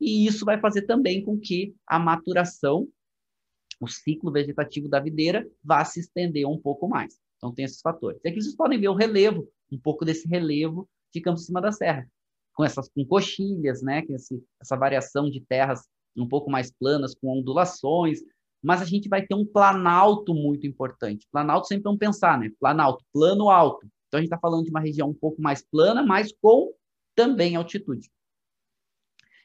E 0.00 0.26
isso 0.26 0.44
vai 0.44 0.58
fazer 0.60 0.82
também 0.82 1.24
com 1.24 1.38
que 1.38 1.74
a 1.86 1.98
maturação, 1.98 2.88
o 3.80 3.88
ciclo 3.88 4.30
vegetativo 4.30 4.88
da 4.88 5.00
videira, 5.00 5.46
vá 5.62 5.84
se 5.84 6.00
estender 6.00 6.46
um 6.46 6.58
pouco 6.58 6.88
mais. 6.88 7.18
Então 7.36 7.52
tem 7.52 7.64
esses 7.64 7.80
fatores. 7.80 8.20
E 8.24 8.28
aqui 8.28 8.40
vocês 8.40 8.56
podem 8.56 8.80
ver 8.80 8.88
o 8.88 8.94
relevo, 8.94 9.48
um 9.70 9.78
pouco 9.78 10.04
desse 10.04 10.26
relevo 10.28 10.88
de 11.12 11.20
Campos 11.20 11.42
de 11.42 11.46
Cima 11.46 11.60
da 11.60 11.72
Serra, 11.72 12.08
com 12.54 12.64
essas 12.64 12.88
com 12.88 13.04
coxilhas, 13.04 13.82
né, 13.82 14.02
que 14.02 14.12
esse, 14.12 14.42
essa 14.60 14.76
variação 14.76 15.30
de 15.30 15.40
terras 15.40 15.86
um 16.16 16.26
pouco 16.26 16.50
mais 16.50 16.70
planas, 16.70 17.14
com 17.14 17.38
ondulações, 17.38 18.20
mas 18.62 18.80
a 18.80 18.84
gente 18.84 19.08
vai 19.08 19.24
ter 19.24 19.34
um 19.34 19.44
planalto 19.44 20.34
muito 20.34 20.66
importante. 20.66 21.28
Planalto 21.30 21.68
sempre 21.68 21.84
vamos 21.84 21.98
pensar, 21.98 22.38
né? 22.38 22.50
Planalto, 22.58 23.04
plano 23.12 23.50
alto. 23.50 23.86
Então 24.08 24.18
a 24.18 24.20
gente 24.20 24.28
está 24.28 24.38
falando 24.38 24.64
de 24.64 24.70
uma 24.70 24.80
região 24.80 25.10
um 25.10 25.14
pouco 25.14 25.40
mais 25.42 25.62
plana, 25.62 26.02
mas 26.02 26.32
com 26.40 26.72
também 27.14 27.54
altitude. 27.54 28.10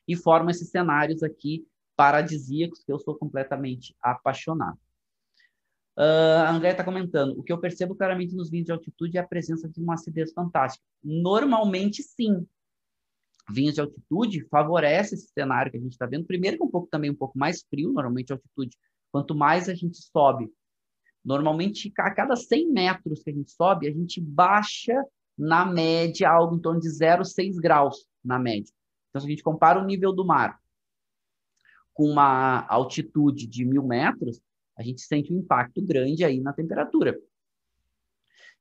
E 0.08 0.16
forma 0.16 0.52
esses 0.52 0.70
cenários 0.70 1.22
aqui 1.24 1.68
paradisíacos 1.96 2.84
que 2.84 2.92
eu 2.92 3.00
sou 3.00 3.16
completamente 3.16 3.96
apaixonado. 4.02 4.80
Uh, 5.98 6.48
a 6.48 6.52
André 6.52 6.72
está 6.72 6.84
comentando, 6.84 7.38
o 7.38 7.44
que 7.44 7.52
eu 7.52 7.60
percebo 7.60 7.96
claramente 7.96 8.34
nos 8.34 8.50
vinhos 8.50 8.66
de 8.66 8.72
altitude 8.72 9.18
é 9.18 9.22
a 9.22 9.28
presença 9.28 9.68
de 9.68 9.82
uma 9.82 9.96
acidez 9.96 10.32
fantástica. 10.32 10.84
Normalmente, 11.04 12.02
sim, 12.02 12.48
vinhos 13.50 13.76
de 13.76 13.82
altitude 13.82 14.48
favorece 14.50 15.16
esse 15.16 15.28
cenário 15.34 15.72
que 15.72 15.78
a 15.78 15.82
gente 15.82 15.92
está 15.92 16.06
vendo. 16.06 16.26
Primeiro 16.26 16.58
que 16.58 16.64
é 16.64 16.66
um 16.66 16.72
pouco 16.72 16.88
também 16.88 17.12
um 17.12 17.16
pouco 17.16 17.38
mais 17.38 17.64
frio, 17.64 17.92
normalmente 17.92 18.32
a 18.32 18.36
altitude, 18.36 18.78
quanto 19.12 19.36
mais 19.36 19.68
a 19.68 19.74
gente 19.74 19.98
sobe, 19.98 20.50
normalmente 21.24 21.92
a 21.98 22.12
cada 22.12 22.36
100 22.36 22.72
metros 22.72 23.22
que 23.22 23.30
a 23.30 23.34
gente 23.34 23.52
sobe, 23.52 23.88
a 23.88 23.92
gente 23.92 24.22
baixa 24.22 24.94
na 25.38 25.66
média 25.66 26.30
algo 26.30 26.56
em 26.56 26.60
torno 26.60 26.80
de 26.80 26.88
0,6 26.88 27.56
graus 27.60 28.08
na 28.24 28.40
média. 28.40 28.72
Então, 29.10 29.22
se 29.22 29.28
a 29.28 29.30
gente 29.30 29.44
compara 29.44 29.80
o 29.80 29.86
nível 29.86 30.14
do 30.14 30.26
mar 30.26 30.60
com 31.94 32.06
uma 32.06 32.66
altitude 32.68 33.48
de 33.48 33.66
mil 33.66 33.84
metros, 33.84 34.42
a 34.82 34.84
gente 34.84 35.02
sente 35.02 35.32
um 35.34 35.40
impacto 35.40 35.82
grande 35.82 36.24
aí 36.24 36.42
na 36.42 36.52
temperatura. 36.52 37.18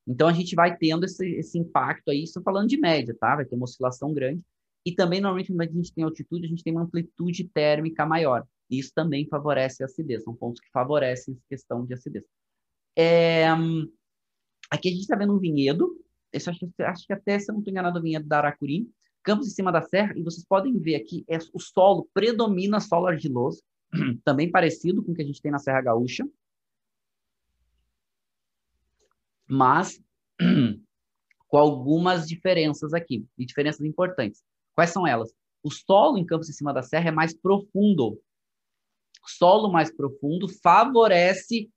Então, 0.06 0.28
a 0.28 0.32
gente 0.32 0.54
vai 0.54 0.76
tendo 0.76 1.04
esse, 1.04 1.26
esse 1.34 1.58
impacto 1.58 2.10
aí, 2.10 2.22
estou 2.22 2.42
falando 2.42 2.68
de 2.68 2.78
média, 2.78 3.16
tá? 3.18 3.36
Vai 3.36 3.44
ter 3.44 3.54
uma 3.54 3.64
oscilação 3.64 4.12
grande. 4.12 4.42
E 4.84 4.92
também, 4.92 5.20
normalmente, 5.20 5.52
quando 5.52 5.60
a 5.60 5.66
gente 5.66 5.92
tem 5.92 6.04
altitude, 6.04 6.46
a 6.46 6.48
gente 6.48 6.64
tem 6.64 6.72
uma 6.72 6.82
amplitude 6.82 7.44
térmica 7.44 8.06
maior. 8.06 8.46
Isso 8.68 8.92
também 8.94 9.26
favorece 9.28 9.82
a 9.82 9.86
acidez. 9.86 10.24
São 10.24 10.34
pontos 10.34 10.60
que 10.60 10.70
favorecem 10.70 11.34
a 11.34 11.48
questão 11.48 11.84
de 11.84 11.94
acidez. 11.94 12.24
É, 12.96 13.46
aqui 14.70 14.88
a 14.88 14.92
gente 14.92 15.02
está 15.02 15.16
vendo 15.16 15.34
um 15.34 15.38
vinhedo. 15.38 15.96
Esse, 16.32 16.48
acho, 16.48 16.70
acho 16.80 17.06
que 17.06 17.12
até, 17.12 17.38
se 17.38 17.50
eu 17.50 17.54
não 17.54 17.60
estou 17.60 17.70
enganado, 17.70 17.98
o 17.98 18.02
vinhedo 18.02 18.26
da 18.26 18.38
Aracuri. 18.38 18.88
Campos 19.22 19.48
em 19.48 19.50
cima 19.50 19.70
da 19.70 19.82
serra. 19.82 20.14
E 20.16 20.22
vocês 20.22 20.44
podem 20.44 20.78
ver 20.78 20.94
aqui, 20.96 21.24
é, 21.28 21.38
o 21.52 21.60
solo 21.60 22.08
predomina 22.14 22.80
solo 22.80 23.06
argiloso. 23.06 23.62
também 24.24 24.50
parecido 24.50 25.02
com 25.02 25.12
o 25.12 25.14
que 25.14 25.22
a 25.22 25.26
gente 25.26 25.42
tem 25.42 25.50
na 25.50 25.58
Serra 25.58 25.82
Gaúcha. 25.82 26.28
Mas 29.48 30.00
com 31.50 31.58
algumas 31.58 32.28
diferenças 32.28 32.94
aqui, 32.94 33.26
e 33.36 33.44
diferenças 33.44 33.84
importantes. 33.84 34.42
Quais 34.72 34.90
são 34.90 35.06
elas? 35.06 35.34
O 35.62 35.70
solo 35.70 36.16
em 36.16 36.24
Campos 36.24 36.48
em 36.48 36.52
cima 36.52 36.72
da 36.72 36.82
serra 36.82 37.08
é 37.08 37.12
mais 37.12 37.36
profundo. 37.36 38.20
Solo 39.26 39.70
mais 39.70 39.94
profundo 39.94 40.48
favorece 40.62 41.68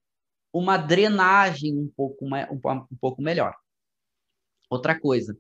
uma 0.54 0.78
drenagem 0.78 1.78
um 1.78 1.90
pouco, 1.90 2.26
um 2.26 2.98
pouco 3.02 3.22
melhor. 3.22 3.56
Outra 4.70 4.98
coisa, 4.98 5.38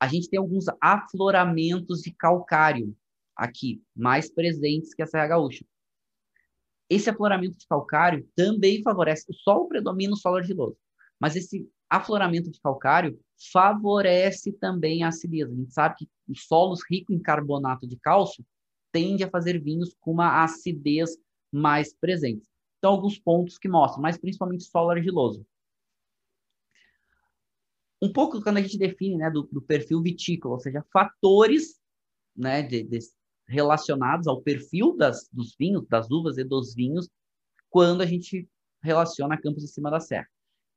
a 0.00 0.08
gente 0.08 0.28
tem 0.28 0.38
alguns 0.38 0.64
afloramentos 0.80 2.00
de 2.00 2.12
calcário 2.12 2.96
aqui, 3.38 3.80
mais 3.94 4.28
presentes 4.30 4.92
que 4.92 5.02
a 5.02 5.06
Serra 5.06 5.28
Gaúcha. 5.28 5.64
Esse 6.90 7.08
afloramento 7.08 7.56
de 7.56 7.66
calcário 7.66 8.28
também 8.34 8.82
favorece, 8.82 9.26
predomina 9.68 10.14
o 10.14 10.16
solo 10.16 10.38
argiloso, 10.38 10.76
mas 11.20 11.36
esse 11.36 11.70
afloramento 11.88 12.50
de 12.50 12.60
calcário 12.60 13.18
favorece 13.52 14.52
também 14.52 15.04
a 15.04 15.08
acidez. 15.08 15.48
A 15.48 15.54
gente 15.54 15.72
sabe 15.72 15.96
que 15.96 16.08
os 16.28 16.46
solos 16.46 16.80
ricos 16.90 17.14
em 17.14 17.20
carbonato 17.20 17.86
de 17.86 17.96
cálcio 17.96 18.44
tendem 18.90 19.24
a 19.24 19.30
fazer 19.30 19.62
vinhos 19.62 19.94
com 20.00 20.12
uma 20.12 20.42
acidez 20.42 21.16
mais 21.52 21.94
presente. 21.94 22.46
Então, 22.78 22.92
alguns 22.92 23.18
pontos 23.18 23.58
que 23.58 23.68
mostram, 23.68 24.02
mas 24.02 24.18
principalmente 24.18 24.64
solo 24.64 24.90
argiloso. 24.90 25.46
Um 28.00 28.12
pouco 28.12 28.40
quando 28.40 28.58
a 28.58 28.62
gente 28.62 28.78
define 28.78 29.16
né, 29.16 29.30
do, 29.30 29.42
do 29.50 29.60
perfil 29.60 30.00
vitícola, 30.00 30.54
ou 30.54 30.60
seja, 30.60 30.84
fatores 30.92 31.80
né, 32.36 32.62
de, 32.62 32.84
de, 32.84 32.98
relacionados 33.48 34.26
ao 34.26 34.42
perfil 34.42 34.96
das, 34.96 35.28
dos 35.32 35.56
vinhos, 35.58 35.86
das 35.88 36.10
uvas 36.10 36.38
e 36.38 36.44
dos 36.44 36.74
vinhos, 36.74 37.08
quando 37.70 38.02
a 38.02 38.06
gente 38.06 38.48
relaciona 38.82 39.40
campos 39.40 39.64
em 39.64 39.68
cima 39.68 39.90
da 39.90 40.00
serra. 40.00 40.28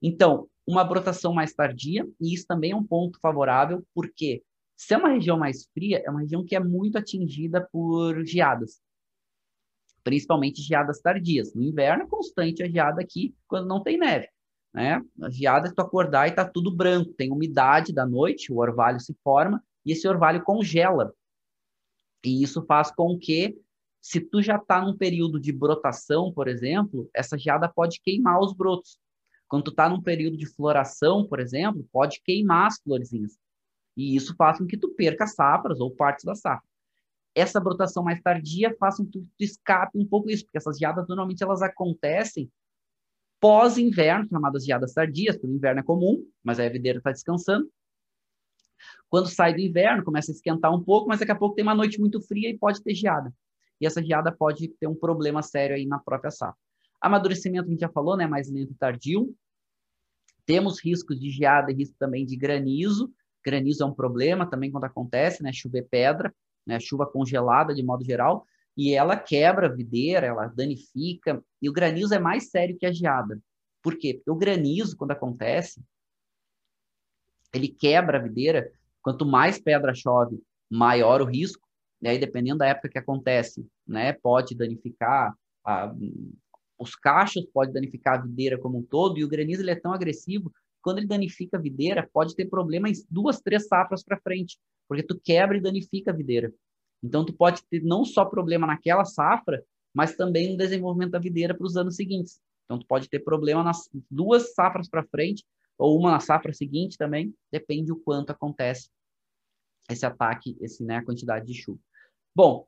Então, 0.01 0.47
uma 0.65 0.83
brotação 0.83 1.33
mais 1.33 1.53
tardia, 1.53 2.07
e 2.19 2.33
isso 2.33 2.45
também 2.47 2.71
é 2.71 2.75
um 2.75 2.83
ponto 2.83 3.19
favorável, 3.19 3.85
porque 3.93 4.41
se 4.75 4.93
é 4.93 4.97
uma 4.97 5.09
região 5.09 5.37
mais 5.37 5.67
fria, 5.73 6.01
é 6.03 6.09
uma 6.09 6.21
região 6.21 6.43
que 6.43 6.55
é 6.55 6.59
muito 6.59 6.97
atingida 6.97 7.67
por 7.71 8.25
geadas, 8.25 8.81
principalmente 10.03 10.61
geadas 10.61 10.99
tardias. 11.01 11.53
No 11.53 11.61
inverno 11.61 12.03
é 12.03 12.07
constante 12.07 12.63
a 12.63 12.69
geada 12.69 13.01
aqui 13.01 13.35
quando 13.47 13.67
não 13.67 13.83
tem 13.83 13.97
neve. 13.97 14.27
Né? 14.73 15.01
A 15.21 15.29
geada 15.29 15.67
é 15.67 15.71
tu 15.71 15.81
acordar 15.81 16.27
e 16.27 16.31
tá 16.31 16.45
tudo 16.45 16.75
branco, 16.75 17.13
tem 17.13 17.31
umidade 17.31 17.93
da 17.93 18.05
noite, 18.05 18.51
o 18.51 18.57
orvalho 18.57 18.99
se 18.99 19.15
forma 19.23 19.61
e 19.85 19.91
esse 19.91 20.07
orvalho 20.07 20.43
congela. 20.43 21.13
E 22.23 22.43
isso 22.43 22.63
faz 22.65 22.91
com 22.91 23.17
que, 23.17 23.57
se 24.01 24.19
tu 24.19 24.41
já 24.41 24.57
está 24.57 24.81
num 24.81 24.97
período 24.97 25.39
de 25.39 25.51
brotação, 25.51 26.31
por 26.31 26.47
exemplo, 26.47 27.09
essa 27.13 27.37
geada 27.37 27.67
pode 27.69 27.99
queimar 28.01 28.39
os 28.39 28.53
brotos. 28.53 28.97
Quando 29.47 29.65
tu 29.65 29.71
está 29.71 29.89
num 29.89 30.01
período 30.01 30.37
de 30.37 30.45
floração, 30.45 31.27
por 31.27 31.39
exemplo, 31.39 31.87
pode 31.91 32.21
queimar 32.23 32.67
as 32.67 32.79
florzinhas. 32.79 33.37
E 33.97 34.15
isso 34.15 34.35
faz 34.35 34.57
com 34.57 34.65
que 34.65 34.77
tu 34.77 34.89
perca 34.95 35.27
safras 35.27 35.79
ou 35.79 35.91
partes 35.91 36.23
da 36.23 36.35
safra. 36.35 36.65
Essa 37.35 37.59
brotação 37.59 38.03
mais 38.03 38.21
tardia 38.21 38.75
faz 38.79 38.97
com 38.97 39.05
que 39.05 39.19
tu 39.19 39.27
escape 39.39 39.97
um 39.97 40.05
pouco 40.05 40.29
isso, 40.29 40.45
porque 40.45 40.57
essas 40.57 40.77
geadas 40.77 41.07
normalmente 41.07 41.43
elas 41.43 41.61
acontecem 41.61 42.49
pós-inverno, 43.39 44.27
chamadas 44.29 44.63
geadas 44.63 44.93
tardias, 44.93 45.35
porque 45.35 45.51
o 45.51 45.55
inverno 45.55 45.79
é 45.79 45.83
comum, 45.83 46.25
mas 46.43 46.59
a 46.59 46.69
videira 46.69 46.99
está 46.99 47.11
descansando. 47.11 47.69
Quando 49.11 49.27
sai 49.27 49.53
do 49.53 49.59
inverno, 49.59 50.05
começa 50.05 50.31
a 50.31 50.33
esquentar 50.33 50.73
um 50.73 50.81
pouco, 50.81 51.09
mas 51.09 51.19
daqui 51.19 51.33
a 51.33 51.35
pouco 51.35 51.53
tem 51.53 51.63
uma 51.63 51.75
noite 51.75 51.99
muito 51.99 52.21
fria 52.21 52.49
e 52.49 52.57
pode 52.57 52.81
ter 52.81 52.95
geada. 52.95 53.31
E 53.79 53.85
essa 53.85 54.01
geada 54.01 54.31
pode 54.31 54.69
ter 54.69 54.87
um 54.87 54.95
problema 54.95 55.41
sério 55.41 55.75
aí 55.75 55.85
na 55.85 55.99
própria 55.99 56.31
safra. 56.31 56.55
Amadurecimento, 57.01 57.67
a 57.67 57.69
gente 57.69 57.81
já 57.81 57.89
falou, 57.89 58.15
né? 58.15 58.25
Mais 58.25 58.49
lento 58.49 58.71
e 58.71 58.75
tardio. 58.75 59.35
Temos 60.45 60.79
riscos 60.81 61.19
de 61.19 61.29
geada 61.29 61.73
e 61.73 61.75
risco 61.75 61.97
também 61.99 62.25
de 62.25 62.37
granizo. 62.37 63.11
Granizo 63.43 63.83
é 63.83 63.85
um 63.85 63.93
problema 63.93 64.49
também 64.49 64.71
quando 64.71 64.85
acontece, 64.85 65.43
né? 65.43 65.51
Chover 65.51 65.89
pedra, 65.89 66.33
né? 66.65 66.79
Chuva 66.79 67.05
congelada 67.05 67.73
de 67.75 67.83
modo 67.83 68.05
geral. 68.05 68.45
E 68.77 68.93
ela 68.93 69.17
quebra 69.17 69.67
a 69.67 69.69
videira, 69.69 70.27
ela 70.27 70.47
danifica. 70.47 71.43
E 71.61 71.67
o 71.67 71.73
granizo 71.73 72.13
é 72.13 72.19
mais 72.19 72.49
sério 72.49 72.77
que 72.77 72.85
a 72.85 72.93
geada. 72.93 73.37
Por 73.81 73.97
quê? 73.97 74.13
Porque 74.13 74.31
o 74.31 74.35
granizo, 74.35 74.95
quando 74.95 75.11
acontece, 75.11 75.83
ele 77.53 77.67
quebra 77.67 78.17
a 78.17 78.21
videira. 78.21 78.71
Quanto 79.01 79.25
mais 79.25 79.59
pedra 79.59 79.93
chove, 79.93 80.41
maior 80.69 81.21
o 81.21 81.25
risco. 81.25 81.67
E 82.01 82.07
aí, 82.07 82.17
dependendo 82.17 82.59
da 82.59 82.67
época 82.67 82.89
que 82.89 82.97
acontece, 82.97 83.65
né? 83.87 84.13
Pode 84.13 84.55
danificar 84.55 85.35
a, 85.63 85.93
os 86.77 86.95
cachos 86.95 87.45
pode 87.53 87.71
danificar 87.71 88.19
a 88.19 88.23
videira 88.23 88.57
como 88.57 88.79
um 88.79 88.83
todo, 88.83 89.19
e 89.19 89.23
o 89.23 89.27
granizo 89.27 89.61
ele 89.61 89.71
é 89.71 89.75
tão 89.75 89.93
agressivo 89.93 90.51
quando 90.81 90.97
ele 90.97 91.07
danifica 91.07 91.57
a 91.57 91.61
videira, 91.61 92.09
pode 92.11 92.35
ter 92.35 92.45
problema 92.45 92.89
em 92.89 92.93
duas, 93.07 93.39
três 93.39 93.67
safras 93.67 94.03
para 94.03 94.19
frente, 94.19 94.57
porque 94.87 95.03
tu 95.03 95.19
quebra 95.23 95.55
e 95.55 95.61
danifica 95.61 96.09
a 96.09 96.13
videira. 96.13 96.51
Então, 97.03 97.23
tu 97.23 97.33
pode 97.33 97.63
ter 97.69 97.83
não 97.83 98.03
só 98.03 98.25
problema 98.25 98.65
naquela 98.65 99.05
safra, 99.05 99.63
mas 99.93 100.15
também 100.15 100.51
no 100.51 100.57
desenvolvimento 100.57 101.11
da 101.11 101.19
videira 101.19 101.53
para 101.55 101.65
os 101.65 101.77
anos 101.77 101.95
seguintes. 101.95 102.39
Então, 102.65 102.79
tu 102.79 102.87
pode 102.87 103.07
ter 103.09 103.19
problema 103.19 103.63
nas 103.63 103.89
duas 104.09 104.53
safras 104.55 104.89
para 104.89 105.03
frente, 105.03 105.43
ou 105.81 105.97
uma 105.97 106.11
na 106.11 106.19
safra 106.19 106.53
seguinte 106.53 106.97
também, 106.97 107.33
depende 107.51 107.91
o 107.91 107.95
quanto 107.95 108.29
acontece 108.29 108.89
esse 109.89 110.05
ataque, 110.05 110.55
esse, 110.61 110.83
né, 110.83 110.97
a 110.97 111.03
quantidade 111.03 111.45
de 111.45 111.55
chuva. 111.55 111.79
Bom, 112.35 112.67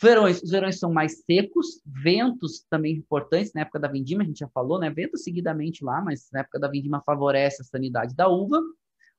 verões, 0.00 0.42
os 0.42 0.50
verões 0.50 0.78
são 0.78 0.92
mais 0.92 1.22
secos, 1.24 1.80
ventos 1.86 2.64
também 2.68 2.94
importantes, 2.94 3.54
na 3.54 3.62
época 3.62 3.80
da 3.80 3.88
vindima, 3.88 4.22
a 4.22 4.26
gente 4.26 4.40
já 4.40 4.48
falou, 4.48 4.78
né, 4.78 4.90
vento 4.90 5.16
seguidamente 5.16 5.82
lá, 5.82 6.02
mas 6.02 6.28
na 6.30 6.40
época 6.40 6.58
da 6.58 6.68
vindima 6.68 7.02
favorece 7.04 7.62
a 7.62 7.64
sanidade 7.64 8.14
da 8.14 8.28
uva. 8.28 8.60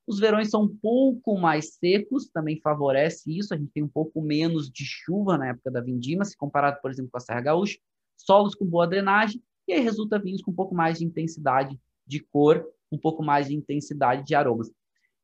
Os 0.07 0.19
verões 0.19 0.51
são 0.51 0.63
um 0.63 0.77
pouco 0.77 1.36
mais 1.39 1.73
secos, 1.73 2.29
também 2.29 2.61
favorece 2.61 3.36
isso, 3.36 3.51
a 3.51 3.57
gente 3.57 3.71
tem 3.71 3.83
um 3.83 3.89
pouco 3.89 4.21
menos 4.21 4.69
de 4.69 4.86
chuva 4.86 5.39
na 5.39 5.47
época 5.47 5.71
da 5.71 5.81
vindima, 5.81 6.23
se 6.23 6.38
comparado, 6.38 6.79
por 6.81 6.91
exemplo, 6.91 7.09
com 7.09 7.17
a 7.17 7.21
Serra 7.21 7.41
Gaúcha, 7.41 7.79
solos 8.15 8.53
com 8.53 8.63
boa 8.63 8.86
drenagem, 8.86 9.41
e 9.67 9.73
aí 9.73 9.79
resulta 9.79 10.19
vinhos 10.19 10.43
com 10.43 10.51
um 10.51 10.55
pouco 10.55 10.75
mais 10.75 10.99
de 10.99 11.05
intensidade 11.05 11.79
de 12.05 12.19
cor, 12.19 12.63
um 12.91 12.97
pouco 12.97 13.23
mais 13.23 13.47
de 13.47 13.55
intensidade 13.55 14.23
de 14.23 14.36
aromas. 14.36 14.71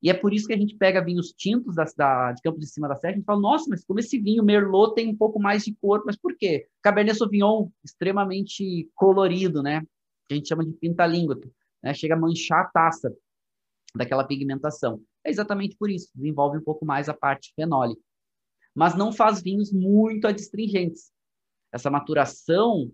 E 0.01 0.09
é 0.09 0.13
por 0.13 0.33
isso 0.33 0.47
que 0.47 0.53
a 0.53 0.57
gente 0.57 0.75
pega 0.75 1.03
vinhos 1.03 1.31
tintos 1.31 1.75
da, 1.75 1.85
da, 1.95 2.31
de 2.31 2.41
Campos 2.41 2.59
de 2.59 2.67
Cima 2.67 2.87
da 2.87 2.95
Serra 2.95 3.17
e 3.17 3.23
fala, 3.23 3.39
nossa, 3.39 3.65
mas 3.69 3.85
como 3.85 3.99
esse 3.99 4.19
vinho 4.19 4.43
Merlot 4.43 4.95
tem 4.95 5.07
um 5.07 5.15
pouco 5.15 5.39
mais 5.39 5.63
de 5.63 5.75
cor, 5.75 6.01
mas 6.05 6.17
por 6.17 6.35
quê? 6.35 6.67
Cabernet 6.81 7.17
Sauvignon, 7.17 7.69
extremamente 7.83 8.89
colorido, 8.95 9.61
né? 9.61 9.81
Que 10.27 10.33
a 10.33 10.35
gente 10.35 10.49
chama 10.49 10.65
de 10.65 10.73
pinta-língua, 10.73 11.39
né? 11.83 11.93
Chega 11.93 12.15
a 12.15 12.19
manchar 12.19 12.61
a 12.61 12.67
taça 12.69 13.15
daquela 13.93 14.23
pigmentação. 14.23 15.01
É 15.23 15.29
exatamente 15.29 15.75
por 15.77 15.89
isso, 15.91 16.09
desenvolve 16.15 16.57
um 16.57 16.63
pouco 16.63 16.83
mais 16.83 17.07
a 17.07 17.13
parte 17.13 17.53
fenólica. 17.55 18.01
Mas 18.73 18.95
não 18.95 19.11
faz 19.11 19.41
vinhos 19.41 19.71
muito 19.71 20.25
adstringentes. 20.25 21.11
Essa 21.71 21.91
maturação 21.91 22.91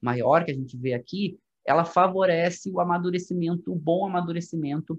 maior 0.00 0.44
que 0.44 0.50
a 0.50 0.54
gente 0.54 0.76
vê 0.78 0.94
aqui, 0.94 1.38
ela 1.68 1.84
favorece 1.84 2.70
o 2.70 2.80
amadurecimento, 2.80 3.70
o 3.70 3.76
bom 3.76 4.06
amadurecimento 4.06 4.98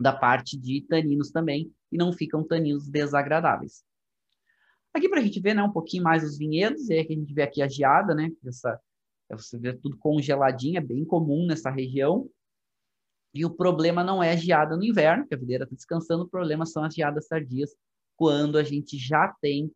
da 0.00 0.10
parte 0.10 0.58
de 0.58 0.80
taninos 0.80 1.30
também, 1.30 1.70
e 1.92 1.98
não 1.98 2.14
ficam 2.14 2.42
taninos 2.42 2.88
desagradáveis. 2.88 3.84
Aqui 4.94 5.06
para 5.06 5.20
a 5.20 5.22
gente 5.22 5.38
ver 5.38 5.52
né, 5.52 5.62
um 5.62 5.70
pouquinho 5.70 6.02
mais 6.02 6.24
os 6.24 6.38
vinhedos, 6.38 6.88
e 6.88 6.94
aí 6.94 7.04
que 7.04 7.12
a 7.12 7.16
gente 7.16 7.34
vê 7.34 7.42
aqui 7.42 7.60
a 7.60 7.68
geada, 7.68 8.14
né? 8.14 8.30
Essa, 8.46 8.80
você 9.30 9.58
vê 9.58 9.74
tudo 9.74 9.98
congeladinho, 9.98 10.78
é 10.78 10.80
bem 10.80 11.04
comum 11.04 11.46
nessa 11.46 11.68
região. 11.68 12.26
E 13.34 13.44
o 13.44 13.50
problema 13.50 14.02
não 14.02 14.22
é 14.22 14.32
a 14.32 14.36
geada 14.36 14.78
no 14.78 14.82
inverno, 14.82 15.26
que 15.26 15.34
a 15.34 15.38
videira 15.38 15.64
está 15.64 15.76
descansando, 15.76 16.24
o 16.24 16.28
problema 16.28 16.64
são 16.64 16.84
as 16.84 16.94
geadas 16.94 17.28
tardias, 17.28 17.76
quando 18.16 18.56
a 18.56 18.64
gente 18.64 18.96
já 18.96 19.28
tem 19.42 19.70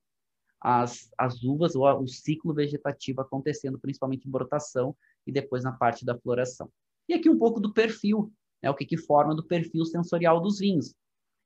as, 0.62 1.10
as 1.18 1.42
uvas 1.42 1.76
ou 1.76 1.84
o 2.02 2.08
ciclo 2.08 2.54
vegetativo 2.54 3.20
acontecendo, 3.20 3.78
principalmente 3.78 4.26
em 4.26 4.30
brotação 4.30 4.96
e 5.26 5.32
depois 5.32 5.62
na 5.62 5.72
parte 5.72 6.04
da 6.04 6.18
floração. 6.18 6.70
E 7.08 7.14
aqui 7.14 7.28
um 7.28 7.38
pouco 7.38 7.60
do 7.60 7.72
perfil, 7.72 8.32
né, 8.62 8.70
o 8.70 8.74
que, 8.74 8.84
que 8.84 8.96
forma 8.96 9.34
do 9.34 9.44
perfil 9.44 9.84
sensorial 9.84 10.40
dos 10.40 10.58
vinhos. 10.58 10.94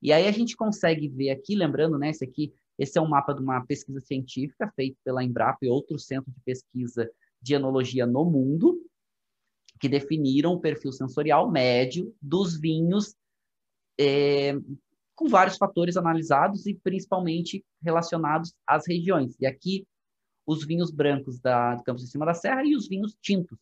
E 0.03 0.12
aí 0.12 0.27
a 0.27 0.33
gente 0.33 0.57
consegue 0.57 1.09
ver 1.09 1.31
aqui, 1.31 1.55
lembrando, 1.55 1.99
né, 1.99 2.11
esse 2.11 2.25
aqui, 2.25 2.53
esse 2.79 2.99
é 2.99 3.01
um 3.01 3.09
mapa 3.09 3.33
de 3.33 3.41
uma 3.41 3.64
pesquisa 3.64 4.01
científica 4.01 4.70
feita 4.77 4.99
pela 5.05 5.25
Embrapa 5.25 5.59
e 5.62 5.68
outros 5.68 6.07
centros 6.07 6.35
de 6.35 6.41
pesquisa 6.43 7.11
de 7.41 7.55
enologia 7.55 8.05
no 8.05 8.25
mundo, 8.25 8.81
que 9.81 9.89
definiram 9.89 10.55
o 10.55 10.61
perfil 10.61 10.93
sensorial 10.93 11.51
médio 11.51 12.14
dos 12.20 12.59
vinhos 12.59 13.14
é, 13.99 14.55
com 15.14 15.29
vários 15.29 15.57
fatores 15.57 15.97
analisados 15.97 16.66
e 16.66 16.75
principalmente 16.75 17.64
relacionados 17.83 18.55
às 18.66 18.87
regiões. 18.87 19.37
E 19.41 19.47
aqui, 19.47 19.87
os 20.47 20.64
vinhos 20.64 20.90
brancos 20.90 21.40
da, 21.40 21.74
do 21.74 21.82
Campos 21.82 22.05
de 22.05 22.11
Cima 22.11 22.26
da 22.26 22.34
Serra 22.34 22.64
e 22.64 22.76
os 22.76 22.88
vinhos 22.88 23.16
tintos. 23.20 23.59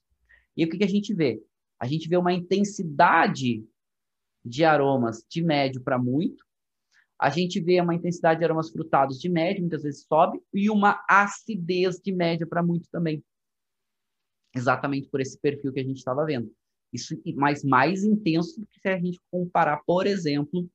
E 0.56 0.64
o 0.64 0.68
que, 0.68 0.78
que 0.78 0.84
a 0.84 0.88
gente 0.88 1.14
vê? 1.14 1.42
A 1.78 1.86
gente 1.86 2.08
vê 2.08 2.16
uma 2.16 2.32
intensidade 2.32 3.64
de 4.44 4.64
aromas 4.64 5.24
de 5.28 5.42
médio 5.42 5.80
para 5.80 5.98
muito, 5.98 6.44
a 7.22 7.30
gente 7.30 7.60
vê 7.60 7.80
uma 7.80 7.94
intensidade 7.94 8.40
de 8.40 8.44
aromas 8.44 8.70
frutados 8.70 9.20
de 9.20 9.28
médio, 9.28 9.60
muitas 9.60 9.84
vezes 9.84 10.04
sobe, 10.08 10.42
e 10.52 10.68
uma 10.68 11.04
acidez 11.08 12.00
de 12.00 12.10
média 12.10 12.44
para 12.44 12.64
muito 12.64 12.88
também. 12.90 13.22
Exatamente 14.52 15.08
por 15.08 15.20
esse 15.20 15.38
perfil 15.38 15.72
que 15.72 15.78
a 15.78 15.84
gente 15.84 15.98
estava 15.98 16.24
vendo. 16.24 16.52
Isso, 16.92 17.16
mas 17.36 17.62
mais 17.62 18.02
intenso 18.02 18.60
do 18.60 18.66
que 18.66 18.80
se 18.80 18.88
a 18.88 18.98
gente 18.98 19.20
comparar, 19.30 19.84
por 19.86 20.04
exemplo, 20.04 20.68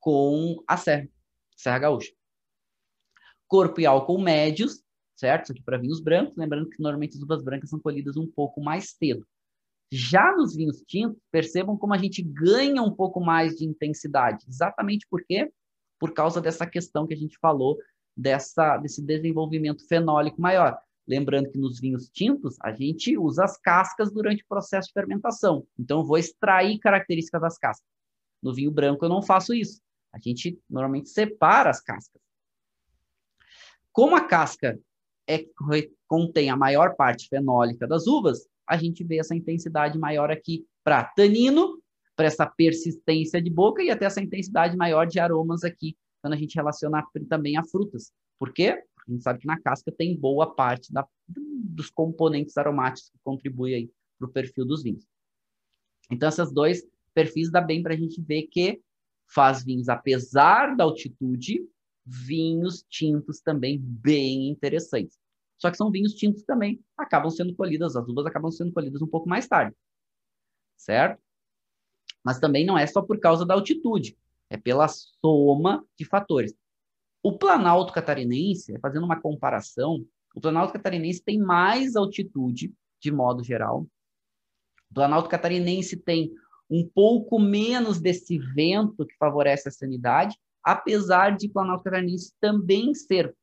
com 0.00 0.62
a 0.66 0.76
Serra, 0.76 1.08
Serra 1.56 1.78
Gaúcha. 1.78 2.12
Corpo 3.46 3.80
e 3.80 3.86
álcool 3.86 4.20
médios, 4.20 4.82
certo? 5.22 5.44
Isso 5.44 5.52
aqui 5.52 5.62
para 5.62 5.78
vinhos 5.78 6.00
brancos, 6.00 6.36
lembrando 6.36 6.68
que 6.68 6.82
normalmente 6.82 7.16
as 7.16 7.22
uvas 7.22 7.44
brancas 7.44 7.70
são 7.70 7.78
colhidas 7.78 8.16
um 8.16 8.26
pouco 8.26 8.60
mais 8.60 8.90
cedo. 8.90 9.24
Já 9.90 10.34
nos 10.34 10.56
vinhos 10.56 10.82
tintos, 10.84 11.22
percebam 11.30 11.76
como 11.76 11.94
a 11.94 11.98
gente 11.98 12.22
ganha 12.22 12.82
um 12.82 12.90
pouco 12.90 13.20
mais 13.20 13.56
de 13.56 13.64
intensidade. 13.64 14.44
Exatamente 14.48 15.06
por 15.08 15.22
quê? 15.24 15.52
Por 16.00 16.12
causa 16.12 16.40
dessa 16.40 16.66
questão 16.66 17.06
que 17.06 17.14
a 17.14 17.16
gente 17.16 17.38
falou, 17.38 17.78
dessa, 18.16 18.78
desse 18.78 19.00
desenvolvimento 19.00 19.86
fenólico 19.86 20.40
maior. 20.40 20.76
Lembrando 21.06 21.50
que 21.50 21.58
nos 21.58 21.78
vinhos 21.78 22.08
tintos, 22.08 22.56
a 22.60 22.72
gente 22.72 23.16
usa 23.16 23.44
as 23.44 23.56
cascas 23.56 24.10
durante 24.10 24.42
o 24.42 24.46
processo 24.48 24.88
de 24.88 24.94
fermentação. 24.94 25.64
Então, 25.78 26.04
vou 26.04 26.18
extrair 26.18 26.78
características 26.80 27.40
das 27.40 27.58
cascas. 27.58 27.86
No 28.42 28.52
vinho 28.52 28.72
branco, 28.72 29.04
eu 29.04 29.08
não 29.08 29.22
faço 29.22 29.54
isso. 29.54 29.80
A 30.12 30.18
gente 30.18 30.58
normalmente 30.68 31.10
separa 31.10 31.70
as 31.70 31.80
cascas. 31.80 32.20
Como 33.92 34.16
a 34.16 34.24
casca 34.24 34.80
é, 35.28 35.44
contém 36.06 36.50
a 36.50 36.56
maior 36.56 36.94
parte 36.96 37.28
fenólica 37.28 37.86
das 37.86 38.06
uvas, 38.06 38.46
a 38.68 38.76
gente 38.76 39.04
vê 39.04 39.18
essa 39.18 39.34
intensidade 39.34 39.98
maior 39.98 40.30
aqui 40.30 40.66
para 40.84 41.04
tanino, 41.04 41.80
para 42.16 42.26
essa 42.26 42.46
persistência 42.46 43.40
de 43.40 43.50
boca 43.50 43.82
e 43.82 43.90
até 43.90 44.04
essa 44.04 44.20
intensidade 44.20 44.76
maior 44.76 45.06
de 45.06 45.18
aromas 45.18 45.64
aqui, 45.64 45.96
quando 46.20 46.34
a 46.34 46.36
gente 46.36 46.54
relaciona 46.54 47.04
também 47.28 47.56
a 47.56 47.64
frutas. 47.64 48.12
Por 48.38 48.52
quê? 48.52 48.82
Porque 48.94 49.10
a 49.10 49.14
gente 49.14 49.22
sabe 49.22 49.38
que 49.40 49.46
na 49.46 49.60
casca 49.60 49.92
tem 49.92 50.16
boa 50.16 50.54
parte 50.54 50.92
da, 50.92 51.06
dos 51.28 51.90
componentes 51.90 52.56
aromáticos 52.56 53.10
que 53.10 53.18
contribuem 53.24 53.90
para 54.18 54.28
o 54.28 54.32
perfil 54.32 54.64
dos 54.64 54.82
vinhos. 54.82 55.06
Então, 56.10 56.28
esses 56.28 56.52
dois 56.52 56.84
perfis 57.14 57.50
dá 57.50 57.60
bem 57.60 57.82
para 57.82 57.94
a 57.94 57.96
gente 57.96 58.20
ver 58.20 58.42
que 58.42 58.80
faz 59.26 59.64
vinhos, 59.64 59.88
apesar 59.88 60.76
da 60.76 60.84
altitude, 60.84 61.66
vinhos 62.04 62.84
tintos 62.88 63.40
também 63.40 63.78
bem 63.78 64.48
interessantes. 64.48 65.18
Só 65.56 65.70
que 65.70 65.76
são 65.76 65.90
vinhos 65.90 66.14
tintos 66.14 66.42
também, 66.42 66.82
acabam 66.96 67.30
sendo 67.30 67.54
colhidas, 67.54 67.94
as 67.94 68.08
uvas 68.08 68.26
acabam 68.26 68.50
sendo 68.50 68.72
colhidas 68.72 69.00
um 69.00 69.06
pouco 69.06 69.28
mais 69.28 69.46
tarde, 69.46 69.76
certo? 70.76 71.22
Mas 72.24 72.40
também 72.40 72.66
não 72.66 72.76
é 72.76 72.86
só 72.86 73.00
por 73.00 73.20
causa 73.20 73.46
da 73.46 73.54
altitude, 73.54 74.16
é 74.50 74.56
pela 74.56 74.88
soma 74.88 75.86
de 75.96 76.04
fatores. 76.04 76.54
O 77.22 77.38
Planalto 77.38 77.92
Catarinense, 77.92 78.76
fazendo 78.80 79.04
uma 79.04 79.20
comparação, 79.20 80.04
o 80.34 80.40
Planalto 80.40 80.72
Catarinense 80.72 81.22
tem 81.22 81.38
mais 81.38 81.94
altitude, 81.94 82.74
de 83.00 83.12
modo 83.12 83.44
geral. 83.44 83.86
O 84.90 84.94
Planalto 84.94 85.28
Catarinense 85.28 85.96
tem 85.96 86.32
um 86.68 86.88
pouco 86.88 87.38
menos 87.38 88.00
desse 88.00 88.38
vento 88.38 89.06
que 89.06 89.14
favorece 89.16 89.68
a 89.68 89.72
sanidade, 89.72 90.36
apesar 90.64 91.36
de 91.36 91.48
Planalto 91.48 91.84
Catarinense 91.84 92.32
também 92.40 92.94
ser 92.94 93.34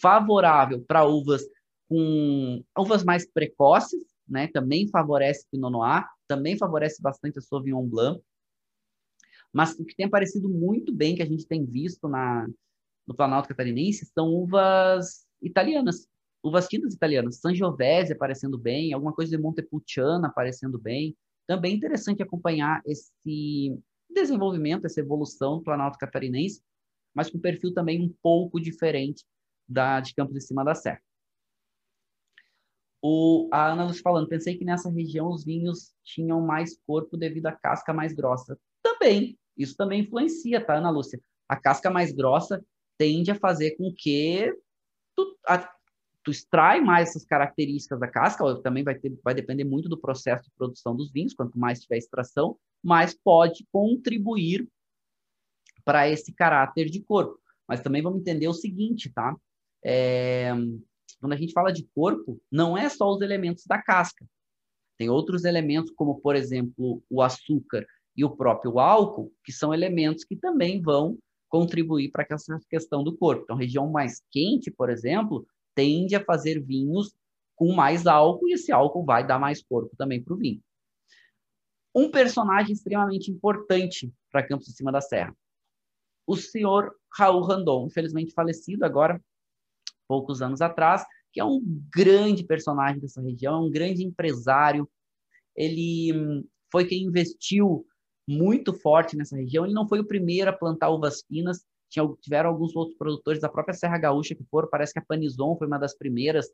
favorável 0.00 0.84
para 0.86 1.06
uvas 1.06 1.42
com 1.88 2.62
uvas 2.76 3.02
mais 3.02 3.26
precoces, 3.26 4.02
né? 4.28 4.46
Também 4.48 4.88
favorece 4.88 5.46
Pinot 5.50 5.70
Noir, 5.70 6.06
também 6.28 6.56
favorece 6.56 7.00
bastante 7.00 7.38
a 7.38 7.42
Sauvignon 7.42 7.86
Blanc. 7.86 8.22
Mas 9.52 9.72
o 9.78 9.84
que 9.84 9.96
tem 9.96 10.06
aparecido 10.06 10.48
muito 10.48 10.92
bem, 10.94 11.16
que 11.16 11.22
a 11.22 11.26
gente 11.26 11.46
tem 11.46 11.64
visto 11.64 12.06
na, 12.06 12.46
no 13.06 13.14
Planalto 13.14 13.48
Catarinense, 13.48 14.04
são 14.14 14.28
uvas 14.28 15.26
italianas, 15.40 16.06
uvas 16.42 16.68
tintas 16.68 16.92
italianas. 16.92 17.40
Sangiovese 17.40 18.12
aparecendo 18.12 18.58
bem, 18.58 18.92
alguma 18.92 19.14
coisa 19.14 19.34
de 19.34 19.42
Montepulciano 19.42 20.26
aparecendo 20.26 20.78
bem, 20.78 21.16
também 21.46 21.72
é 21.72 21.76
interessante 21.76 22.22
acompanhar 22.22 22.82
esse 22.84 23.10
desenvolvimento, 24.10 24.84
essa 24.84 25.00
evolução 25.00 25.58
do 25.58 25.64
Planalto 25.64 25.98
Catarinense, 25.98 26.62
mas 27.18 27.28
com 27.28 27.38
um 27.38 27.40
perfil 27.40 27.74
também 27.74 28.00
um 28.00 28.14
pouco 28.22 28.60
diferente 28.60 29.24
da 29.68 29.98
de 29.98 30.14
Campos 30.14 30.34
de 30.34 30.40
Cima 30.40 30.64
da 30.64 30.72
Serra. 30.72 31.02
O, 33.02 33.48
a 33.52 33.72
Ana 33.72 33.86
Lúcia 33.86 34.02
falando, 34.02 34.28
pensei 34.28 34.56
que 34.56 34.64
nessa 34.64 34.88
região 34.88 35.28
os 35.28 35.44
vinhos 35.44 35.92
tinham 36.04 36.40
mais 36.40 36.78
corpo 36.86 37.16
devido 37.16 37.46
à 37.46 37.52
casca 37.52 37.92
mais 37.92 38.12
grossa. 38.12 38.56
Também, 38.80 39.36
isso 39.56 39.76
também 39.76 40.02
influencia, 40.02 40.64
tá, 40.64 40.76
Ana 40.76 40.90
Lúcia? 40.90 41.20
A 41.48 41.56
casca 41.56 41.90
mais 41.90 42.12
grossa 42.12 42.64
tende 42.96 43.32
a 43.32 43.34
fazer 43.34 43.72
com 43.72 43.92
que 43.92 44.56
tu, 45.16 45.36
a, 45.44 45.58
tu 46.22 46.30
extrai 46.30 46.80
mais 46.80 47.08
essas 47.08 47.24
características 47.24 47.98
da 47.98 48.06
casca, 48.06 48.62
também 48.62 48.84
vai, 48.84 48.96
ter, 48.96 49.18
vai 49.24 49.34
depender 49.34 49.64
muito 49.64 49.88
do 49.88 49.98
processo 49.98 50.44
de 50.44 50.52
produção 50.56 50.94
dos 50.94 51.10
vinhos, 51.10 51.34
quanto 51.34 51.58
mais 51.58 51.80
tiver 51.80 51.98
extração, 51.98 52.56
mais 52.80 53.12
pode 53.12 53.66
contribuir 53.72 54.68
para 55.88 56.06
esse 56.06 56.34
caráter 56.34 56.90
de 56.90 57.00
corpo. 57.00 57.40
Mas 57.66 57.80
também 57.80 58.02
vamos 58.02 58.20
entender 58.20 58.46
o 58.46 58.52
seguinte, 58.52 59.10
tá? 59.10 59.34
É, 59.82 60.52
quando 61.18 61.32
a 61.32 61.36
gente 61.36 61.54
fala 61.54 61.72
de 61.72 61.88
corpo, 61.94 62.38
não 62.52 62.76
é 62.76 62.90
só 62.90 63.10
os 63.10 63.22
elementos 63.22 63.64
da 63.64 63.80
casca. 63.80 64.28
Tem 64.98 65.08
outros 65.08 65.46
elementos, 65.46 65.90
como, 65.92 66.20
por 66.20 66.36
exemplo, 66.36 67.02
o 67.08 67.22
açúcar 67.22 67.86
e 68.14 68.22
o 68.22 68.36
próprio 68.36 68.78
álcool, 68.78 69.32
que 69.42 69.50
são 69.50 69.72
elementos 69.72 70.24
que 70.24 70.36
também 70.36 70.78
vão 70.82 71.16
contribuir 71.48 72.10
para 72.10 72.26
essa 72.28 72.60
questão 72.68 73.02
do 73.02 73.16
corpo. 73.16 73.44
Então, 73.44 73.56
região 73.56 73.90
mais 73.90 74.20
quente, 74.30 74.70
por 74.70 74.90
exemplo, 74.90 75.46
tende 75.74 76.14
a 76.14 76.22
fazer 76.22 76.60
vinhos 76.60 77.14
com 77.56 77.72
mais 77.72 78.06
álcool 78.06 78.46
e 78.46 78.52
esse 78.52 78.70
álcool 78.70 79.06
vai 79.06 79.26
dar 79.26 79.38
mais 79.38 79.62
corpo 79.62 79.96
também 79.96 80.22
para 80.22 80.34
o 80.34 80.36
vinho. 80.36 80.60
Um 81.94 82.10
personagem 82.10 82.74
extremamente 82.74 83.30
importante 83.30 84.12
para 84.30 84.46
Campos 84.46 84.66
de 84.66 84.74
Cima 84.74 84.92
da 84.92 85.00
Serra, 85.00 85.34
o 86.28 86.36
senhor 86.36 86.94
Raul 87.10 87.42
Randon, 87.42 87.86
infelizmente 87.86 88.34
falecido 88.34 88.84
agora, 88.84 89.20
poucos 90.06 90.42
anos 90.42 90.60
atrás, 90.60 91.02
que 91.32 91.40
é 91.40 91.44
um 91.44 91.60
grande 91.94 92.44
personagem 92.44 93.00
dessa 93.00 93.22
região, 93.22 93.64
um 93.64 93.70
grande 93.70 94.04
empresário. 94.04 94.88
Ele 95.56 96.12
hum, 96.14 96.44
foi 96.70 96.84
quem 96.84 97.04
investiu 97.04 97.86
muito 98.28 98.74
forte 98.74 99.16
nessa 99.16 99.36
região. 99.36 99.64
Ele 99.64 99.72
não 99.72 99.88
foi 99.88 100.00
o 100.00 100.06
primeiro 100.06 100.50
a 100.50 100.52
plantar 100.52 100.90
uvas 100.90 101.22
finas. 101.26 101.64
Tinha, 101.88 102.06
tiveram 102.20 102.50
alguns 102.50 102.76
outros 102.76 102.98
produtores 102.98 103.40
da 103.40 103.48
própria 103.48 103.74
Serra 103.74 103.96
Gaúcha 103.96 104.34
que 104.34 104.44
foram. 104.50 104.68
Parece 104.68 104.92
que 104.92 104.98
a 104.98 105.04
Panizon 105.04 105.56
foi 105.56 105.66
uma 105.66 105.78
das 105.78 105.96
primeiras, 105.96 106.46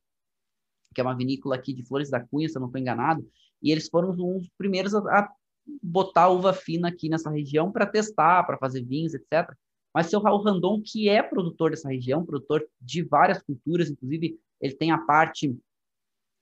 que 0.94 1.00
é 1.00 1.04
uma 1.04 1.16
vinícola 1.16 1.56
aqui 1.56 1.72
de 1.72 1.84
Flores 1.84 2.10
da 2.10 2.20
Cunha, 2.20 2.48
se 2.48 2.56
eu 2.56 2.60
não 2.60 2.68
estou 2.68 2.80
enganado. 2.80 3.28
E 3.60 3.72
eles 3.72 3.88
foram 3.88 4.14
dos 4.14 4.48
primeiros 4.56 4.94
a, 4.94 5.00
a 5.00 5.34
botar 5.82 6.28
uva 6.28 6.52
fina 6.52 6.88
aqui 6.88 7.08
nessa 7.08 7.30
região 7.30 7.70
para 7.72 7.86
testar, 7.86 8.44
para 8.44 8.58
fazer 8.58 8.82
vinhos, 8.84 9.14
etc. 9.14 9.54
Mas 9.94 10.06
seu 10.06 10.20
Raul 10.20 10.42
Randon, 10.42 10.82
que 10.82 11.08
é 11.08 11.22
produtor 11.22 11.70
dessa 11.70 11.88
região, 11.88 12.24
produtor 12.24 12.66
de 12.80 13.02
várias 13.02 13.42
culturas, 13.42 13.90
inclusive 13.90 14.38
ele 14.60 14.74
tem 14.74 14.90
a 14.90 14.98
parte 14.98 15.56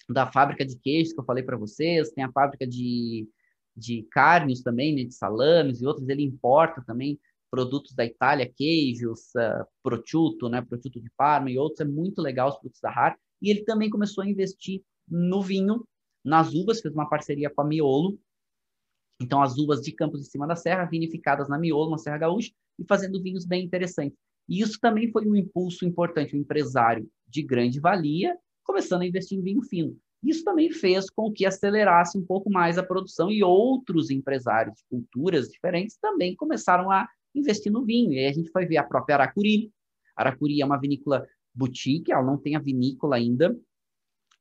da 0.08 0.30
fábrica 0.30 0.64
de 0.64 0.76
queijos 0.78 1.12
que 1.12 1.20
eu 1.20 1.24
falei 1.24 1.42
para 1.42 1.56
vocês, 1.56 2.10
tem 2.10 2.24
a 2.24 2.32
fábrica 2.32 2.66
de, 2.66 3.28
de 3.76 4.02
carnes 4.10 4.62
também, 4.62 4.94
né, 4.94 5.04
de 5.04 5.14
salames 5.14 5.80
e 5.80 5.86
outros, 5.86 6.08
ele 6.08 6.22
importa 6.22 6.82
também 6.86 7.18
produtos 7.50 7.92
da 7.94 8.04
Itália, 8.04 8.50
queijos, 8.50 9.28
uh, 9.36 9.66
prosciutto, 9.82 10.48
né, 10.48 10.62
prosciutto 10.62 11.00
de 11.00 11.10
Parma 11.16 11.50
e 11.50 11.58
outros, 11.58 11.80
é 11.80 11.84
muito 11.84 12.22
legal 12.22 12.48
os 12.48 12.56
produtos 12.56 12.80
da 12.80 12.90
RAR, 12.90 13.18
e 13.42 13.50
ele 13.50 13.62
também 13.64 13.90
começou 13.90 14.24
a 14.24 14.28
investir 14.28 14.82
no 15.06 15.42
vinho, 15.42 15.86
nas 16.24 16.54
uvas, 16.54 16.80
fez 16.80 16.94
uma 16.94 17.08
parceria 17.08 17.50
com 17.50 17.60
a 17.60 17.64
Miolo, 17.64 18.18
então 19.22 19.42
as 19.42 19.56
uvas 19.56 19.80
de 19.80 19.92
Campos 19.92 20.20
de 20.20 20.28
Cima 20.28 20.46
da 20.46 20.56
Serra, 20.56 20.84
vinificadas 20.84 21.48
na 21.48 21.58
Miolo, 21.58 21.90
na 21.90 21.98
Serra 21.98 22.18
Gaúcha, 22.18 22.50
e 22.78 22.84
fazendo 22.84 23.22
vinhos 23.22 23.44
bem 23.44 23.64
interessantes. 23.64 24.18
E 24.48 24.60
isso 24.60 24.78
também 24.80 25.10
foi 25.10 25.26
um 25.26 25.36
impulso 25.36 25.84
importante, 25.84 26.36
um 26.36 26.40
empresário 26.40 27.08
de 27.28 27.42
grande 27.42 27.80
valia 27.80 28.36
começando 28.64 29.02
a 29.02 29.06
investir 29.06 29.38
em 29.38 29.42
vinho 29.42 29.62
fino. 29.62 29.96
Isso 30.22 30.44
também 30.44 30.70
fez 30.70 31.10
com 31.10 31.32
que 31.32 31.44
acelerasse 31.44 32.16
um 32.16 32.24
pouco 32.24 32.48
mais 32.48 32.78
a 32.78 32.82
produção 32.82 33.30
e 33.30 33.42
outros 33.42 34.08
empresários 34.08 34.76
de 34.76 34.84
culturas 34.88 35.48
diferentes 35.48 35.96
também 35.96 36.36
começaram 36.36 36.90
a 36.90 37.08
investir 37.34 37.72
no 37.72 37.84
vinho. 37.84 38.12
E 38.12 38.18
aí 38.18 38.26
a 38.26 38.32
gente 38.32 38.50
vai 38.52 38.64
ver 38.64 38.76
a 38.76 38.84
própria 38.84 39.16
Aracuri. 39.16 39.72
Aracuri 40.16 40.60
é 40.60 40.64
uma 40.64 40.78
vinícola 40.78 41.26
boutique, 41.52 42.12
ela 42.12 42.22
não 42.22 42.38
tem 42.38 42.54
a 42.54 42.60
vinícola 42.60 43.16
ainda, 43.16 43.58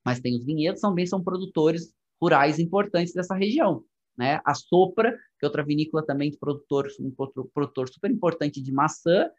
mas 0.05 0.19
tem 0.19 0.35
os 0.35 0.45
vinhedos, 0.45 0.81
também 0.81 1.05
são 1.05 1.23
produtores 1.23 1.93
rurais 2.21 2.59
importantes 2.59 3.13
dessa 3.13 3.35
região. 3.35 3.83
Né? 4.17 4.39
A 4.45 4.53
Sopra, 4.53 5.11
que 5.39 5.45
é 5.45 5.47
outra 5.47 5.63
vinícola 5.63 6.05
também 6.05 6.29
de 6.29 6.37
produtor, 6.37 6.87
um 6.99 7.11
produtor 7.11 7.89
super 7.89 8.11
importante 8.11 8.61
de 8.61 8.71
maçã, 8.71 9.29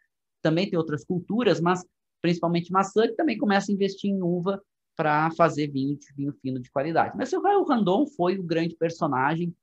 também 0.41 0.69
tem 0.69 0.77
outras 0.77 1.05
culturas, 1.05 1.61
mas 1.61 1.85
principalmente 2.21 2.71
maçã, 2.71 3.07
que 3.07 3.15
também 3.15 3.37
começa 3.37 3.71
a 3.71 3.73
investir 3.73 4.09
em 4.09 4.21
uva 4.21 4.61
para 4.95 5.31
fazer 5.31 5.67
vinho 5.67 5.97
de 5.97 6.13
vinho 6.13 6.33
fino 6.41 6.59
de 6.59 6.69
qualidade. 6.71 7.17
Mas 7.17 7.33
o 7.33 7.41
Raul 7.41 7.65
Randon 7.65 8.05
foi 8.07 8.37
o 8.37 8.43
grande 8.43 8.75
personagem 8.75 9.55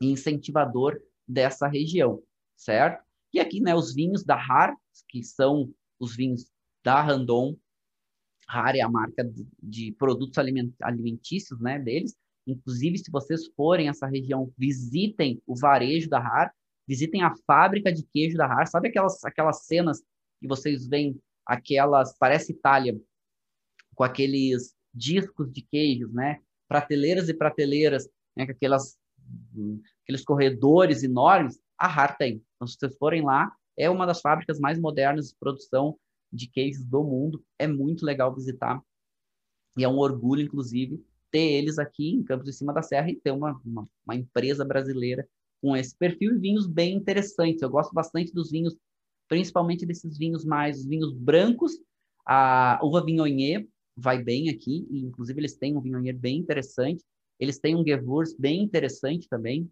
e 0.00 0.10
incentivador 0.10 1.00
dessa 1.26 1.66
região, 1.66 2.22
certo? 2.54 3.04
E 3.32 3.40
aqui, 3.40 3.60
né, 3.60 3.74
os 3.74 3.94
vinhos 3.94 4.22
da 4.22 4.36
RAR, 4.36 4.76
que 5.08 5.22
são 5.22 5.72
os 5.98 6.14
vinhos 6.14 6.50
da 6.84 7.02
Randon, 7.02 7.56
RAR 8.48 8.76
é 8.76 8.80
a 8.80 8.88
marca 8.88 9.24
de, 9.24 9.46
de 9.60 9.92
produtos 9.92 10.38
alimentícios, 10.38 11.58
né, 11.60 11.78
deles. 11.78 12.16
Inclusive, 12.46 12.98
se 12.98 13.10
vocês 13.10 13.46
forem 13.56 13.88
a 13.88 13.90
essa 13.90 14.06
região, 14.06 14.52
visitem 14.56 15.42
o 15.46 15.58
varejo 15.58 16.08
da 16.08 16.20
RAR, 16.20 16.54
visitem 16.86 17.22
a 17.22 17.34
fábrica 17.46 17.92
de 17.92 18.04
queijo 18.04 18.36
da 18.36 18.46
RAR. 18.46 18.66
Sabe 18.68 18.88
aquelas, 18.88 19.24
aquelas 19.24 19.66
cenas 19.66 20.00
que 20.40 20.46
vocês 20.46 20.86
veem, 20.86 21.20
aquelas, 21.44 22.16
parece 22.16 22.52
Itália, 22.52 22.96
com 23.94 24.04
aqueles 24.04 24.74
discos 24.94 25.52
de 25.52 25.62
queijos, 25.62 26.12
né? 26.12 26.40
Prateleiras 26.68 27.28
e 27.28 27.34
prateleiras, 27.34 28.08
né? 28.36 28.46
com 28.46 28.52
aquelas, 28.52 28.96
aqueles 30.04 30.24
corredores 30.24 31.02
enormes. 31.02 31.58
A 31.76 31.88
RAR 31.88 32.16
tem. 32.16 32.42
Então, 32.54 32.68
se 32.68 32.76
vocês 32.78 32.96
forem 32.96 33.22
lá, 33.22 33.52
é 33.76 33.90
uma 33.90 34.06
das 34.06 34.20
fábricas 34.20 34.60
mais 34.60 34.78
modernas 34.78 35.28
de 35.28 35.36
produção 35.38 35.98
de 36.32 36.48
queijos 36.48 36.84
do 36.84 37.02
mundo. 37.02 37.44
É 37.58 37.66
muito 37.66 38.04
legal 38.04 38.34
visitar. 38.34 38.80
E 39.76 39.84
é 39.84 39.88
um 39.88 39.98
orgulho, 39.98 40.42
inclusive, 40.42 41.04
ter 41.30 41.52
eles 41.52 41.78
aqui 41.78 42.10
em 42.10 42.22
Campos 42.22 42.46
de 42.46 42.52
Cima 42.52 42.72
da 42.72 42.82
Serra 42.82 43.10
e 43.10 43.16
ter 43.16 43.30
uma, 43.30 43.60
uma, 43.64 43.88
uma 44.04 44.14
empresa 44.14 44.64
brasileira 44.64 45.28
com 45.60 45.76
esse 45.76 45.96
perfil 45.96 46.36
e 46.36 46.38
vinhos 46.38 46.66
bem 46.66 46.94
interessantes. 46.94 47.62
Eu 47.62 47.70
gosto 47.70 47.92
bastante 47.92 48.32
dos 48.32 48.50
vinhos, 48.50 48.76
principalmente 49.28 49.86
desses 49.86 50.16
vinhos 50.16 50.44
mais 50.44 50.84
vinhos 50.84 51.12
brancos. 51.12 51.72
A 52.26 52.78
uva 52.82 53.04
Vignonier 53.04 53.66
vai 53.96 54.22
bem 54.22 54.50
aqui, 54.50 54.86
e 54.90 55.00
inclusive 55.00 55.40
eles 55.40 55.56
têm 55.56 55.76
um 55.76 55.80
Vignonier 55.80 56.16
bem 56.16 56.38
interessante. 56.38 57.04
Eles 57.38 57.58
têm 57.58 57.74
um 57.74 57.84
Gewurz 57.84 58.34
bem 58.38 58.62
interessante 58.62 59.28
também, 59.28 59.70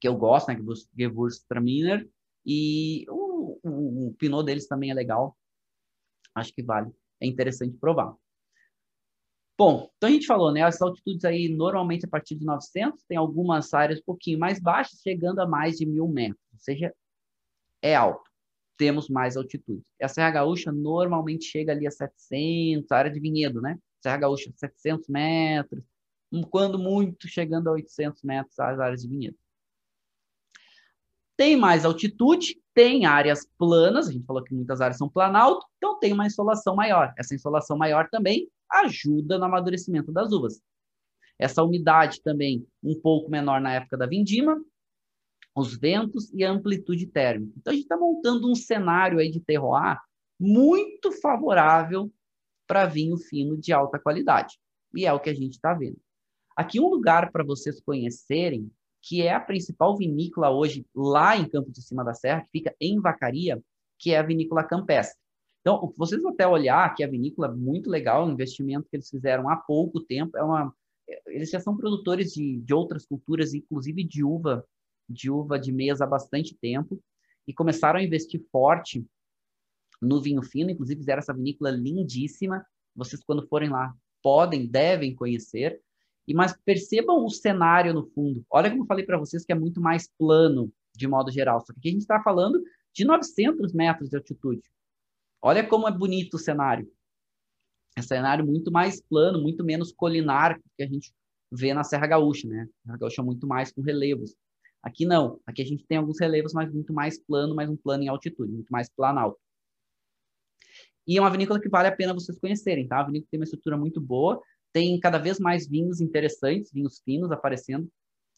que 0.00 0.08
eu 0.08 0.16
gosto, 0.16 0.48
né? 0.48 0.58
Gewurztraminer. 0.96 2.08
E 2.44 3.04
o, 3.08 3.58
o, 3.62 4.08
o 4.08 4.14
Pinot 4.14 4.44
deles 4.44 4.66
também 4.66 4.90
é 4.90 4.94
legal. 4.94 5.36
Acho 6.34 6.52
que 6.52 6.62
vale. 6.62 6.90
É 7.20 7.26
interessante 7.26 7.76
provar. 7.78 8.16
Bom, 9.64 9.88
então 9.96 10.08
a 10.08 10.12
gente 10.12 10.26
falou, 10.26 10.50
né? 10.50 10.60
As 10.62 10.82
altitudes 10.82 11.24
aí 11.24 11.48
normalmente 11.48 12.04
a 12.04 12.08
partir 12.08 12.34
de 12.34 12.44
900, 12.44 13.04
tem 13.04 13.16
algumas 13.16 13.72
áreas 13.72 14.00
um 14.00 14.04
pouquinho 14.04 14.36
mais 14.36 14.58
baixas, 14.58 14.98
chegando 15.00 15.38
a 15.38 15.46
mais 15.46 15.78
de 15.78 15.86
mil 15.86 16.08
metros, 16.08 16.44
ou 16.52 16.58
seja, 16.58 16.92
é 17.80 17.94
alto. 17.94 18.28
Temos 18.76 19.08
mais 19.08 19.36
altitude. 19.36 19.84
E 20.00 20.04
a 20.04 20.08
Serra 20.08 20.32
Gaúcha 20.32 20.72
normalmente 20.72 21.44
chega 21.44 21.70
ali 21.70 21.86
a 21.86 21.92
700, 21.92 22.90
a 22.90 22.96
área 22.96 23.10
de 23.12 23.20
vinhedo, 23.20 23.60
né? 23.60 23.78
Serra 24.02 24.16
Gaúcha 24.16 24.52
700 24.56 25.06
metros, 25.06 25.84
quando 26.50 26.76
muito 26.76 27.28
chegando 27.28 27.68
a 27.68 27.72
800 27.74 28.20
metros 28.24 28.58
as 28.58 28.80
áreas 28.80 29.02
de 29.02 29.08
vinhedo. 29.08 29.38
Tem 31.36 31.56
mais 31.56 31.84
altitude, 31.84 32.60
tem 32.74 33.04
áreas 33.06 33.46
planas, 33.58 34.08
a 34.08 34.12
gente 34.12 34.24
falou 34.24 34.42
que 34.42 34.54
muitas 34.54 34.80
áreas 34.80 34.96
são 34.96 35.08
planalto, 35.08 35.66
então 35.76 35.98
tem 35.98 36.12
uma 36.12 36.26
insolação 36.26 36.74
maior. 36.74 37.12
Essa 37.18 37.34
insolação 37.34 37.76
maior 37.76 38.08
também 38.10 38.48
ajuda 38.70 39.38
no 39.38 39.44
amadurecimento 39.44 40.10
das 40.10 40.32
uvas. 40.32 40.60
Essa 41.38 41.62
umidade 41.62 42.22
também 42.22 42.66
um 42.82 42.98
pouco 43.00 43.30
menor 43.30 43.60
na 43.60 43.74
época 43.74 43.96
da 43.96 44.06
vindima, 44.06 44.62
os 45.54 45.76
ventos 45.76 46.32
e 46.32 46.44
a 46.44 46.50
amplitude 46.50 47.06
térmica. 47.06 47.52
Então 47.56 47.72
a 47.72 47.74
gente 47.74 47.84
está 47.84 47.96
montando 47.96 48.50
um 48.50 48.54
cenário 48.54 49.18
aí 49.18 49.30
de 49.30 49.40
terroir 49.40 49.98
muito 50.40 51.12
favorável 51.12 52.10
para 52.66 52.86
vinho 52.86 53.16
fino 53.18 53.56
de 53.56 53.72
alta 53.72 53.98
qualidade. 53.98 54.58
E 54.94 55.04
é 55.04 55.12
o 55.12 55.20
que 55.20 55.30
a 55.30 55.34
gente 55.34 55.52
está 55.52 55.74
vendo. 55.74 55.98
Aqui 56.56 56.80
um 56.80 56.88
lugar 56.88 57.30
para 57.30 57.44
vocês 57.44 57.80
conhecerem, 57.80 58.70
que 59.02 59.22
é 59.22 59.32
a 59.32 59.40
principal 59.40 59.96
vinícola 59.96 60.50
hoje 60.50 60.86
lá 60.94 61.36
em 61.36 61.48
Campo 61.48 61.70
de 61.70 61.82
Cima 61.82 62.04
da 62.04 62.14
Serra, 62.14 62.42
que 62.42 62.50
fica 62.52 62.74
em 62.80 63.00
Vacaria, 63.00 63.60
que 63.98 64.12
é 64.12 64.18
a 64.18 64.22
vinícola 64.22 64.64
Campestre. 64.64 65.20
Então, 65.60 65.92
vocês 65.96 66.24
até 66.24 66.46
olhar 66.46 66.94
que 66.94 67.04
a 67.04 67.08
vinícola 67.08 67.48
é 67.48 67.52
muito 67.52 67.90
legal, 67.90 68.26
o 68.26 68.30
investimento 68.30 68.88
que 68.88 68.96
eles 68.96 69.08
fizeram 69.08 69.48
há 69.48 69.56
pouco 69.56 70.00
tempo, 70.00 70.36
é 70.36 70.42
uma, 70.42 70.72
eles 71.26 71.50
já 71.50 71.60
são 71.60 71.76
produtores 71.76 72.32
de, 72.32 72.60
de 72.60 72.74
outras 72.74 73.04
culturas, 73.04 73.54
inclusive 73.54 74.04
de 74.04 74.24
uva, 74.24 74.64
de 75.08 75.30
uva 75.30 75.58
de 75.58 75.72
mesa 75.72 76.04
há 76.04 76.06
bastante 76.06 76.56
tempo, 76.56 77.00
e 77.46 77.52
começaram 77.52 77.98
a 77.98 78.02
investir 78.02 78.40
forte 78.50 79.04
no 80.00 80.20
vinho 80.20 80.42
fino, 80.42 80.70
inclusive 80.70 81.00
fizeram 81.00 81.20
essa 81.20 81.34
vinícola 81.34 81.70
lindíssima, 81.70 82.64
vocês 82.94 83.22
quando 83.24 83.46
forem 83.46 83.68
lá 83.68 83.94
podem, 84.22 84.66
devem 84.66 85.14
conhecer, 85.14 85.80
e 86.26 86.34
mas 86.34 86.56
percebam 86.64 87.24
o 87.24 87.30
cenário 87.30 87.92
no 87.92 88.06
fundo. 88.10 88.44
Olha 88.50 88.70
como 88.70 88.82
eu 88.82 88.86
falei 88.86 89.04
para 89.04 89.18
vocês 89.18 89.44
que 89.44 89.52
é 89.52 89.54
muito 89.54 89.80
mais 89.80 90.08
plano 90.18 90.72
de 90.94 91.08
modo 91.08 91.30
geral, 91.30 91.60
só 91.60 91.72
que 91.72 91.78
aqui 91.78 91.88
a 91.88 91.92
gente 91.92 92.02
está 92.02 92.22
falando 92.22 92.62
de 92.92 93.04
900 93.04 93.72
metros 93.72 94.10
de 94.10 94.16
altitude. 94.16 94.62
Olha 95.40 95.66
como 95.66 95.88
é 95.88 95.90
bonito 95.90 96.34
o 96.34 96.38
cenário. 96.38 96.90
É 97.96 98.00
um 98.00 98.04
cenário 98.04 98.46
muito 98.46 98.70
mais 98.70 99.00
plano, 99.00 99.40
muito 99.40 99.64
menos 99.64 99.92
colinar 99.92 100.60
que 100.76 100.82
a 100.82 100.86
gente 100.86 101.12
vê 101.50 101.74
na 101.74 101.84
Serra 101.84 102.06
Gaúcha, 102.06 102.48
né? 102.48 102.62
A 102.62 102.86
Serra 102.86 102.98
Gaúcha 102.98 103.22
é 103.22 103.24
muito 103.24 103.46
mais 103.46 103.72
com 103.72 103.82
relevos. 103.82 104.34
Aqui 104.82 105.04
não. 105.04 105.40
Aqui 105.46 105.62
a 105.62 105.64
gente 105.64 105.84
tem 105.86 105.98
alguns 105.98 106.18
relevos, 106.18 106.52
mas 106.52 106.72
muito 106.72 106.92
mais 106.92 107.18
plano, 107.18 107.54
mas 107.54 107.68
um 107.68 107.76
plano 107.76 108.02
em 108.02 108.08
altitude, 108.08 108.52
muito 108.52 108.70
mais 108.70 108.88
planalto. 108.88 109.38
E 111.06 111.18
é 111.18 111.20
uma 111.20 111.30
vinícola 111.30 111.60
que 111.60 111.68
vale 111.68 111.88
a 111.88 111.96
pena 111.96 112.14
vocês 112.14 112.38
conhecerem, 112.38 112.86
tá? 112.86 113.00
A 113.00 113.04
vinícola 113.04 113.28
tem 113.30 113.40
uma 113.40 113.44
estrutura 113.44 113.76
muito 113.76 114.00
boa. 114.00 114.40
Tem 114.72 114.98
cada 114.98 115.18
vez 115.18 115.38
mais 115.38 115.68
vinhos 115.68 116.00
interessantes, 116.00 116.72
vinhos 116.72 117.00
finos 117.04 117.30
aparecendo, 117.30 117.90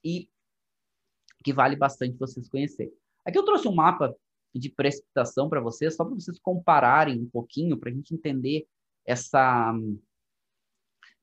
e 0.03 0.29
que 1.43 1.53
vale 1.53 1.77
bastante 1.77 2.17
vocês 2.19 2.49
conhecerem. 2.49 2.93
Aqui 3.25 3.39
eu 3.39 3.45
trouxe 3.45 3.69
um 3.69 3.75
mapa 3.75 4.15
de 4.55 4.71
precipitação 4.71 5.49
para 5.49 5.61
vocês, 5.61 5.95
só 5.95 6.05
para 6.05 6.15
vocês 6.15 6.39
compararem 6.39 7.21
um 7.21 7.29
pouquinho, 7.29 7.79
para 7.79 7.91
a 7.91 7.93
gente 7.93 8.15
entender 8.15 8.67
essa, 9.05 9.73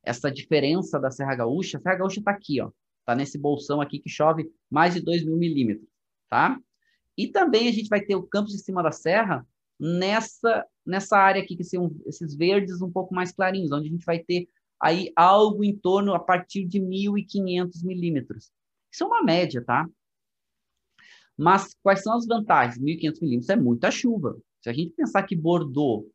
essa 0.03 0.31
diferença 0.31 0.99
da 0.99 1.09
Serra 1.09 1.35
Gaúcha. 1.35 1.77
A 1.77 1.81
Serra 1.81 1.95
Gaúcha 1.95 2.19
está 2.19 2.31
aqui, 2.31 2.61
ó, 2.61 2.71
está 2.99 3.15
nesse 3.15 3.37
bolsão 3.37 3.81
aqui 3.81 3.99
que 3.99 4.09
chove 4.09 4.51
mais 4.69 4.93
de 4.93 5.01
2 5.01 5.25
mil 5.25 5.37
milímetros, 5.37 5.87
tá? 6.29 6.59
E 7.17 7.27
também 7.27 7.67
a 7.67 7.71
gente 7.71 7.89
vai 7.89 8.01
ter 8.01 8.15
o 8.15 8.23
campus 8.23 8.53
de 8.53 8.59
cima 8.59 8.81
da 8.81 8.91
serra 8.91 9.45
nessa, 9.79 10.65
nessa 10.85 11.17
área 11.17 11.41
aqui, 11.41 11.55
que 11.55 11.63
são 11.63 11.95
esses 12.05 12.35
verdes 12.35 12.81
um 12.81 12.91
pouco 12.91 13.13
mais 13.13 13.31
clarinhos, 13.31 13.71
onde 13.71 13.87
a 13.87 13.91
gente 13.91 14.05
vai 14.05 14.19
ter 14.19 14.47
aí 14.81 15.11
algo 15.15 15.63
em 15.63 15.75
torno 15.75 16.13
a 16.13 16.19
partir 16.19 16.65
de 16.65 16.79
1.500 16.79 17.83
milímetros. 17.83 18.51
Isso 18.91 19.03
é 19.03 19.07
uma 19.07 19.23
média, 19.23 19.63
tá? 19.63 19.87
Mas 21.37 21.75
quais 21.81 22.01
são 22.03 22.15
as 22.15 22.25
vantagens? 22.25 22.77
1.500 22.79 23.21
milímetros 23.21 23.49
é 23.49 23.55
muita 23.55 23.91
chuva. 23.91 24.37
Se 24.61 24.69
a 24.69 24.73
gente 24.73 24.93
pensar 24.93 25.23
que 25.23 25.35
Bordeaux, 25.35 26.05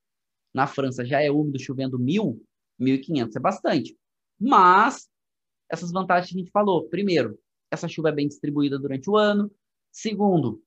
na 0.55 0.67
França, 0.67 1.05
já 1.05 1.23
é 1.23 1.31
úmido 1.31 1.59
chovendo 1.59 1.99
1.000, 1.99 2.39
1.500 2.81 3.37
é 3.37 3.41
bastante. 3.41 3.99
Mas 4.39 5.09
essas 5.71 5.91
vantagens 5.91 6.31
que 6.31 6.37
a 6.37 6.39
gente 6.41 6.51
falou. 6.51 6.89
Primeiro, 6.89 7.39
essa 7.71 7.89
chuva 7.89 8.11
é 8.11 8.13
bem 8.13 8.29
distribuída 8.29 8.79
durante 8.79 9.11
o 9.11 9.17
ano. 9.17 9.51
Segundo, 9.91 10.63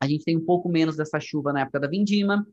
a 0.00 0.06
gente 0.06 0.24
tem 0.24 0.36
um 0.36 0.44
pouco 0.44 0.68
menos 0.68 0.96
dessa 0.96 1.18
chuva 1.20 1.52
na 1.52 1.60
época 1.60 1.80
da 1.80 1.88
vindima. 1.88 2.46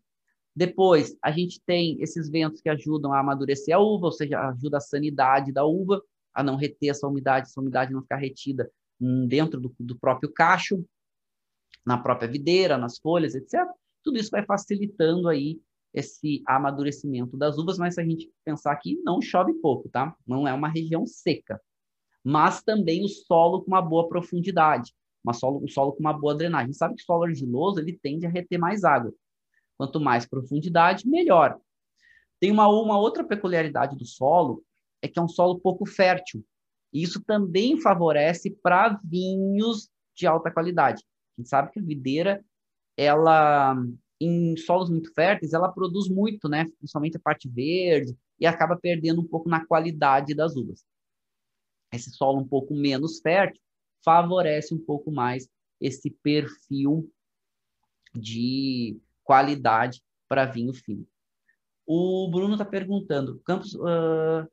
Depois, 0.59 1.15
a 1.23 1.31
gente 1.31 1.61
tem 1.65 1.95
esses 2.01 2.29
ventos 2.29 2.59
que 2.59 2.67
ajudam 2.67 3.13
a 3.13 3.21
amadurecer 3.21 3.73
a 3.73 3.79
uva, 3.79 4.07
ou 4.07 4.11
seja, 4.11 4.41
ajuda 4.49 4.75
a 4.75 4.81
sanidade 4.81 5.53
da 5.53 5.63
uva, 5.63 6.03
a 6.33 6.43
não 6.43 6.57
reter 6.57 6.89
essa 6.89 7.07
umidade, 7.07 7.47
essa 7.47 7.61
umidade 7.61 7.93
não 7.93 8.01
ficar 8.01 8.17
retida 8.17 8.69
hum, 8.99 9.25
dentro 9.25 9.57
do, 9.57 9.73
do 9.79 9.97
próprio 9.97 10.29
cacho, 10.29 10.85
na 11.85 11.97
própria 11.97 12.27
videira, 12.27 12.77
nas 12.77 12.97
folhas, 12.99 13.35
etc. 13.35 13.65
Tudo 14.03 14.17
isso 14.17 14.31
vai 14.31 14.43
facilitando 14.43 15.29
aí 15.29 15.61
esse 15.93 16.43
amadurecimento 16.45 17.37
das 17.37 17.57
uvas, 17.57 17.77
mas 17.77 17.93
se 17.93 18.01
a 18.01 18.03
gente 18.03 18.29
pensar 18.43 18.75
que 18.75 19.01
não 19.05 19.21
chove 19.21 19.53
pouco, 19.53 19.87
tá? 19.87 20.13
Não 20.27 20.45
é 20.45 20.51
uma 20.51 20.67
região 20.67 21.05
seca. 21.05 21.61
Mas 22.21 22.61
também 22.61 23.05
o 23.05 23.07
solo 23.07 23.61
com 23.61 23.67
uma 23.67 23.81
boa 23.81 24.09
profundidade 24.09 24.93
uma 25.23 25.33
solo, 25.33 25.63
um 25.63 25.67
solo 25.69 25.93
com 25.93 25.99
uma 25.99 26.13
boa 26.13 26.35
drenagem. 26.35 26.65
A 26.65 26.67
gente 26.67 26.77
sabe 26.77 26.95
que 26.95 27.03
o 27.03 27.05
solo 27.05 27.23
argiloso 27.23 27.79
ele 27.79 27.97
tende 28.01 28.25
a 28.25 28.29
reter 28.29 28.57
mais 28.57 28.83
água. 28.83 29.13
Quanto 29.79 29.97
mais 29.97 30.25
profundidade, 30.25 31.07
melhor. 31.07 31.57
Tem 32.37 32.51
uma, 32.51 32.67
uma 32.67 32.99
outra 32.99 33.23
peculiaridade 33.23 33.95
do 33.95 34.05
solo, 34.05 34.61
é 35.01 35.07
que 35.07 35.17
é 35.17 35.21
um 35.21 35.27
solo 35.29 35.57
pouco 35.57 35.85
fértil. 35.85 36.45
E 36.91 37.01
isso 37.01 37.23
também 37.23 37.79
favorece 37.79 38.51
para 38.61 38.99
vinhos 39.01 39.89
de 40.13 40.27
alta 40.27 40.51
qualidade. 40.51 41.01
A 41.37 41.41
gente 41.41 41.49
sabe 41.49 41.71
que 41.71 41.79
a 41.79 41.83
videira, 41.83 42.43
ela 42.97 43.73
em 44.19 44.57
solos 44.57 44.89
muito 44.89 45.13
férteis, 45.13 45.53
ela 45.53 45.71
produz 45.71 46.09
muito, 46.09 46.49
né? 46.49 46.65
Principalmente 46.77 47.15
a 47.15 47.21
parte 47.21 47.47
verde, 47.47 48.17
e 48.37 48.45
acaba 48.45 48.75
perdendo 48.75 49.21
um 49.21 49.27
pouco 49.27 49.47
na 49.47 49.65
qualidade 49.65 50.35
das 50.35 50.57
uvas. 50.57 50.83
Esse 51.93 52.11
solo 52.11 52.39
um 52.39 52.47
pouco 52.47 52.75
menos 52.75 53.21
fértil, 53.21 53.61
favorece 54.03 54.73
um 54.73 54.77
pouco 54.77 55.09
mais 55.09 55.47
esse 55.79 56.09
perfil 56.09 57.09
de 58.13 58.99
qualidade 59.29 60.01
para 60.27 60.47
vinho 60.47 60.73
fino. 60.73 61.05
O 61.85 62.27
Bruno 62.31 62.53
está 62.55 62.65
perguntando: 62.65 63.39
Campos, 63.45 63.75
uh, 63.75 64.49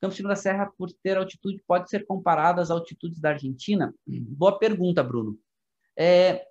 Campos 0.00 0.18
da 0.22 0.34
Serra, 0.34 0.72
por 0.78 0.90
ter 1.02 1.18
altitude, 1.18 1.62
pode 1.66 1.90
ser 1.90 2.06
comparado 2.06 2.62
às 2.62 2.70
altitudes 2.70 3.20
da 3.20 3.30
Argentina? 3.30 3.94
Boa 4.06 4.58
pergunta, 4.58 5.02
Bruno. 5.02 5.38
É, 5.94 6.46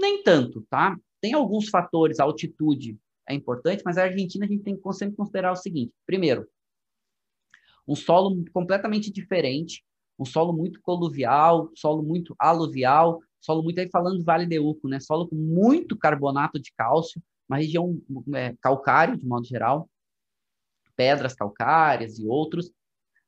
nem 0.00 0.24
tanto, 0.24 0.66
tá? 0.68 0.96
Tem 1.20 1.34
alguns 1.34 1.68
fatores, 1.68 2.18
a 2.18 2.24
altitude 2.24 2.98
é 3.28 3.34
importante, 3.34 3.84
mas 3.84 3.96
a 3.96 4.02
Argentina 4.02 4.44
a 4.44 4.48
gente 4.48 4.64
tem 4.64 4.76
que 4.76 4.92
sempre 4.92 5.14
considerar 5.14 5.52
o 5.52 5.56
seguinte: 5.56 5.94
primeiro, 6.04 6.48
um 7.86 7.94
solo 7.94 8.44
completamente 8.52 9.12
diferente, 9.12 9.84
um 10.18 10.24
solo 10.24 10.52
muito 10.52 10.80
coluvial, 10.82 11.70
solo 11.76 12.02
muito 12.02 12.34
aluvial, 12.40 13.20
solo 13.40 13.62
muito 13.62 13.78
aí 13.78 13.88
falando 13.88 14.18
do 14.18 14.24
Vale 14.24 14.46
de 14.46 14.58
Uco, 14.58 14.88
né? 14.88 15.00
Solo 15.00 15.28
com 15.28 15.36
muito 15.36 15.96
carbonato 15.96 16.60
de 16.60 16.72
cálcio, 16.72 17.22
uma 17.48 17.58
região 17.58 18.00
é, 18.34 18.54
calcária 18.60 19.16
de 19.16 19.26
modo 19.26 19.46
geral, 19.46 19.88
pedras 20.94 21.34
calcárias 21.34 22.18
e 22.18 22.26
outros. 22.26 22.70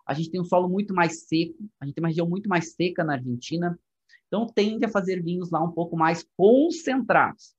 A 0.06 0.14
gente 0.14 0.30
tem 0.30 0.40
um 0.40 0.44
solo 0.44 0.68
muito 0.68 0.94
mais 0.94 1.26
seco, 1.26 1.56
a 1.80 1.86
gente 1.86 1.94
tem 1.94 2.02
uma 2.02 2.08
região 2.08 2.28
muito 2.28 2.48
mais 2.48 2.74
seca 2.74 3.04
na 3.04 3.14
Argentina, 3.14 3.78
então 4.26 4.46
tende 4.46 4.84
a 4.84 4.88
fazer 4.88 5.22
vinhos 5.22 5.50
lá 5.50 5.62
um 5.62 5.72
pouco 5.72 5.96
mais 5.96 6.26
concentrados. 6.36 7.54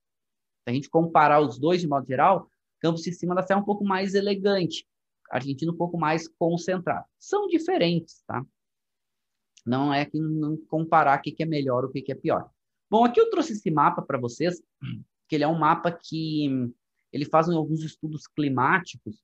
Se 0.64 0.70
a 0.70 0.72
gente 0.72 0.88
comparar 0.88 1.40
os 1.40 1.58
dois 1.58 1.80
de 1.80 1.88
modo 1.88 2.06
geral, 2.06 2.48
Campos 2.80 3.02
de 3.02 3.12
Cima 3.12 3.34
da 3.34 3.42
Serra 3.42 3.60
é 3.60 3.62
um 3.62 3.66
pouco 3.66 3.84
mais 3.84 4.14
elegante, 4.14 4.86
Argentina 5.30 5.72
um 5.72 5.76
pouco 5.76 5.98
mais 5.98 6.28
concentrado. 6.28 7.06
São 7.18 7.46
diferentes, 7.48 8.22
tá? 8.26 8.44
Não 9.64 9.92
é 9.92 10.04
que 10.04 10.18
não 10.18 10.56
comparar 10.68 11.18
o 11.18 11.22
que 11.22 11.42
é 11.42 11.46
melhor 11.46 11.84
ou 11.84 11.90
o 11.90 11.92
que 11.92 12.12
é 12.12 12.14
pior. 12.14 12.50
Bom, 12.90 13.04
aqui 13.04 13.18
eu 13.18 13.30
trouxe 13.30 13.52
esse 13.52 13.70
mapa 13.70 14.02
para 14.02 14.18
vocês, 14.18 14.62
que 15.28 15.34
ele 15.34 15.44
é 15.44 15.48
um 15.48 15.58
mapa 15.58 15.90
que 15.90 16.70
ele 17.12 17.24
faz 17.24 17.48
alguns 17.48 17.82
estudos 17.82 18.26
climáticos 18.26 19.22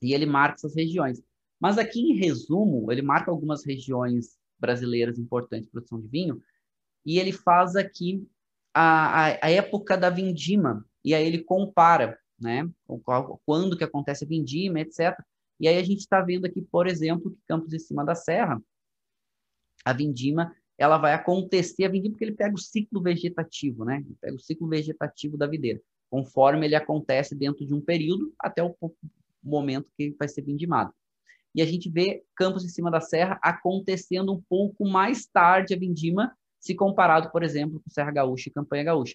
e 0.00 0.12
ele 0.12 0.26
marca 0.26 0.54
essas 0.56 0.74
regiões. 0.74 1.22
Mas 1.58 1.78
aqui, 1.78 2.00
em 2.00 2.14
resumo, 2.14 2.92
ele 2.92 3.02
marca 3.02 3.30
algumas 3.30 3.64
regiões 3.64 4.38
brasileiras 4.58 5.18
importantes 5.18 5.66
de 5.66 5.72
produção 5.72 6.00
de 6.00 6.08
vinho 6.08 6.42
e 7.04 7.18
ele 7.18 7.32
faz 7.32 7.74
aqui 7.76 8.26
a, 8.72 9.26
a, 9.26 9.46
a 9.46 9.50
época 9.50 9.96
da 9.96 10.10
vindima 10.10 10.84
e 11.04 11.14
aí 11.14 11.26
ele 11.26 11.42
compara, 11.42 12.18
né, 12.38 12.68
quando 13.44 13.76
que 13.76 13.84
acontece 13.84 14.24
a 14.24 14.28
vindima, 14.28 14.80
etc. 14.80 15.14
E 15.60 15.68
aí 15.68 15.78
a 15.78 15.82
gente 15.82 16.00
está 16.00 16.20
vendo 16.20 16.46
aqui, 16.46 16.62
por 16.62 16.86
exemplo, 16.86 17.30
que 17.30 17.40
Campos 17.46 17.68
de 17.68 17.78
Cima 17.78 18.04
da 18.04 18.14
Serra, 18.14 18.60
a 19.84 19.92
vindima 19.92 20.54
ela 20.76 20.98
vai 20.98 21.14
acontecer 21.14 21.84
a 21.84 21.88
vindima 21.88 22.12
porque 22.12 22.24
ele 22.24 22.34
pega 22.34 22.54
o 22.54 22.58
ciclo 22.58 23.00
vegetativo, 23.00 23.84
né? 23.84 24.02
Ele 24.04 24.16
pega 24.20 24.34
o 24.34 24.40
ciclo 24.40 24.68
vegetativo 24.68 25.36
da 25.36 25.46
videira, 25.46 25.80
conforme 26.10 26.66
ele 26.66 26.74
acontece 26.74 27.34
dentro 27.34 27.64
de 27.64 27.72
um 27.72 27.80
período 27.80 28.32
até 28.38 28.62
o 28.62 28.74
momento 29.42 29.90
que 29.96 30.14
vai 30.18 30.28
ser 30.28 30.42
vindimado. 30.42 30.92
E 31.54 31.62
a 31.62 31.66
gente 31.66 31.88
vê 31.88 32.24
Campos 32.34 32.64
em 32.64 32.68
cima 32.68 32.90
da 32.90 33.00
serra 33.00 33.38
acontecendo 33.40 34.32
um 34.32 34.42
pouco 34.48 34.88
mais 34.88 35.26
tarde 35.26 35.74
a 35.74 35.78
vindima, 35.78 36.36
se 36.58 36.74
comparado, 36.74 37.30
por 37.30 37.44
exemplo, 37.44 37.80
com 37.80 37.90
Serra 37.90 38.10
Gaúcha 38.10 38.48
e 38.48 38.52
Campanha 38.52 38.84
Gaúcha. 38.84 39.14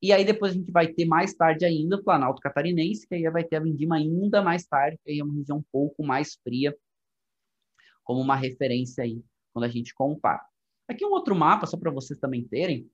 E 0.00 0.12
aí 0.12 0.24
depois 0.24 0.52
a 0.52 0.54
gente 0.54 0.70
vai 0.70 0.88
ter 0.88 1.04
mais 1.04 1.34
tarde 1.34 1.64
ainda 1.64 1.96
o 1.96 2.02
Planalto 2.02 2.40
Catarinense, 2.40 3.06
que 3.06 3.14
aí 3.14 3.30
vai 3.30 3.44
ter 3.44 3.56
a 3.56 3.60
vindima 3.60 3.96
ainda 3.96 4.42
mais 4.42 4.64
tarde, 4.64 4.98
que 5.04 5.10
aí 5.10 5.18
é 5.18 5.24
uma 5.24 5.34
região 5.34 5.58
um 5.58 5.64
pouco 5.70 6.02
mais 6.02 6.34
fria, 6.42 6.74
como 8.04 8.20
uma 8.20 8.36
referência 8.36 9.04
aí 9.04 9.22
quando 9.54 9.64
a 9.64 9.68
gente 9.68 9.94
compara. 9.94 10.44
Aqui 10.86 11.06
um 11.06 11.12
outro 11.12 11.34
mapa, 11.34 11.66
só 11.66 11.78
para 11.78 11.90
vocês 11.90 12.18
também 12.18 12.46
terem, 12.46 12.90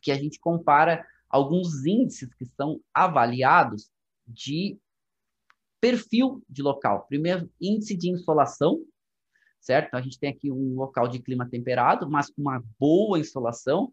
que 0.00 0.10
a 0.10 0.16
gente 0.16 0.40
compara 0.40 1.06
alguns 1.28 1.86
índices 1.86 2.34
que 2.34 2.44
são 2.44 2.80
avaliados 2.92 3.90
de 4.26 4.78
perfil 5.80 6.42
de 6.48 6.62
local. 6.62 7.06
Primeiro, 7.06 7.50
índice 7.60 7.96
de 7.96 8.10
insolação, 8.10 8.84
certo? 9.60 9.88
Então, 9.88 10.00
a 10.00 10.02
gente 10.02 10.18
tem 10.18 10.30
aqui 10.30 10.50
um 10.50 10.74
local 10.74 11.06
de 11.06 11.20
clima 11.20 11.48
temperado, 11.48 12.10
mas 12.10 12.30
com 12.30 12.40
uma 12.40 12.62
boa 12.78 13.18
insolação. 13.18 13.92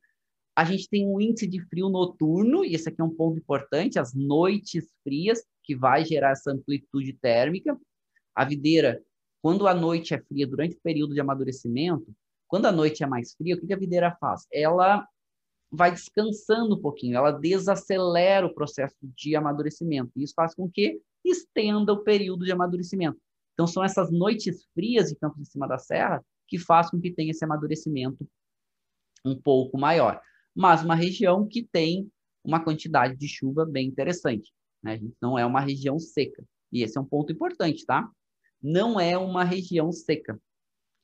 A 0.56 0.66
gente 0.66 0.90
tem 0.90 1.08
um 1.08 1.22
índice 1.22 1.48
de 1.48 1.62
frio 1.68 1.90
noturno, 1.90 2.66
e 2.66 2.74
esse 2.74 2.90
aqui 2.90 3.02
é 3.02 3.04
um 3.04 3.16
ponto 3.16 3.38
importante, 3.38 4.00
as 4.00 4.14
noites 4.14 4.92
frias, 5.04 5.44
que 5.64 5.76
vai 5.76 6.04
gerar 6.04 6.32
essa 6.32 6.52
amplitude 6.52 7.14
térmica. 7.14 7.80
A 8.36 8.44
videira 8.44 9.02
quando 9.42 9.68
a 9.68 9.74
noite 9.74 10.14
é 10.14 10.20
fria, 10.22 10.48
durante 10.48 10.76
o 10.76 10.82
período 10.82 11.14
de 11.14 11.22
amadurecimento, 11.22 12.14
quando 12.48 12.66
a 12.66 12.72
noite 12.72 13.04
é 13.04 13.08
mais 13.08 13.34
fria, 13.36 13.56
o 13.56 13.60
que 13.60 13.74
a 13.74 13.78
videira 13.78 14.16
faz? 14.20 14.46
Ela 14.52 15.08
vai 15.72 15.92
descansando 15.92 16.76
um 16.76 16.82
pouquinho, 16.82 17.16
ela 17.16 17.32
desacelera 17.32 18.46
o 18.46 18.54
processo 18.54 18.96
de 19.02 19.36
amadurecimento. 19.36 20.12
Isso 20.16 20.34
faz 20.36 20.56
com 20.56 20.70
que 20.70 21.00
estenda 21.24 21.94
o 21.94 22.04
período 22.04 22.44
de 22.44 22.52
amadurecimento. 22.52 23.20
Então, 23.54 23.68
são 23.68 23.84
essas 23.84 24.12
noites 24.12 24.66
frias 24.74 25.10
de 25.10 25.16
Campos 25.16 25.44
de 25.44 25.50
Cima 25.50 25.68
da 25.68 25.78
Serra 25.78 26.24
que 26.48 26.58
fazem 26.58 26.92
com 26.92 27.00
que 27.00 27.12
tenha 27.12 27.32
esse 27.32 27.46
amadurecimento 27.46 28.28
um 29.24 29.40
pouco 29.40 29.78
maior. 29.78 30.20
Mas 30.56 30.84
uma 30.84 30.96
região 30.96 31.48
que 31.48 31.64
tem 31.64 32.10
uma 32.44 32.64
quantidade 32.64 33.16
de 33.16 33.28
chuva 33.28 33.66
bem 33.66 33.88
interessante. 33.88 34.52
Né? 34.82 35.00
Não 35.22 35.38
é 35.38 35.46
uma 35.46 35.60
região 35.60 36.00
seca. 36.00 36.44
E 36.72 36.82
esse 36.82 36.98
é 36.98 37.02
um 37.02 37.06
ponto 37.06 37.32
importante, 37.32 37.86
tá? 37.86 38.10
Não 38.62 39.00
é 39.00 39.18
uma 39.18 39.44
região 39.44 39.92
seca. 39.92 40.40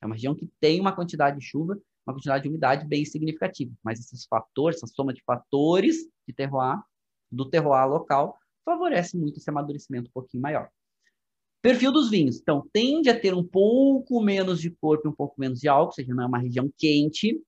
É 0.01 0.05
uma 0.05 0.15
região 0.15 0.35
que 0.35 0.49
tem 0.59 0.79
uma 0.79 0.95
quantidade 0.95 1.39
de 1.39 1.45
chuva, 1.45 1.79
uma 2.05 2.13
quantidade 2.13 2.43
de 2.43 2.49
umidade 2.49 2.85
bem 2.85 3.03
significativa. 3.05 3.73
Mas 3.83 3.99
esses 3.99 4.25
fatores, 4.25 4.77
essa 4.77 4.87
soma 4.87 5.13
de 5.13 5.23
fatores 5.23 5.97
de 6.27 6.33
terroir, 6.33 6.79
do 7.31 7.49
terroir 7.49 7.87
local, 7.87 8.37
favorece 8.63 9.17
muito 9.17 9.37
esse 9.37 9.49
amadurecimento 9.49 10.09
um 10.09 10.13
pouquinho 10.13 10.41
maior. 10.41 10.69
Perfil 11.61 11.91
dos 11.91 12.09
vinhos. 12.09 12.39
Então, 12.39 12.67
tende 12.71 13.09
a 13.09 13.19
ter 13.19 13.33
um 13.33 13.43
pouco 13.43 14.21
menos 14.21 14.59
de 14.59 14.69
corpo 14.69 15.07
e 15.07 15.09
um 15.09 15.15
pouco 15.15 15.35
menos 15.39 15.59
de 15.59 15.67
álcool, 15.67 15.87
ou 15.87 15.93
seja, 15.93 16.13
não 16.13 16.23
é 16.23 16.27
uma 16.27 16.37
região 16.37 16.71
quente, 16.77 17.41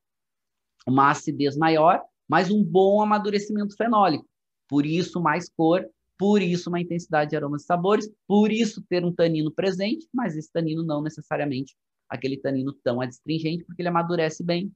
uma 0.87 1.11
acidez 1.11 1.55
maior, 1.55 2.03
mas 2.27 2.49
um 2.49 2.63
bom 2.63 3.01
amadurecimento 3.01 3.75
fenólico. 3.75 4.27
Por 4.67 4.85
isso, 4.85 5.21
mais 5.21 5.49
cor, 5.49 5.87
por 6.17 6.41
isso, 6.41 6.69
uma 6.69 6.81
intensidade 6.81 7.29
de 7.29 7.35
aromas 7.35 7.63
e 7.63 7.65
sabores, 7.65 8.11
por 8.27 8.51
isso, 8.51 8.83
ter 8.89 9.05
um 9.05 9.13
tanino 9.13 9.51
presente, 9.51 10.07
mas 10.13 10.35
esse 10.35 10.51
tanino 10.51 10.83
não 10.83 11.01
necessariamente 11.01 11.75
aquele 12.09 12.37
tanino 12.37 12.73
tão 12.83 13.01
adstringente, 13.01 13.63
porque 13.63 13.81
ele 13.81 13.89
amadurece 13.89 14.43
bem. 14.43 14.71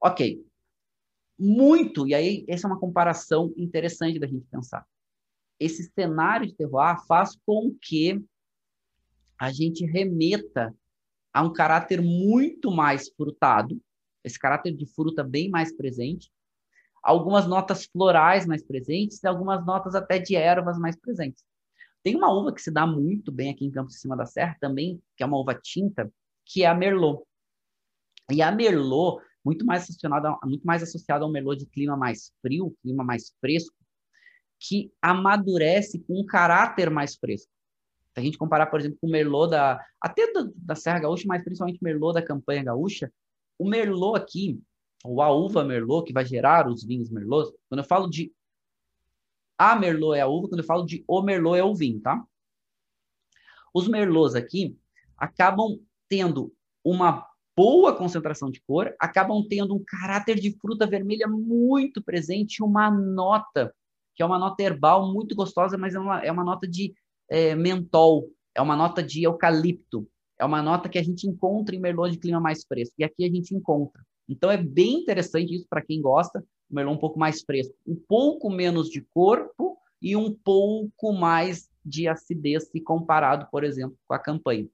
Ok. 0.00 0.44
Muito, 1.38 2.06
e 2.06 2.14
aí 2.14 2.44
essa 2.48 2.66
é 2.66 2.70
uma 2.70 2.78
comparação 2.78 3.52
interessante 3.56 4.18
da 4.18 4.26
gente 4.26 4.46
pensar. 4.46 4.86
Esse 5.58 5.90
cenário 5.92 6.46
de 6.46 6.54
terroir 6.54 7.04
faz 7.06 7.36
com 7.44 7.76
que 7.80 8.24
a 9.38 9.52
gente 9.52 9.84
remeta 9.84 10.74
a 11.32 11.42
um 11.42 11.52
caráter 11.52 12.00
muito 12.00 12.70
mais 12.70 13.08
frutado, 13.10 13.80
esse 14.22 14.38
caráter 14.38 14.72
de 14.72 14.86
fruta 14.86 15.24
bem 15.24 15.50
mais 15.50 15.74
presente, 15.76 16.30
algumas 17.04 17.46
notas 17.46 17.84
florais 17.84 18.46
mais 18.46 18.62
presentes 18.62 19.22
e 19.22 19.26
algumas 19.26 19.64
notas 19.64 19.94
até 19.94 20.18
de 20.18 20.34
ervas 20.34 20.78
mais 20.78 20.96
presentes. 20.96 21.44
Tem 22.02 22.16
uma 22.16 22.32
uva 22.32 22.52
que 22.52 22.62
se 22.62 22.70
dá 22.70 22.86
muito 22.86 23.30
bem 23.30 23.50
aqui 23.50 23.66
em 23.66 23.70
Campos 23.70 23.94
de 23.94 24.00
Cima 24.00 24.16
da 24.16 24.24
Serra 24.24 24.56
também, 24.58 25.00
que 25.16 25.22
é 25.22 25.26
uma 25.26 25.38
uva 25.38 25.54
tinta, 25.54 26.10
que 26.46 26.62
é 26.62 26.66
a 26.66 26.74
Merlot. 26.74 27.22
E 28.32 28.40
a 28.40 28.50
Merlot, 28.50 29.22
muito 29.44 29.66
mais 29.66 29.82
associada, 29.82 30.38
muito 30.44 30.66
mais 30.66 30.82
associada 30.82 31.24
ao 31.24 31.30
Merlot 31.30 31.58
de 31.58 31.66
clima 31.66 31.96
mais 31.96 32.32
frio, 32.40 32.74
clima 32.82 33.04
mais 33.04 33.34
fresco, 33.38 33.76
que 34.58 34.90
amadurece 35.00 35.98
com 36.00 36.20
um 36.20 36.26
caráter 36.26 36.88
mais 36.88 37.16
fresco. 37.16 37.52
Se 38.14 38.20
a 38.20 38.22
gente 38.22 38.38
comparar, 38.38 38.66
por 38.66 38.80
exemplo, 38.80 38.96
com 39.00 39.08
o 39.08 39.10
Merlot 39.10 39.50
da 39.50 39.84
até 40.00 40.32
da, 40.32 40.48
da 40.56 40.74
Serra 40.74 41.00
Gaúcha, 41.00 41.24
mas 41.26 41.44
principalmente 41.44 41.82
Merlot 41.82 42.14
da 42.14 42.22
campanha 42.22 42.64
gaúcha, 42.64 43.12
o 43.58 43.68
Merlot 43.68 44.16
aqui, 44.16 44.60
ou 45.04 45.20
a 45.20 45.30
uva 45.30 45.62
Merlot 45.62 46.06
que 46.06 46.12
vai 46.12 46.24
gerar 46.24 46.66
os 46.66 46.82
vinhos 46.82 47.10
Merlot, 47.10 47.52
quando 47.68 47.80
eu 47.80 47.84
falo 47.84 48.08
de 48.08 48.32
a 49.56 49.76
Merlot 49.76 50.16
é 50.16 50.22
a 50.22 50.26
uva, 50.26 50.48
quando 50.48 50.60
eu 50.60 50.66
falo 50.66 50.84
de 50.84 51.04
o 51.06 51.22
Merlot 51.22 51.58
é 51.58 51.62
o 51.62 51.74
vinho, 51.74 52.00
tá? 52.00 52.24
Os 53.72 53.86
Merlots 53.88 54.34
aqui 54.34 54.76
acabam 55.16 55.80
tendo 56.08 56.52
uma 56.84 57.26
boa 57.56 57.94
concentração 57.96 58.50
de 58.50 58.60
cor, 58.62 58.94
acabam 59.00 59.44
tendo 59.48 59.74
um 59.74 59.82
caráter 59.84 60.36
de 60.38 60.56
fruta 60.58 60.86
vermelha 60.86 61.26
muito 61.26 62.02
presente, 62.02 62.62
uma 62.62 62.90
nota, 62.90 63.74
que 64.14 64.22
é 64.22 64.26
uma 64.26 64.38
nota 64.38 64.62
herbal 64.62 65.12
muito 65.12 65.34
gostosa, 65.34 65.76
mas 65.76 65.94
é 65.94 65.98
uma, 65.98 66.20
é 66.20 66.30
uma 66.30 66.44
nota 66.44 66.66
de 66.66 66.94
é, 67.28 67.54
mentol, 67.54 68.30
é 68.54 68.62
uma 68.62 68.76
nota 68.76 69.02
de 69.02 69.24
eucalipto, 69.24 70.08
é 70.38 70.44
uma 70.44 70.62
nota 70.62 70.88
que 70.88 70.98
a 70.98 71.02
gente 71.02 71.28
encontra 71.28 71.74
em 71.74 71.80
Merlot 71.80 72.12
de 72.12 72.18
clima 72.18 72.40
mais 72.40 72.64
fresco, 72.64 72.94
e 72.98 73.04
aqui 73.04 73.24
a 73.24 73.30
gente 73.30 73.54
encontra. 73.54 74.04
Então 74.28 74.50
é 74.50 74.56
bem 74.56 75.00
interessante 75.00 75.54
isso 75.54 75.66
para 75.68 75.82
quem 75.82 76.00
gosta, 76.00 76.44
o 76.70 76.74
Merlot 76.74 76.96
um 76.96 77.00
pouco 77.00 77.18
mais 77.18 77.42
fresco, 77.42 77.74
um 77.86 77.96
pouco 77.96 78.50
menos 78.50 78.88
de 78.88 79.02
corpo 79.02 79.78
e 80.00 80.16
um 80.16 80.32
pouco 80.32 81.12
mais 81.12 81.68
de 81.84 82.08
acidez 82.08 82.68
se 82.70 82.80
comparado, 82.80 83.46
por 83.50 83.64
exemplo, 83.64 83.96
com 84.06 84.14
a 84.14 84.18
campanha. 84.18 84.66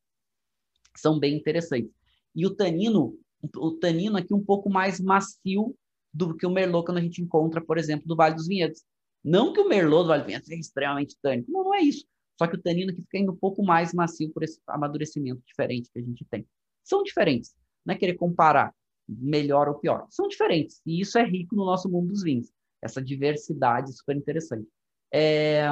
São 0.97 1.19
bem 1.19 1.37
interessantes. 1.37 1.91
E 2.35 2.47
o 2.47 2.55
tanino, 2.55 3.19
o 3.57 3.73
tanino 3.73 4.17
aqui 4.17 4.33
um 4.33 4.45
pouco 4.45 4.71
mais 4.71 5.01
macio 5.01 5.75
do 6.13 6.37
que 6.37 6.47
o 6.47 6.51
Merlot 6.51 6.87
quando 6.87 6.99
a 6.99 7.03
gente 7.03 7.23
encontra, 7.23 7.61
por 7.61 7.79
exemplo, 7.79 8.07
do 8.07 8.17
Vale 8.17 8.35
dos 8.35 8.47
Vinhedos. 8.47 8.85
Não 9.23 9.53
que 9.53 9.61
o 9.61 9.69
Merlot 9.69 10.05
do 10.05 10.09
Vale 10.09 10.21
dos 10.21 10.27
Vinhedos 10.27 10.47
seja 10.47 10.61
extremamente 10.61 11.17
tânico, 11.21 11.51
não, 11.51 11.65
não 11.65 11.75
é 11.75 11.81
isso. 11.81 12.05
Só 12.39 12.47
que 12.47 12.57
o 12.57 12.63
tanino 12.63 12.91
aqui 12.91 13.03
fica 13.03 13.19
indo 13.19 13.33
um 13.33 13.37
pouco 13.37 13.63
mais 13.63 13.93
macio 13.93 14.31
por 14.33 14.43
esse 14.43 14.61
amadurecimento 14.67 15.43
diferente 15.47 15.91
que 15.93 15.99
a 15.99 16.03
gente 16.03 16.25
tem. 16.31 16.47
São 16.83 17.03
diferentes. 17.03 17.55
Não 17.85 17.95
é 17.95 17.99
querer 17.99 18.15
comparar 18.15 18.75
melhor 19.19 19.69
ou 19.69 19.75
pior. 19.75 20.07
São 20.11 20.29
diferentes. 20.29 20.81
E 20.87 21.01
isso 21.01 21.19
é 21.19 21.25
rico 21.25 21.57
no 21.57 21.65
nosso 21.65 21.89
mundo 21.89 22.09
dos 22.09 22.23
vinhos. 22.23 22.51
Essa 22.83 23.03
diversidade 23.03 23.93
super 23.93 24.17
interessante. 24.17 24.69
É, 25.13 25.67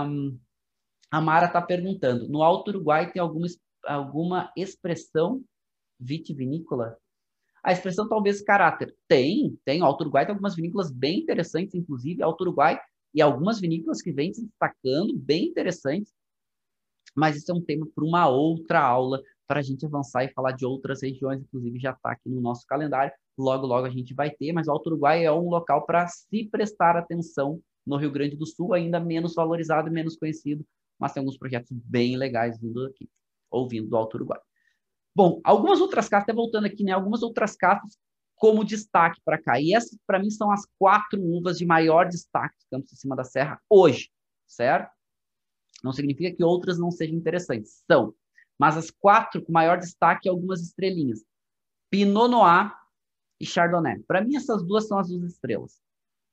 a 1.11 1.21
Mara 1.21 1.47
está 1.47 1.63
perguntando: 1.63 2.29
no 2.29 2.43
Alto 2.43 2.69
Uruguai 2.69 3.11
tem 3.11 3.21
alguma, 3.21 3.47
alguma 3.85 4.53
expressão 4.57 5.43
vitivinícola? 5.99 6.97
A 7.63 7.73
expressão 7.73 8.09
talvez 8.09 8.43
caráter. 8.43 8.95
Tem, 9.07 9.59
tem. 9.65 9.83
O 9.83 9.85
Alto 9.85 10.03
Uruguai 10.03 10.25
tem 10.25 10.33
algumas 10.33 10.55
vinícolas 10.55 10.91
bem 10.91 11.21
interessantes, 11.21 11.75
inclusive 11.75 12.23
Alto 12.23 12.43
Uruguai, 12.43 12.79
e 13.15 13.23
algumas 13.23 13.61
vinícolas 13.61 14.03
que 14.03 14.13
vêm 14.13 14.33
se 14.33 14.45
destacando, 14.45 15.17
bem 15.17 15.47
interessantes. 15.47 16.13
Mas 17.17 17.37
isso 17.37 17.51
é 17.51 17.55
um 17.55 17.61
tema 17.61 17.87
para 17.95 18.05
uma 18.05 18.29
outra 18.29 18.81
aula, 18.81 19.21
para 19.47 19.61
a 19.61 19.63
gente 19.63 19.85
avançar 19.85 20.25
e 20.25 20.33
falar 20.33 20.53
de 20.53 20.67
outras 20.67 21.03
regiões, 21.03 21.41
inclusive 21.41 21.81
já 21.81 21.91
está 21.91 22.13
aqui 22.13 22.29
no 22.29 22.41
nosso 22.41 22.67
calendário. 22.67 23.13
Logo, 23.39 23.67
logo 23.67 23.87
a 23.87 23.91
gente 23.91 24.15
vai 24.15 24.31
ter, 24.31 24.53
mas 24.53 24.67
o 24.67 24.73
Alto 24.73 24.89
Uruguai 24.89 25.25
é 25.25 25.33
um 25.33 25.49
local 25.49 25.87
para 25.87 26.07
se 26.09 26.45
prestar 26.51 26.97
atenção 26.97 27.61
no 27.87 27.97
Rio 27.97 28.11
Grande 28.11 28.37
do 28.37 28.47
Sul, 28.47 28.75
ainda 28.75 29.01
menos 29.01 29.35
valorizado 29.35 29.89
e 29.89 29.93
menos 29.93 30.17
conhecido, 30.17 30.65
mas 30.99 31.13
tem 31.13 31.21
alguns 31.21 31.39
projetos 31.39 31.71
bem 31.73 32.17
legais 32.17 32.61
vindo 32.61 32.85
aqui, 32.87 33.09
ouvindo 33.51 33.89
do 33.89 33.97
Alto 33.97 34.17
Uruguai. 34.17 34.41
Bom, 35.15 35.41
algumas 35.43 35.81
outras 35.81 36.09
castas, 36.09 36.35
voltando 36.35 36.67
aqui, 36.67 36.85
né? 36.85 36.93
Algumas 36.93 37.23
outras 37.23 37.57
castas 37.57 37.97
como 38.37 38.65
destaque 38.65 39.21
para 39.25 39.41
cá. 39.41 39.61
E 39.61 39.75
essas, 39.75 39.99
para 40.07 40.19
mim, 40.19 40.31
são 40.31 40.51
as 40.51 40.67
quatro 40.79 41.21
uvas 41.21 41.59
de 41.59 41.67
maior 41.67 42.09
destaque 42.09 42.57
de 42.59 42.67
Campos 42.71 42.91
de 42.91 43.01
Cima 43.01 43.17
da 43.17 43.25
Serra 43.25 43.61
hoje, 43.69 44.11
certo? 44.47 44.91
Não 45.83 45.93
significa 45.93 46.37
que 46.37 46.45
outras 46.45 46.79
não 46.79 46.91
sejam 46.91 47.17
interessantes. 47.17 47.83
São 47.91 48.15
mas 48.59 48.77
as 48.77 48.91
quatro 48.91 49.41
com 49.43 49.53
maior 49.53 49.79
destaque 49.79 50.29
algumas 50.29 50.61
estrelinhas. 50.61 51.23
Pinot 51.91 52.29
Noir 52.29 52.75
e 53.41 53.47
Chardonnay. 53.47 54.01
Para 54.01 54.21
mim, 54.21 54.37
essas 54.37 54.63
duas 54.63 54.87
são 54.87 54.99
as 54.99 55.09
duas 55.09 55.33
estrelas, 55.33 55.81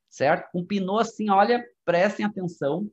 certo? 0.10 0.50
Um 0.56 0.66
Pinot, 0.66 1.02
assim, 1.02 1.30
olha, 1.30 1.64
prestem 1.84 2.26
atenção, 2.26 2.90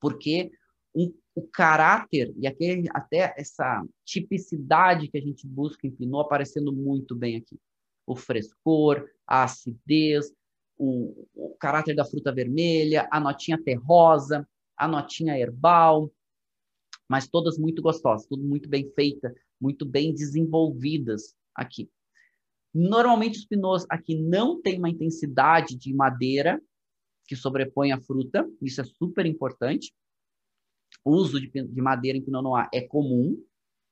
porque 0.00 0.50
um, 0.94 1.12
o 1.34 1.46
caráter 1.46 2.32
e 2.36 2.46
aquele, 2.46 2.88
até 2.90 3.34
essa 3.36 3.84
tipicidade 4.04 5.08
que 5.08 5.18
a 5.18 5.20
gente 5.20 5.46
busca 5.46 5.86
em 5.86 5.90
Pinot 5.90 6.26
aparecendo 6.26 6.72
muito 6.72 7.14
bem 7.14 7.36
aqui. 7.36 7.58
O 8.06 8.16
frescor, 8.16 9.08
a 9.26 9.44
acidez, 9.44 10.32
o, 10.76 11.26
o 11.34 11.56
caráter 11.58 11.94
da 11.94 12.04
fruta 12.04 12.32
vermelha, 12.32 13.08
a 13.10 13.20
notinha 13.20 13.62
terrosa, 13.62 14.48
a 14.76 14.86
notinha 14.86 15.38
herbal, 15.38 16.10
mas 17.08 17.26
todas 17.26 17.58
muito 17.58 17.82
gostosas, 17.82 18.26
tudo 18.26 18.42
muito 18.42 18.68
bem 18.68 18.90
feita, 18.94 19.34
muito 19.60 19.84
bem 19.84 20.14
desenvolvidas 20.14 21.34
aqui. 21.54 21.90
Normalmente 22.78 23.40
os 23.40 23.44
pinôs 23.44 23.84
aqui 23.90 24.14
não 24.14 24.62
têm 24.62 24.78
uma 24.78 24.88
intensidade 24.88 25.74
de 25.74 25.92
madeira 25.92 26.62
que 27.26 27.34
sobrepõe 27.34 27.90
a 27.90 28.00
fruta, 28.00 28.48
isso 28.62 28.80
é 28.80 28.84
super 28.84 29.26
importante. 29.26 29.92
O 31.04 31.10
uso 31.10 31.40
de, 31.40 31.48
de 31.48 31.82
madeira 31.82 32.16
em 32.16 32.22
Pinot 32.22 32.40
Noir 32.40 32.68
é 32.72 32.80
comum, 32.80 33.36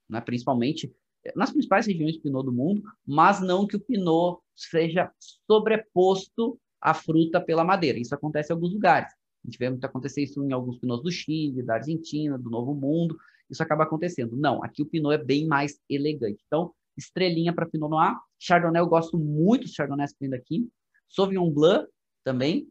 né, 0.08 0.20
principalmente 0.20 0.94
nas 1.34 1.50
principais 1.50 1.86
regiões 1.86 2.16
Pinot 2.16 2.44
do 2.44 2.52
mundo, 2.52 2.80
mas 3.04 3.40
não 3.40 3.66
que 3.66 3.74
o 3.74 3.80
Pinot 3.80 4.40
seja 4.54 5.10
sobreposto 5.50 6.56
à 6.80 6.94
fruta 6.94 7.40
pela 7.40 7.64
madeira. 7.64 7.98
Isso 7.98 8.14
acontece 8.14 8.52
em 8.52 8.54
alguns 8.54 8.72
lugares. 8.72 9.12
A 9.12 9.48
gente 9.48 9.58
vê 9.58 9.68
muito 9.68 9.84
acontecer 9.84 10.22
isso 10.22 10.40
em 10.44 10.52
alguns 10.52 10.78
pinôs 10.78 11.02
do 11.02 11.10
Chile, 11.10 11.62
da 11.62 11.74
Argentina, 11.74 12.38
do 12.38 12.50
Novo 12.50 12.72
Mundo. 12.72 13.18
Isso 13.50 13.62
acaba 13.62 13.82
acontecendo. 13.82 14.36
Não, 14.36 14.62
aqui 14.62 14.82
o 14.82 14.86
pinot 14.86 15.12
é 15.12 15.22
bem 15.22 15.44
mais 15.44 15.80
elegante. 15.88 16.40
Então, 16.46 16.72
estrelinha 16.96 17.54
para 17.54 17.66
Pinot 17.66 17.90
Noir. 17.90 18.16
Chardonnay, 18.38 18.80
eu 18.80 18.86
gosto 18.86 19.18
muito 19.18 19.62
dos 19.62 19.72
Chardonnays 19.72 20.12
que 20.12 20.18
tem 20.18 20.34
aqui. 20.34 20.68
Sauvignon 21.08 21.50
Blanc 21.50 21.88
também. 22.24 22.68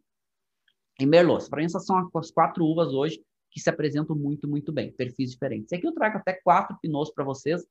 E 1.00 1.06
Merlot. 1.06 1.50
Para 1.50 1.60
mim, 1.60 1.66
essas 1.66 1.86
são 1.86 2.10
as 2.16 2.32
quatro 2.32 2.66
uvas 2.66 2.94
hoje 2.94 3.24
que 3.52 3.60
se 3.60 3.70
apresentam 3.70 4.16
muito, 4.16 4.48
muito 4.48 4.72
bem. 4.72 4.92
Perfis 4.92 5.32
diferentes. 5.32 5.72
E 5.72 5.76
aqui 5.76 5.88
eu 5.88 5.94
trago 5.94 6.18
até 6.18 6.34
quatro 6.34 6.78
pinots 6.82 7.14
para 7.14 7.24
vocês, 7.24 7.66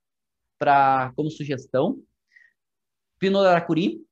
pra, 0.59 1.13
como 1.15 1.31
sugestão. 1.31 2.03
Pinot 3.19 3.47
Aracuri, 3.47 4.03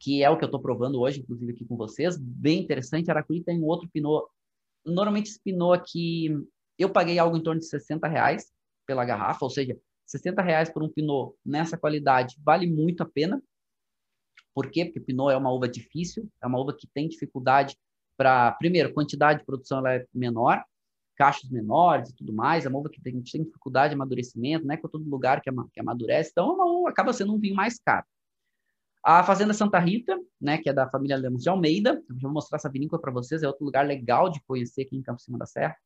que 0.00 0.22
é 0.22 0.30
o 0.30 0.36
que 0.36 0.44
eu 0.44 0.48
estou 0.48 0.60
provando 0.60 1.00
hoje, 1.00 1.20
inclusive 1.20 1.52
aqui 1.52 1.64
com 1.64 1.76
vocês. 1.76 2.16
Bem 2.18 2.60
interessante. 2.60 3.10
Aracuri 3.10 3.42
tem 3.42 3.60
um 3.60 3.66
outro 3.66 3.88
pinot. 3.88 4.26
Normalmente 4.84 5.30
esse 5.30 5.40
pinot 5.42 5.78
aqui, 5.78 6.28
eu 6.78 6.90
paguei 6.90 7.18
algo 7.18 7.36
em 7.36 7.42
torno 7.42 7.60
de 7.60 7.66
60 7.66 8.06
reais 8.06 8.52
pela 8.86 9.04
garrafa, 9.04 9.44
ou 9.44 9.50
seja, 9.50 9.76
60 10.06 10.40
reais 10.40 10.70
por 10.70 10.82
um 10.82 10.88
pinot 10.88 11.34
nessa 11.44 11.76
qualidade 11.76 12.36
vale 12.44 12.66
muito 12.66 13.02
a 13.02 13.06
pena. 13.06 13.42
Por 14.54 14.70
quê? 14.70 14.84
Porque 14.84 15.00
pinot 15.00 15.32
é 15.32 15.36
uma 15.36 15.52
uva 15.52 15.68
difícil, 15.68 16.30
é 16.42 16.46
uma 16.46 16.58
uva 16.58 16.74
que 16.74 16.86
tem 16.86 17.08
dificuldade 17.08 17.76
para, 18.16 18.52
primeiro, 18.52 18.94
quantidade 18.94 19.40
de 19.40 19.44
produção 19.44 19.78
ela 19.78 19.94
é 19.94 20.06
menor, 20.14 20.64
cachos 21.16 21.50
menores 21.50 22.10
e 22.10 22.14
tudo 22.14 22.32
mais, 22.32 22.64
é 22.64 22.68
uma 22.68 22.78
uva 22.78 22.88
que 22.88 23.00
tem, 23.00 23.20
tem 23.22 23.44
dificuldade 23.44 23.90
de 23.90 23.94
amadurecimento, 23.94 24.66
não 24.66 24.74
é 24.74 24.76
com 24.76 24.88
todo 24.88 25.08
lugar 25.08 25.40
que, 25.40 25.50
que 25.72 25.80
amadurece, 25.80 26.30
então 26.30 26.50
é 26.50 26.52
uma 26.52 26.66
uva, 26.66 26.90
acaba 26.90 27.12
sendo 27.12 27.34
um 27.34 27.38
vinho 27.38 27.54
mais 27.54 27.78
caro. 27.78 28.06
A 29.04 29.22
Fazenda 29.22 29.54
Santa 29.54 29.78
Rita, 29.78 30.18
né, 30.40 30.58
que 30.58 30.68
é 30.68 30.72
da 30.72 30.88
família 30.88 31.16
Lemos 31.16 31.42
de 31.42 31.48
Almeida, 31.48 32.02
eu 32.08 32.16
vou 32.20 32.32
mostrar 32.32 32.56
essa 32.56 32.68
vinícola 32.68 33.00
para 33.00 33.12
vocês, 33.12 33.42
é 33.42 33.46
outro 33.46 33.64
lugar 33.64 33.86
legal 33.86 34.28
de 34.28 34.40
conhecer 34.46 34.82
aqui 34.82 34.96
em 34.96 35.02
Campo 35.02 35.20
Cima 35.20 35.38
da 35.38 35.46
Serra. 35.46 35.76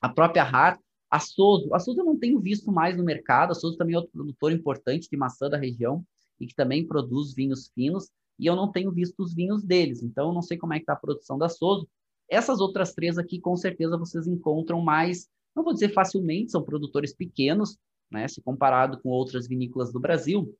a 0.00 0.08
própria 0.08 0.42
Har, 0.42 0.78
a 1.14 1.20
Souza. 1.20 1.68
A 1.72 1.78
Souza 1.78 2.00
eu 2.00 2.04
não 2.04 2.18
tenho 2.18 2.40
visto 2.40 2.72
mais 2.72 2.96
no 2.96 3.04
mercado, 3.04 3.52
a 3.52 3.54
Souza 3.54 3.78
também 3.78 3.94
é 3.94 3.98
outro 3.98 4.10
produtor 4.10 4.50
importante 4.50 5.08
de 5.08 5.16
maçã 5.16 5.48
da 5.48 5.56
região 5.56 6.04
e 6.40 6.46
que 6.48 6.56
também 6.56 6.84
produz 6.84 7.32
vinhos 7.32 7.70
finos, 7.72 8.10
e 8.36 8.46
eu 8.46 8.56
não 8.56 8.72
tenho 8.72 8.90
visto 8.90 9.22
os 9.22 9.32
vinhos 9.32 9.62
deles, 9.62 10.02
então 10.02 10.30
eu 10.30 10.34
não 10.34 10.42
sei 10.42 10.58
como 10.58 10.72
é 10.72 10.78
que 10.78 10.82
está 10.82 10.94
a 10.94 10.96
produção 10.96 11.38
da 11.38 11.48
Souza. 11.48 11.86
Essas 12.28 12.60
outras 12.60 12.94
três 12.94 13.16
aqui, 13.16 13.38
com 13.38 13.56
certeza, 13.56 13.96
vocês 13.96 14.26
encontram 14.26 14.80
mais, 14.80 15.28
não 15.54 15.62
vou 15.62 15.72
dizer 15.72 15.90
facilmente, 15.90 16.50
são 16.50 16.64
produtores 16.64 17.14
pequenos, 17.14 17.78
né, 18.10 18.26
se 18.26 18.42
comparado 18.42 19.00
com 19.00 19.10
outras 19.10 19.46
vinícolas 19.46 19.92
do 19.92 20.00
Brasil, 20.00 20.52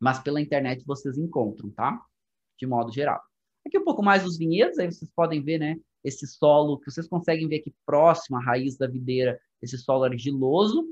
mas 0.00 0.18
pela 0.18 0.40
internet 0.40 0.84
vocês 0.84 1.16
encontram, 1.16 1.70
tá? 1.70 2.04
De 2.58 2.66
modo 2.66 2.92
geral. 2.92 3.22
Aqui 3.64 3.78
um 3.78 3.84
pouco 3.84 4.02
mais 4.02 4.24
dos 4.24 4.36
vinhedos, 4.36 4.80
aí 4.80 4.90
vocês 4.90 5.08
podem 5.14 5.40
ver, 5.40 5.58
né, 5.58 5.76
esse 6.02 6.26
solo 6.26 6.80
que 6.80 6.90
vocês 6.90 7.06
conseguem 7.06 7.46
ver 7.46 7.60
aqui 7.60 7.72
próximo 7.86 8.38
à 8.38 8.40
raiz 8.42 8.76
da 8.76 8.88
videira, 8.88 9.40
esse 9.62 9.78
solo 9.78 10.04
argiloso. 10.04 10.86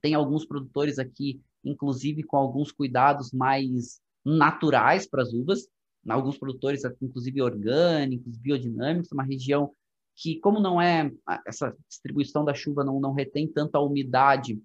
Tem 0.00 0.14
alguns 0.14 0.44
produtores 0.44 0.98
aqui, 0.98 1.40
inclusive 1.64 2.22
com 2.22 2.36
alguns 2.36 2.70
cuidados 2.70 3.32
mais 3.32 4.00
naturais 4.24 5.08
para 5.08 5.22
as 5.22 5.32
uvas, 5.32 5.68
alguns 6.08 6.38
produtores, 6.38 6.82
inclusive 7.02 7.42
orgânicos, 7.42 8.36
biodinâmicos, 8.36 9.10
uma 9.10 9.24
região 9.24 9.72
que, 10.14 10.38
como 10.40 10.60
não 10.60 10.80
é 10.80 11.12
essa 11.46 11.76
distribuição 11.88 12.44
da 12.44 12.54
chuva 12.54 12.84
não, 12.84 13.00
não 13.00 13.12
retém 13.12 13.46
tanta 13.46 13.80
umidade 13.80 14.60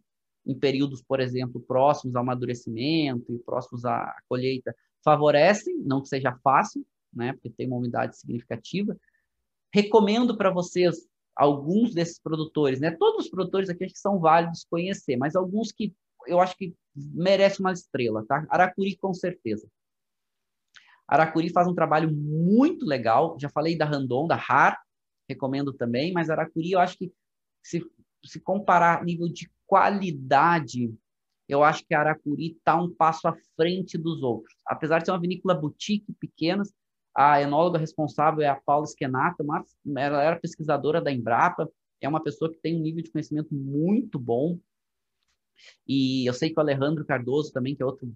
em 0.45 0.57
períodos, 0.57 1.01
por 1.01 1.19
exemplo, 1.19 1.61
próximos 1.61 2.15
ao 2.15 2.23
amadurecimento 2.23 3.33
e 3.33 3.39
próximos 3.39 3.85
à 3.85 4.15
colheita, 4.27 4.75
favorecem, 5.03 5.77
não 5.79 6.01
que 6.01 6.07
seja 6.07 6.37
fácil, 6.43 6.85
né, 7.13 7.33
porque 7.33 7.49
tem 7.49 7.67
uma 7.67 7.77
umidade 7.77 8.17
significativa. 8.17 8.95
Recomendo 9.73 10.37
para 10.37 10.49
vocês 10.49 11.07
alguns 11.41 11.91
desses 11.91 12.19
produtores, 12.19 12.79
né? 12.79 12.91
Todos 12.91 13.25
os 13.25 13.31
produtores 13.31 13.67
aqui 13.67 13.83
acho 13.83 13.95
que 13.95 13.99
são 13.99 14.19
válidos 14.19 14.63
conhecer, 14.69 15.17
mas 15.17 15.35
alguns 15.35 15.71
que 15.71 15.91
eu 16.27 16.39
acho 16.39 16.55
que 16.55 16.75
merecem 16.95 17.65
uma 17.65 17.73
estrela, 17.73 18.23
tá? 18.27 18.45
Aracuri 18.47 18.95
com 18.95 19.11
certeza. 19.11 19.67
Aracuri 21.07 21.49
faz 21.49 21.67
um 21.67 21.73
trabalho 21.73 22.11
muito 22.11 22.85
legal. 22.85 23.35
Já 23.41 23.49
falei 23.49 23.75
da 23.75 23.85
Randon, 23.85 24.27
da 24.27 24.35
Har, 24.35 24.79
recomendo 25.27 25.73
também, 25.73 26.13
mas 26.13 26.29
Aracuri 26.29 26.73
eu 26.73 26.79
acho 26.79 26.95
que 26.95 27.11
se, 27.63 27.83
se 28.23 28.39
comparar 28.39 29.03
nível 29.03 29.27
de 29.27 29.51
qualidade, 29.65 30.93
eu 31.49 31.63
acho 31.63 31.83
que 31.87 31.95
Aracuri 31.95 32.51
está 32.51 32.79
um 32.79 32.93
passo 32.93 33.27
à 33.27 33.35
frente 33.55 33.97
dos 33.97 34.21
outros. 34.21 34.53
Apesar 34.67 34.99
de 34.99 35.05
ser 35.05 35.11
uma 35.11 35.19
vinícola 35.19 35.55
boutique 35.55 36.13
pequena, 36.19 36.61
a 37.21 37.41
enóloga 37.41 37.77
responsável 37.77 38.41
é 38.41 38.47
a 38.47 38.55
Paula 38.55 38.87
Schenato, 38.87 39.43
mas 39.43 39.75
ela 39.95 40.23
era 40.23 40.39
pesquisadora 40.39 41.01
da 41.01 41.11
Embrapa, 41.11 41.69
é 41.99 42.09
uma 42.09 42.23
pessoa 42.23 42.51
que 42.51 42.57
tem 42.57 42.75
um 42.75 42.81
nível 42.81 43.03
de 43.03 43.11
conhecimento 43.11 43.53
muito 43.53 44.17
bom. 44.17 44.57
E 45.87 46.27
eu 46.27 46.33
sei 46.33 46.49
que 46.49 46.57
o 46.57 46.61
Alejandro 46.61 47.05
Cardoso 47.05 47.53
também, 47.53 47.75
que 47.75 47.83
é 47.83 47.85
outro 47.85 48.11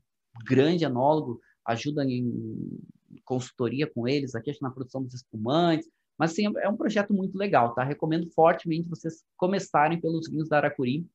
grande 0.48 0.84
enólogo, 0.84 1.40
ajuda 1.66 2.04
em 2.04 2.80
consultoria 3.24 3.86
com 3.88 4.08
eles 4.08 4.34
aqui, 4.34 4.52
na 4.62 4.72
produção 4.72 5.04
dos 5.04 5.14
espumantes. 5.14 5.88
Mas, 6.18 6.32
sim, 6.32 6.46
é 6.58 6.70
um 6.70 6.78
projeto 6.78 7.14
muito 7.14 7.38
legal, 7.38 7.76
tá? 7.76 7.84
Recomendo 7.84 8.30
fortemente 8.32 8.90
vocês 8.90 9.24
começarem 9.38 10.00
pelos 10.00 10.30
vinhos 10.30 10.50
da 10.50 10.58
Aracuri, 10.58 11.06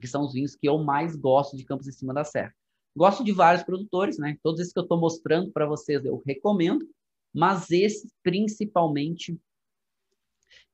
que 0.00 0.06
são 0.06 0.22
os 0.22 0.32
vinhos 0.32 0.56
que 0.56 0.68
eu 0.68 0.78
mais 0.78 1.14
gosto 1.14 1.56
de 1.56 1.64
Campos 1.64 1.86
em 1.86 1.92
Cima 1.92 2.12
da 2.12 2.24
Serra. 2.24 2.54
Gosto 2.96 3.22
de 3.22 3.30
vários 3.30 3.62
produtores, 3.62 4.16
né? 4.16 4.38
Todos 4.42 4.58
esses 4.58 4.72
que 4.72 4.78
eu 4.78 4.84
estou 4.84 4.98
mostrando 4.98 5.52
para 5.52 5.66
vocês 5.66 6.02
eu 6.04 6.22
recomendo, 6.24 6.88
mas 7.32 7.70
esses 7.70 8.10
principalmente 8.22 9.38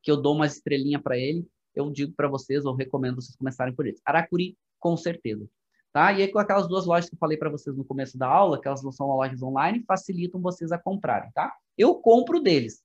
que 0.01 0.11
eu 0.11 0.17
dou 0.17 0.37
uma 0.37 0.47
estrelinha 0.47 1.01
para 1.01 1.19
ele, 1.19 1.45
eu 1.75 1.91
digo 1.91 2.13
para 2.13 2.29
vocês, 2.29 2.65
eu 2.65 2.75
recomendo 2.75 3.17
vocês 3.17 3.35
começarem 3.35 3.75
por 3.75 3.87
eles. 3.87 4.01
Aracuri, 4.05 4.57
com 4.79 4.97
certeza. 4.97 5.49
Tá? 5.93 6.13
E 6.13 6.23
aí, 6.23 6.29
com 6.29 6.39
aquelas 6.39 6.69
duas 6.69 6.87
lojas 6.87 7.09
que 7.09 7.15
eu 7.15 7.19
falei 7.19 7.37
para 7.37 7.51
vocês 7.51 7.77
no 7.77 7.85
começo 7.85 8.17
da 8.17 8.27
aula, 8.27 8.61
que 8.61 8.69
elas 8.69 8.83
não 8.83 8.93
são 8.93 9.09
lojas 9.09 9.43
online, 9.43 9.85
facilitam 9.87 10.41
vocês 10.41 10.71
a 10.73 10.79
comprarem, 10.79 11.31
tá? 11.33 11.55
Eu 11.77 11.97
compro 11.97 12.41
deles. 12.41 12.83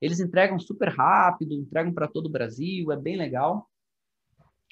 Eles 0.00 0.20
entregam 0.20 0.58
super 0.58 0.88
rápido, 0.88 1.54
entregam 1.54 1.92
para 1.92 2.08
todo 2.08 2.26
o 2.26 2.30
Brasil, 2.30 2.90
é 2.90 2.96
bem 2.96 3.16
legal. 3.16 3.68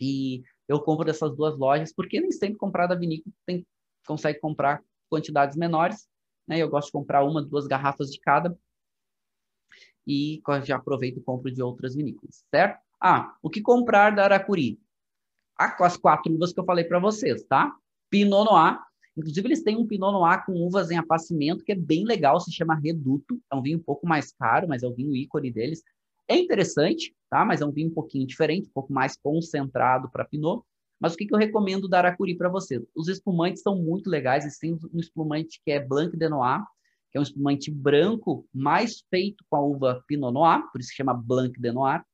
E 0.01 0.43
eu 0.69 0.81
compro 0.81 1.05
dessas 1.05 1.35
duas 1.35 1.59
lojas, 1.59 1.93
porque 1.93 2.21
nem 2.21 2.31
sempre 2.31 2.57
comprar 2.57 2.87
da 2.87 2.95
vinícola 2.95 3.35
tem 3.45 3.67
consegue 4.09 4.41
comprar 4.41 4.83
quantidades 5.09 5.57
menores, 5.57 6.09
né? 6.49 6.59
Eu 6.59 6.69
gosto 6.69 6.87
de 6.87 6.93
comprar 6.93 7.23
uma, 7.23 7.43
duas 7.43 7.67
garrafas 7.67 8.11
de 8.11 8.19
cada 8.19 8.59
e 10.07 10.43
já 10.65 10.77
aproveito 10.77 11.19
e 11.19 11.23
compro 11.23 11.53
de 11.53 11.63
outras 11.63 11.95
vinícolas, 11.95 12.43
certo? 12.51 12.81
Ah, 12.99 13.37
o 13.43 13.51
que 13.51 13.61
comprar 13.61 14.11
da 14.11 14.25
Aracuri? 14.25 14.81
Ah, 15.57 15.77
as 15.81 15.99
quatro 15.99 16.33
uvas 16.33 16.53
que 16.53 16.59
eu 16.59 16.65
falei 16.65 16.85
para 16.85 16.99
vocês, 16.99 17.45
tá? 17.45 17.77
Pinot 18.09 18.51
Noir. 18.51 18.79
Inclusive, 19.17 19.49
eles 19.49 19.63
têm 19.63 19.77
um 19.77 19.87
Pinot 19.87 20.13
Noir 20.13 20.47
com 20.47 20.53
uvas 20.53 20.91
em 20.91 20.97
apacimento, 20.97 21.63
que 21.65 21.73
é 21.73 21.75
bem 21.75 22.05
legal, 22.05 22.41
se 22.41 22.51
chama 22.51 22.75
Reduto. 22.75 23.39
É 23.53 23.57
um 23.57 23.63
vinho 23.63 23.79
um 23.79 23.83
pouco 23.83 24.07
mais 24.07 24.33
caro, 24.33 24.67
mas 24.67 24.83
é 24.83 24.87
o 24.87 24.95
vinho 24.95 25.15
ícone 25.15 25.51
deles. 25.51 25.83
É 26.27 26.37
interessante, 26.37 27.15
tá? 27.29 27.45
Mas 27.45 27.61
é 27.61 27.67
um 27.67 27.73
vinho 27.73 27.91
um 27.91 27.95
pouquinho 27.95 28.27
diferente, 28.27 28.69
um 28.69 28.73
pouco 28.73 28.93
mais 28.93 29.17
concentrado 29.17 30.09
para 30.11 30.25
Pinot. 30.25 30.63
Mas 31.01 31.15
o 31.15 31.17
que, 31.17 31.27
que 31.27 31.35
eu 31.35 31.39
recomendo 31.39 31.89
da 31.89 31.99
Aracuri 31.99 32.37
para 32.37 32.49
você? 32.49 32.85
Os 32.95 33.09
espumantes 33.09 33.63
são 33.63 33.77
muito 33.77 34.11
legais. 34.11 34.45
Eles 34.45 34.59
têm 34.59 34.79
um 34.93 34.99
espumante 34.99 35.61
que 35.65 35.71
é 35.71 35.81
Blanc 35.81 36.17
de 36.17 36.29
Noir, 36.29 36.65
que 37.11 37.17
é 37.17 37.21
um 37.21 37.23
espumante 37.23 37.71
branco, 37.71 38.47
mais 38.53 39.03
feito 39.09 39.45
com 39.49 39.57
a 39.57 39.63
uva 39.63 40.05
Pinot 40.07 40.33
Noir, 40.33 40.63
por 40.71 40.81
isso 40.81 40.91
que 40.91 40.97
chama 40.97 41.15
Blanc 41.15 41.59
de 41.59 41.73
Noir, 41.73 42.05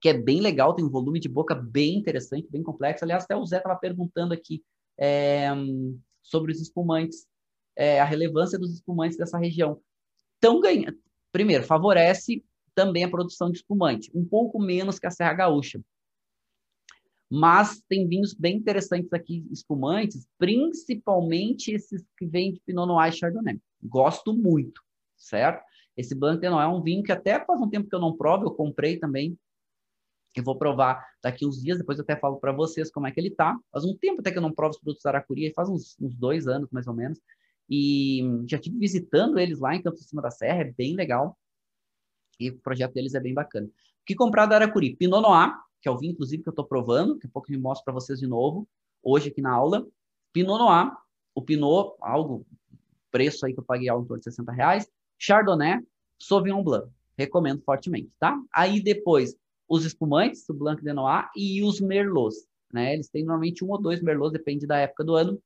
que 0.00 0.08
é 0.08 0.14
bem 0.14 0.40
legal, 0.40 0.74
tem 0.74 0.84
um 0.84 0.90
volume 0.90 1.18
de 1.18 1.28
boca 1.28 1.54
bem 1.54 1.96
interessante, 1.96 2.48
bem 2.50 2.62
complexo. 2.62 3.04
Aliás, 3.04 3.24
até 3.24 3.36
o 3.36 3.44
Zé 3.44 3.58
estava 3.58 3.78
perguntando 3.78 4.32
aqui 4.32 4.62
é, 4.98 5.48
sobre 6.22 6.52
os 6.52 6.60
espumantes, 6.60 7.26
é, 7.76 8.00
a 8.00 8.04
relevância 8.04 8.58
dos 8.58 8.72
espumantes 8.72 9.16
dessa 9.16 9.38
região. 9.38 9.80
Então, 10.38 10.60
ganha, 10.60 10.94
primeiro, 11.32 11.64
favorece 11.64 12.44
também 12.74 13.04
a 13.04 13.10
produção 13.10 13.50
de 13.50 13.58
espumante, 13.58 14.10
um 14.14 14.24
pouco 14.24 14.58
menos 14.60 14.98
que 14.98 15.06
a 15.06 15.10
Serra 15.10 15.34
Gaúcha 15.34 15.82
mas 17.34 17.82
tem 17.88 18.06
vinhos 18.06 18.34
bem 18.34 18.58
interessantes 18.58 19.10
aqui, 19.10 19.48
espumantes, 19.50 20.28
principalmente 20.36 21.72
esses 21.72 22.04
que 22.18 22.26
vêm 22.26 22.52
de 22.52 22.60
Pinot 22.60 22.86
Noir 22.86 23.10
e 23.10 23.16
Chardonnay. 23.16 23.58
Gosto 23.82 24.34
muito, 24.34 24.82
certo? 25.16 25.64
Esse 25.96 26.14
Blanc 26.14 26.42
de 26.42 26.50
Noir 26.50 26.66
é 26.66 26.68
um 26.68 26.82
vinho 26.82 27.02
que 27.02 27.10
até 27.10 27.42
faz 27.42 27.58
um 27.58 27.70
tempo 27.70 27.88
que 27.88 27.94
eu 27.94 28.00
não 28.00 28.14
provo, 28.14 28.44
eu 28.44 28.50
comprei 28.50 28.98
também, 28.98 29.34
eu 30.36 30.44
vou 30.44 30.58
provar 30.58 31.02
daqui 31.22 31.46
uns 31.46 31.62
dias, 31.62 31.78
depois 31.78 31.96
eu 31.96 32.02
até 32.02 32.16
falo 32.16 32.36
para 32.36 32.52
vocês 32.52 32.90
como 32.90 33.06
é 33.06 33.10
que 33.10 33.18
ele 33.18 33.30
tá. 33.30 33.58
Faz 33.72 33.82
um 33.86 33.96
tempo 33.96 34.20
até 34.20 34.30
que 34.30 34.36
eu 34.36 34.42
não 34.42 34.52
provo 34.52 34.72
os 34.72 34.78
produtos 34.78 35.02
da 35.02 35.08
Aracuri, 35.08 35.54
faz 35.54 35.70
uns, 35.70 35.96
uns 35.98 36.14
dois 36.14 36.46
anos 36.46 36.68
mais 36.70 36.86
ou 36.86 36.92
menos, 36.92 37.18
e 37.66 38.20
já 38.46 38.58
estive 38.58 38.78
visitando 38.78 39.38
eles 39.38 39.58
lá 39.58 39.74
em 39.74 39.80
Campos 39.80 40.00
de 40.00 40.06
Cima 40.06 40.20
da 40.20 40.30
Serra, 40.30 40.60
é 40.60 40.70
bem 40.70 40.94
legal, 40.94 41.38
e 42.38 42.50
o 42.50 42.58
projeto 42.58 42.92
deles 42.92 43.14
é 43.14 43.20
bem 43.20 43.32
bacana. 43.32 43.68
O 43.68 44.04
que 44.04 44.14
comprar 44.14 44.44
da 44.44 44.56
Aracuri? 44.56 44.94
Pinot 44.96 45.22
Noir, 45.22 45.54
que 45.82 45.88
é 45.88 45.90
o 45.90 45.98
vinho, 45.98 46.12
inclusive, 46.12 46.42
que 46.42 46.48
eu 46.48 46.52
estou 46.52 46.64
provando, 46.64 47.14
daqui 47.14 47.26
a 47.26 47.30
pouco 47.30 47.52
eu 47.52 47.60
mostro 47.60 47.84
para 47.84 47.92
vocês 47.92 48.20
de 48.20 48.26
novo, 48.26 48.68
hoje 49.02 49.28
aqui 49.28 49.42
na 49.42 49.52
aula. 49.52 49.84
Pinot 50.32 50.58
Noir, 50.58 50.92
o 51.34 51.42
Pinot, 51.42 51.96
algo, 52.00 52.46
preço 53.10 53.44
aí 53.44 53.52
que 53.52 53.58
eu 53.58 53.64
paguei 53.64 53.88
algo 53.88 54.04
em 54.04 54.06
torno 54.06 54.20
de 54.20 54.24
60 54.24 54.52
reais. 54.52 54.88
Chardonnay, 55.18 55.80
Sauvignon 56.18 56.62
Blanc, 56.62 56.88
recomendo 57.18 57.60
fortemente, 57.62 58.16
tá? 58.18 58.40
Aí 58.54 58.80
depois, 58.80 59.36
os 59.68 59.84
espumantes, 59.84 60.48
o 60.48 60.54
Blanc 60.54 60.82
de 60.82 60.92
Noir 60.92 61.28
e 61.36 61.62
os 61.64 61.80
Merlots, 61.80 62.46
né? 62.72 62.94
Eles 62.94 63.08
têm 63.08 63.24
normalmente 63.24 63.64
um 63.64 63.70
ou 63.70 63.80
dois 63.80 64.00
Merlots, 64.00 64.32
depende 64.32 64.66
da 64.66 64.78
época 64.78 65.04
do 65.04 65.16
ano. 65.16 65.42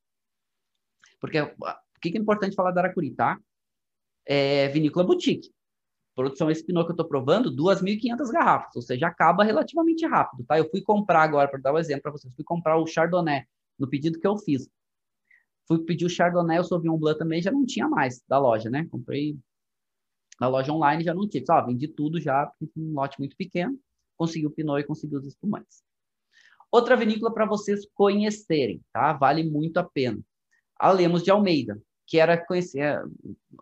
Porque 1.18 1.40
o 1.40 1.50
que 2.00 2.16
é 2.16 2.20
importante 2.20 2.54
falar 2.54 2.72
da 2.72 2.82
Aracuri, 2.82 3.10
tá? 3.10 3.40
É 4.26 4.68
vinícola 4.68 5.06
boutique 5.06 5.55
produção 6.16 6.50
esse 6.50 6.64
Pinot 6.64 6.86
que 6.86 6.92
eu 6.92 6.94
estou 6.94 7.06
provando, 7.06 7.54
2.500 7.54 8.32
garrafas, 8.32 8.74
ou 8.74 8.82
seja, 8.82 9.06
acaba 9.06 9.44
relativamente 9.44 10.04
rápido, 10.06 10.44
tá? 10.44 10.58
Eu 10.58 10.68
fui 10.70 10.80
comprar 10.80 11.22
agora, 11.22 11.46
para 11.46 11.60
dar 11.60 11.74
um 11.74 11.78
exemplo 11.78 12.02
para 12.02 12.12
vocês, 12.12 12.34
fui 12.34 12.44
comprar 12.44 12.78
o 12.78 12.86
Chardonnay 12.86 13.44
no 13.78 13.86
pedido 13.86 14.18
que 14.18 14.26
eu 14.26 14.36
fiz. 14.38 14.68
Fui 15.68 15.78
pedir 15.84 16.06
o 16.06 16.10
Chardonnay, 16.10 16.58
o 16.58 16.64
Sauvignon 16.64 16.96
Blanc 16.96 17.18
também 17.18 17.42
já 17.42 17.52
não 17.52 17.66
tinha 17.66 17.86
mais 17.86 18.22
da 18.26 18.38
loja, 18.38 18.70
né? 18.70 18.86
Comprei 18.90 19.36
na 20.40 20.48
loja 20.48 20.72
online, 20.72 21.04
já 21.04 21.12
não 21.12 21.28
tinha. 21.28 21.44
Só 21.44 21.60
vendi 21.64 21.86
tudo 21.86 22.18
já, 22.18 22.50
um 22.74 22.94
lote 22.94 23.18
muito 23.18 23.36
pequeno, 23.36 23.78
consegui 24.16 24.46
o 24.46 24.50
Pinot 24.50 24.80
e 24.80 24.84
consegui 24.84 25.16
os 25.16 25.26
espumantes. 25.26 25.82
Outra 26.72 26.96
vinícola 26.96 27.32
para 27.32 27.44
vocês 27.44 27.86
conhecerem, 27.94 28.82
tá? 28.90 29.12
Vale 29.12 29.44
muito 29.44 29.76
a 29.76 29.84
pena. 29.84 30.18
A 30.78 30.90
Lemos 30.92 31.22
de 31.22 31.30
Almeida 31.30 31.80
que 32.06 32.18
era 32.18 32.36
conhecer 32.36 32.80
é, 32.80 33.02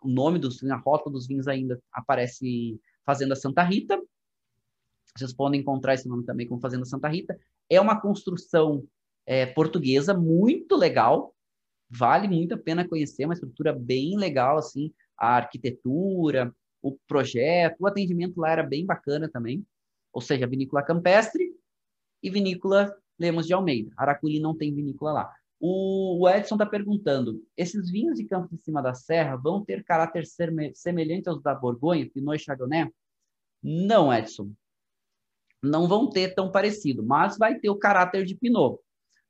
o 0.03 0.09
nome 0.09 0.39
dos, 0.39 0.63
na 0.63 0.77
rota 0.77 1.11
dos 1.11 1.27
vinhos 1.27 1.49
ainda 1.49 1.81
aparece 1.93 2.81
Fazenda 3.05 3.35
Santa 3.35 3.63
Rita. 3.63 4.01
Vocês 5.17 5.33
podem 5.33 5.61
encontrar 5.61 5.95
esse 5.95 6.09
nome 6.09 6.25
também 6.25 6.47
como 6.47 6.61
Fazenda 6.61 6.85
Santa 6.85 7.09
Rita. 7.09 7.39
É 7.71 7.81
uma 7.81 8.01
construção 8.01 8.87
é, 9.27 9.47
portuguesa 9.47 10.13
muito 10.13 10.77
legal, 10.77 11.35
vale 11.89 12.29
muito 12.29 12.55
a 12.55 12.59
pena 12.59 12.87
conhecer, 12.87 13.25
uma 13.25 13.35
estrutura 13.35 13.73
bem 13.73 14.17
legal, 14.19 14.59
assim, 14.59 14.93
a 15.17 15.37
arquitetura, 15.37 16.55
o 16.83 16.99
projeto, 17.07 17.81
o 17.81 17.87
atendimento 17.87 18.39
lá 18.39 18.51
era 18.51 18.63
bem 18.63 18.85
bacana 18.85 19.29
também. 19.29 19.65
ou 20.13 20.21
seja, 20.21 20.47
vinícola 20.47 20.83
campestre 20.83 21.53
e 22.23 22.31
vinícola 22.31 22.95
Lemos 23.19 23.47
de 23.47 23.55
Almeida. 23.55 23.91
Aracuri 23.97 24.41
não 24.41 24.57
tem 24.57 24.75
vinícola 24.75 25.13
lá. 25.13 25.35
O, 25.61 26.29
Edson 26.29 26.57
está 26.57 26.67
perguntando: 26.67 27.43
esses 27.57 27.91
vinhos 27.91 28.17
de 28.17 28.25
campo 28.25 28.55
de 28.55 28.63
cima 28.63 28.83
da 28.83 28.95
serra 28.95 29.37
vão 29.37 29.65
ter 29.65 29.85
caráter 29.85 30.25
semelhante 30.75 31.29
aos 31.29 31.43
da 31.43 31.55
Borgonha, 31.55 32.09
Pinot 32.11 32.37
e 32.37 32.39
Chardonnay? 32.39 32.91
Não, 33.63 34.13
Edson. 34.13 34.53
Não 35.63 35.89
vão 35.89 36.11
ter 36.11 36.35
tão 36.35 36.51
parecido, 36.51 37.03
mas 37.03 37.39
vai 37.39 37.59
ter 37.59 37.71
o 37.71 37.79
caráter 37.79 38.27
de 38.27 38.35
Pinot. 38.35 38.79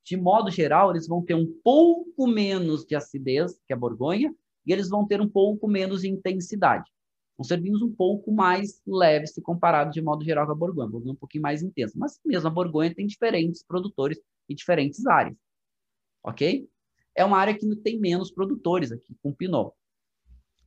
De 0.05 0.17
modo 0.17 0.51
geral, 0.51 0.91
eles 0.91 1.07
vão 1.07 1.23
ter 1.23 1.35
um 1.35 1.47
pouco 1.63 2.27
menos 2.27 2.85
de 2.85 2.97
acidez 2.97 3.61
que 3.67 3.73
a 3.73 3.77
Borgonha 3.77 4.35
e 4.67 4.73
eles 4.73 4.89
vão 4.89 5.07
ter 5.07 5.21
um 5.21 5.29
pouco 5.29 5.69
menos 5.69 6.03
de 6.03 6.09
intensidade. 6.09 6.91
Vão 7.39 7.45
ser 7.45 7.61
vinhos 7.61 7.83
um 7.83 7.93
pouco 7.93 8.33
mais 8.33 8.83
leves 8.87 9.33
se 9.33 9.41
comparado 9.41 9.91
de 9.91 10.03
modo 10.03 10.25
geral 10.25 10.47
com 10.47 10.53
a 10.53 10.55
Borgonha. 10.55 10.87
A 10.87 10.91
Borgonha 10.91 11.13
é 11.13 11.15
um 11.15 11.19
pouquinho 11.19 11.43
mais 11.43 11.63
intensa, 11.63 11.95
mas 11.97 12.21
mesmo 12.25 12.49
a 12.49 12.51
Borgonha 12.51 12.95
tem 12.95 13.07
diferentes 13.07 13.63
produtores 13.63 14.21
e 14.49 14.55
diferentes 14.55 15.07
áreas. 15.07 15.37
Ok? 16.25 16.69
É 17.15 17.25
uma 17.25 17.39
área 17.39 17.57
que 17.57 17.77
tem 17.77 18.01
menos 18.01 18.31
produtores 18.31 18.91
aqui 18.91 19.15
com 19.23 19.33
Pinot, 19.33 19.73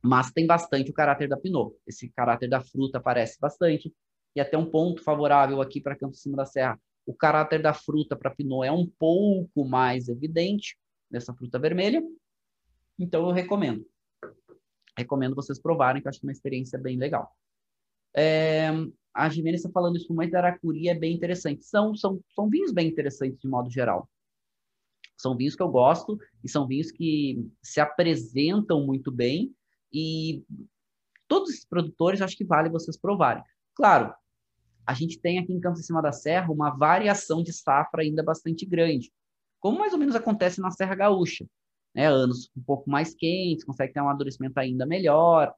mas 0.02 0.30
tem 0.30 0.46
bastante 0.46 0.90
o 0.90 0.94
caráter 0.94 1.28
da 1.28 1.36
Pinot. 1.36 1.74
Esse 1.86 2.08
caráter 2.10 2.48
da 2.48 2.60
fruta 2.60 2.98
aparece 2.98 3.38
bastante 3.40 3.92
e 4.34 4.40
até 4.40 4.56
um 4.56 4.70
ponto 4.70 5.02
favorável 5.02 5.60
aqui 5.60 5.80
para 5.80 5.96
Campos 5.96 6.22
Cima 6.22 6.36
da 6.36 6.46
Serra. 6.46 6.80
O 7.04 7.12
caráter 7.12 7.60
da 7.60 7.74
fruta 7.74 8.16
para 8.16 8.30
Pinot 8.30 8.64
é 8.64 8.72
um 8.72 8.86
pouco 8.86 9.64
mais 9.66 10.08
evidente 10.08 10.78
nessa 11.10 11.34
fruta 11.34 11.58
vermelha, 11.58 12.02
então 12.98 13.26
eu 13.26 13.32
recomendo 13.32 13.86
recomendo 14.98 15.34
vocês 15.34 15.60
provarem, 15.60 16.02
que 16.02 16.08
eu 16.08 16.10
acho 16.10 16.18
é 16.18 16.26
uma 16.26 16.32
experiência 16.32 16.78
bem 16.78 16.98
legal. 16.98 17.30
É, 18.14 18.68
a 19.14 19.28
Gimene 19.28 19.56
está 19.56 19.70
falando 19.70 19.96
isso 19.96 20.12
muito 20.12 20.32
da 20.32 20.38
Aracuri, 20.38 20.88
é 20.88 20.94
bem 20.94 21.14
interessante. 21.14 21.64
São, 21.64 21.94
são, 21.94 22.20
são 22.34 22.50
vinhos 22.50 22.72
bem 22.72 22.88
interessantes 22.88 23.38
de 23.38 23.48
modo 23.48 23.70
geral. 23.70 24.08
São 25.18 25.36
vinhos 25.36 25.54
que 25.54 25.62
eu 25.62 25.68
gosto 25.68 26.18
e 26.42 26.48
são 26.48 26.66
vinhos 26.66 26.90
que 26.90 27.44
se 27.62 27.80
apresentam 27.80 28.86
muito 28.86 29.10
bem 29.10 29.52
e 29.92 30.42
todos 31.26 31.50
esses 31.50 31.66
produtores 31.66 32.22
acho 32.22 32.36
que 32.36 32.44
vale 32.44 32.70
vocês 32.70 32.96
provarem. 32.96 33.42
Claro, 33.74 34.14
a 34.86 34.94
gente 34.94 35.20
tem 35.20 35.38
aqui 35.38 35.52
em 35.52 35.60
Campos 35.60 35.80
de 35.80 35.86
Cima 35.86 36.00
da 36.00 36.12
Serra 36.12 36.50
uma 36.50 36.70
variação 36.70 37.42
de 37.42 37.52
safra 37.52 38.02
ainda 38.02 38.22
bastante 38.22 38.64
grande, 38.64 39.12
como 39.60 39.78
mais 39.78 39.92
ou 39.92 39.98
menos 39.98 40.14
acontece 40.14 40.60
na 40.60 40.70
Serra 40.70 40.94
Gaúcha 40.94 41.46
né, 41.94 42.06
anos 42.06 42.50
um 42.56 42.62
pouco 42.62 42.88
mais 42.88 43.14
quentes, 43.14 43.64
consegue 43.64 43.92
ter 43.92 44.00
um 44.00 44.04
amadurecimento 44.04 44.58
ainda 44.58 44.86
melhor. 44.86 45.52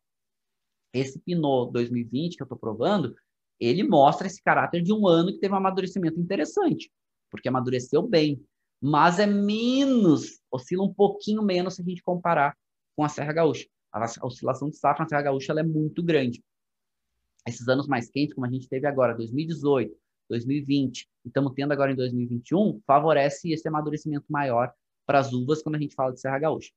Esse 0.93 1.19
Pinot 1.21 1.71
2020 1.73 2.37
que 2.37 2.43
eu 2.43 2.47
estou 2.47 2.59
provando, 2.59 3.15
ele 3.59 3.83
mostra 3.83 4.27
esse 4.27 4.43
caráter 4.43 4.83
de 4.83 4.93
um 4.93 5.07
ano 5.07 5.33
que 5.33 5.39
teve 5.39 5.53
um 5.53 5.59
amadurecimento 5.59 6.19
interessante, 6.19 6.91
porque 7.31 7.49
amadureceu 7.49 8.03
bem, 8.03 8.43
mas 8.81 9.19
é 9.19 9.27
menos, 9.27 10.41
oscila 10.51 10.85
um 10.85 10.93
pouquinho 10.93 11.43
menos 11.43 11.75
se 11.75 11.83
a 11.83 11.85
gente 11.85 12.03
comparar 12.03 12.57
com 12.97 13.05
a 13.05 13.09
Serra 13.09 13.33
Gaúcha. 13.33 13.67
A 13.93 14.07
oscilação 14.25 14.71
de 14.71 14.77
safra 14.77 15.03
na 15.03 15.09
Serra 15.09 15.23
Gaúcha 15.23 15.53
é 15.53 15.63
muito 15.63 16.03
grande. 16.03 16.43
Esses 17.47 17.69
anos 17.69 17.89
mais 17.89 18.11
quentes, 18.11 18.35
como 18.35 18.47
a 18.47 18.51
gente 18.51 18.69
teve 18.69 18.87
agora, 18.87 19.15
2018, 19.15 19.95
2020, 20.29 21.09
e 21.25 21.29
estamos 21.29 21.53
tendo 21.55 21.73
agora 21.73 21.91
em 21.91 21.97
2021, 21.97 22.81
favorece 22.87 23.53
esse 23.53 23.67
amadurecimento 23.67 24.27
maior 24.29 24.73
para 25.05 25.19
as 25.19 25.33
uvas 25.33 25.63
quando 25.63 25.75
a 25.75 25.79
gente 25.79 25.95
fala 25.95 26.13
de 26.13 26.21
Serra 26.21 26.39
Gaúcha, 26.39 26.71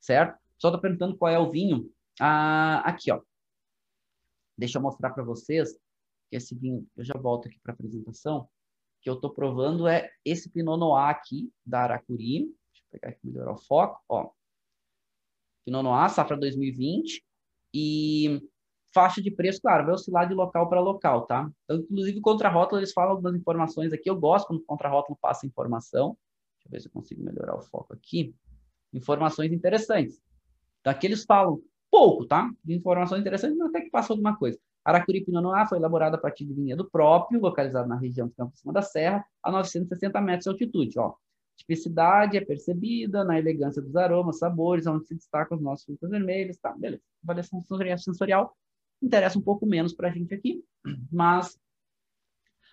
certo? 0.00 0.36
Só 0.58 0.68
estou 0.68 0.80
perguntando 0.80 1.16
qual 1.16 1.30
é 1.30 1.38
o 1.38 1.50
vinho. 1.50 1.90
Ah, 2.20 2.80
aqui, 2.80 3.12
ó. 3.12 3.22
Deixa 4.58 4.78
eu 4.78 4.82
mostrar 4.82 5.10
para 5.10 5.22
vocês 5.22 5.72
que 6.30 6.36
esse 6.36 6.54
vinho, 6.54 6.86
eu 6.96 7.04
já 7.04 7.14
volto 7.14 7.46
aqui 7.46 7.60
para 7.60 7.72
a 7.72 7.74
apresentação, 7.74 8.48
que 9.06 9.10
eu 9.10 9.14
estou 9.14 9.30
provando 9.30 9.86
é 9.86 10.10
esse 10.24 10.50
Pinot 10.50 10.76
Noir 10.76 11.10
aqui, 11.10 11.48
da 11.64 11.82
Aracuri. 11.82 12.40
Deixa 12.40 12.82
eu 12.82 12.90
pegar 12.90 13.10
aqui 13.10 13.20
melhorar 13.22 13.52
o 13.52 13.56
foco, 13.56 14.02
ó. 14.08 14.30
Pinot 15.64 15.84
Noir, 15.84 16.10
safra 16.10 16.36
2020, 16.36 17.24
e 17.72 18.42
faixa 18.92 19.22
de 19.22 19.30
preço, 19.30 19.62
claro, 19.62 19.86
vai 19.86 19.94
oscilar 19.94 20.26
de 20.26 20.34
local 20.34 20.68
para 20.68 20.80
local, 20.80 21.24
tá? 21.24 21.48
Então, 21.62 21.76
inclusive, 21.76 22.20
contra-rótulo, 22.20 22.80
eles 22.80 22.92
falam 22.92 23.12
algumas 23.12 23.36
informações 23.36 23.92
aqui. 23.92 24.10
Eu 24.10 24.18
gosto 24.18 24.48
quando 24.48 24.58
o 24.58 24.64
contra-rótulo 24.64 25.16
passa 25.22 25.46
informação. 25.46 26.18
Deixa 26.56 26.66
eu 26.66 26.70
ver 26.72 26.80
se 26.80 26.88
eu 26.88 26.92
consigo 26.92 27.22
melhorar 27.22 27.54
o 27.54 27.62
foco 27.62 27.94
aqui. 27.94 28.34
Informações 28.92 29.52
interessantes. 29.52 30.20
Daqui 30.82 31.06
eles 31.06 31.22
falam 31.22 31.62
pouco, 31.88 32.26
tá? 32.26 32.50
De 32.64 32.74
informações 32.74 33.20
interessantes, 33.20 33.56
mas 33.56 33.68
até 33.68 33.82
que 33.82 33.90
passou 33.90 34.14
alguma 34.14 34.36
coisa. 34.36 34.58
Aracuri 34.86 35.24
Pinot 35.24 35.42
Noir 35.42 35.68
foi 35.68 35.78
elaborada 35.78 36.14
a 36.16 36.20
partir 36.20 36.44
de 36.44 36.54
vinhedo 36.54 36.88
próprio, 36.88 37.40
localizado 37.40 37.88
na 37.88 37.96
região 37.96 38.28
do 38.28 38.34
Campo 38.34 38.56
Cima 38.56 38.72
da 38.72 38.82
Serra, 38.82 39.26
a 39.42 39.50
960 39.50 40.20
metros 40.20 40.44
de 40.44 40.50
altitude. 40.50 40.96
Ó. 41.00 41.12
Tipicidade 41.56 42.36
é 42.36 42.40
percebida 42.40 43.24
na 43.24 43.36
elegância 43.36 43.82
dos 43.82 43.96
aromas, 43.96 44.38
sabores, 44.38 44.86
onde 44.86 45.04
se 45.04 45.16
destacam 45.16 45.56
os 45.56 45.62
nossos 45.62 45.84
frutos 45.84 46.08
vermelhos. 46.08 46.56
Tá, 46.58 46.72
beleza. 46.72 47.02
Avaliação 47.24 47.60
sensorial 47.98 48.56
interessa 49.02 49.36
um 49.36 49.42
pouco 49.42 49.66
menos 49.66 49.92
para 49.92 50.06
a 50.06 50.12
gente 50.12 50.32
aqui, 50.32 50.64
mas 51.10 51.58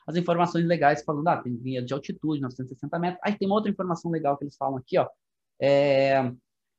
as 0.05 0.15
informações 0.15 0.65
legais 0.65 1.03
falando, 1.03 1.27
ah, 1.29 1.37
tem 1.37 1.57
vinha 1.57 1.81
de 1.81 1.95
altitude, 1.95 2.41
960 2.41 2.99
metros. 2.99 3.21
Aí 3.23 3.35
tem 3.35 3.47
uma 3.47 3.55
outra 3.55 3.71
informação 3.71 4.11
legal 4.11 4.37
que 4.37 4.43
eles 4.43 4.55
falam 4.55 4.77
aqui, 4.77 4.99
ó. 4.99 5.09
É, 5.59 6.31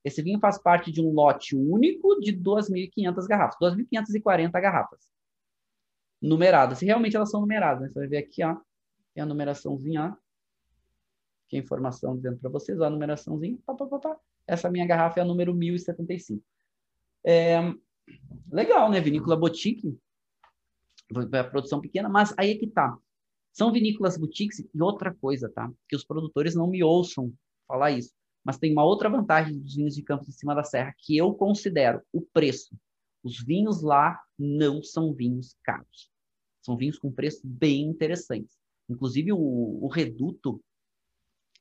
esse 0.05 0.23
vinho 0.23 0.39
faz 0.39 0.59
parte 0.59 0.93
de 0.93 1.01
um 1.01 1.13
lote 1.13 1.57
único 1.57 2.21
de 2.21 2.33
2.500 2.33 3.27
garrafas, 3.27 3.59
2.540 3.59 4.53
garrafas 4.53 5.14
numeradas. 6.25 6.81
E 6.83 6.87
realmente 6.87 7.17
elas 7.17 7.31
são 7.31 7.41
numeradas, 7.41 7.83
né? 7.83 7.89
Você 7.89 7.99
vai 7.99 8.09
ver 8.09 8.17
aqui, 8.19 8.43
ó, 8.43 8.57
tem 9.13 9.23
a 9.23 9.27
numeraçãozinha, 9.27 10.13
ó. 10.13 10.25
Que 11.49 11.57
é 11.57 11.61
informação 11.61 12.17
dizendo 12.17 12.39
para 12.39 12.51
vocês, 12.51 12.81
ó, 12.81 12.85
a 12.85 12.91
numeraçãozinha, 12.91 13.59
pá, 13.67 13.75
pá, 13.75 13.87
pá, 13.87 13.99
pá. 13.99 14.17
Essa 14.47 14.71
minha 14.71 14.87
garrafa 14.87 15.21
é 15.21 15.23
a 15.23 15.27
número 15.27 15.55
1075. 15.55 16.43
É, 17.25 17.59
legal, 18.51 18.91
né? 18.91 19.01
Vinícola 19.01 19.37
Boutique, 19.37 19.99
a 21.33 21.45
produção 21.45 21.81
pequena, 21.81 22.09
mas 22.09 22.35
aí 22.37 22.53
é 22.53 22.55
que 22.57 22.67
tá. 22.67 22.97
São 23.53 23.71
vinícolas 23.71 24.17
boutiques 24.17 24.59
e 24.59 24.83
outra 24.83 25.15
coisa, 25.15 25.49
tá? 25.49 25.71
Que 25.89 25.95
os 25.95 26.05
produtores 26.05 26.55
não 26.55 26.67
me 26.67 26.83
ouçam 26.83 27.33
falar 27.69 27.93
isso. 27.93 28.13
Mas 28.43 28.59
tem 28.59 28.73
uma 28.73 28.85
outra 28.85 29.09
vantagem 29.09 29.59
dos 29.59 29.77
vinhos 29.77 29.95
de 29.95 30.03
Campos 30.03 30.27
de 30.27 30.35
Cima 30.35 30.55
da 30.55 30.65
Serra 30.65 30.93
que 30.99 31.17
eu 31.17 31.33
considero 31.35 32.03
o 32.13 32.21
preço. 32.21 32.77
Os 33.23 33.43
vinhos 33.43 33.81
lá 33.81 34.21
não 34.39 34.83
são 34.83 35.15
vinhos 35.15 35.57
caros. 35.63 36.14
São 36.65 36.77
vinhos 36.77 36.99
com 36.99 37.13
preço 37.13 37.41
bem 37.45 37.83
interessantes. 37.87 38.57
Inclusive 38.89 39.33
o, 39.33 39.39
o 39.39 39.89
Reduto, 39.89 40.61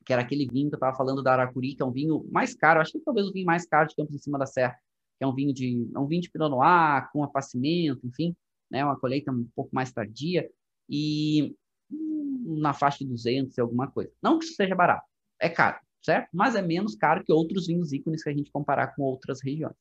que 0.05 0.13
era 0.13 0.21
aquele 0.21 0.47
vinho 0.47 0.69
que 0.69 0.75
eu 0.75 0.77
estava 0.77 0.95
falando 0.95 1.21
da 1.21 1.33
Aracuri, 1.33 1.75
que 1.75 1.83
é 1.83 1.85
um 1.85 1.91
vinho 1.91 2.25
mais 2.31 2.53
caro, 2.55 2.79
acho 2.79 2.93
que 2.93 2.99
talvez 2.99 3.27
o 3.27 3.33
vinho 3.33 3.45
mais 3.45 3.65
caro 3.65 3.87
de 3.87 3.95
Campos 3.95 4.15
de 4.15 4.21
Cima 4.21 4.37
da 4.37 4.45
Serra, 4.45 4.77
que 5.17 5.23
é 5.23 5.27
um 5.27 5.33
vinho 5.33 5.53
de 5.53 5.89
é 5.93 5.99
um 5.99 6.07
vinho 6.07 6.21
de 6.21 6.29
Pinot 6.29 6.49
Noir, 6.49 7.09
com 7.11 7.23
apacimento, 7.23 8.05
enfim, 8.05 8.35
né, 8.69 8.83
uma 8.83 8.99
colheita 8.99 9.31
um 9.31 9.47
pouco 9.55 9.73
mais 9.73 9.91
tardia. 9.91 10.49
E 10.89 11.55
na 11.89 12.73
faixa 12.73 12.99
de 12.99 13.05
200 13.05 13.57
e 13.57 13.61
alguma 13.61 13.89
coisa. 13.89 14.11
Não 14.21 14.37
que 14.37 14.45
isso 14.45 14.55
seja 14.55 14.75
barato, 14.75 15.07
é 15.39 15.49
caro, 15.49 15.79
certo? 16.01 16.29
Mas 16.33 16.55
é 16.55 16.61
menos 16.61 16.95
caro 16.95 17.23
que 17.23 17.31
outros 17.31 17.67
vinhos 17.67 17.91
ícones 17.91 18.23
que 18.23 18.29
a 18.29 18.33
gente 18.33 18.51
comparar 18.51 18.95
com 18.95 19.03
outras 19.03 19.41
regiões. 19.41 19.75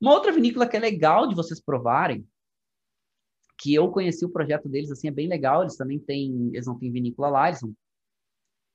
Uma 0.00 0.12
outra 0.12 0.32
vinícola 0.32 0.68
que 0.68 0.76
é 0.76 0.80
legal 0.80 1.26
de 1.28 1.34
vocês 1.34 1.60
provarem, 1.60 2.26
que 3.58 3.74
eu 3.74 3.90
conheci 3.90 4.24
o 4.24 4.30
projeto 4.30 4.68
deles, 4.68 4.90
assim, 4.90 5.08
é 5.08 5.10
bem 5.10 5.28
legal, 5.28 5.62
eles 5.62 5.76
também 5.76 5.98
têm, 5.98 6.50
eles 6.52 6.66
não 6.66 6.78
têm 6.78 6.92
vinícola 6.92 7.28
lá, 7.28 7.48
eles, 7.48 7.60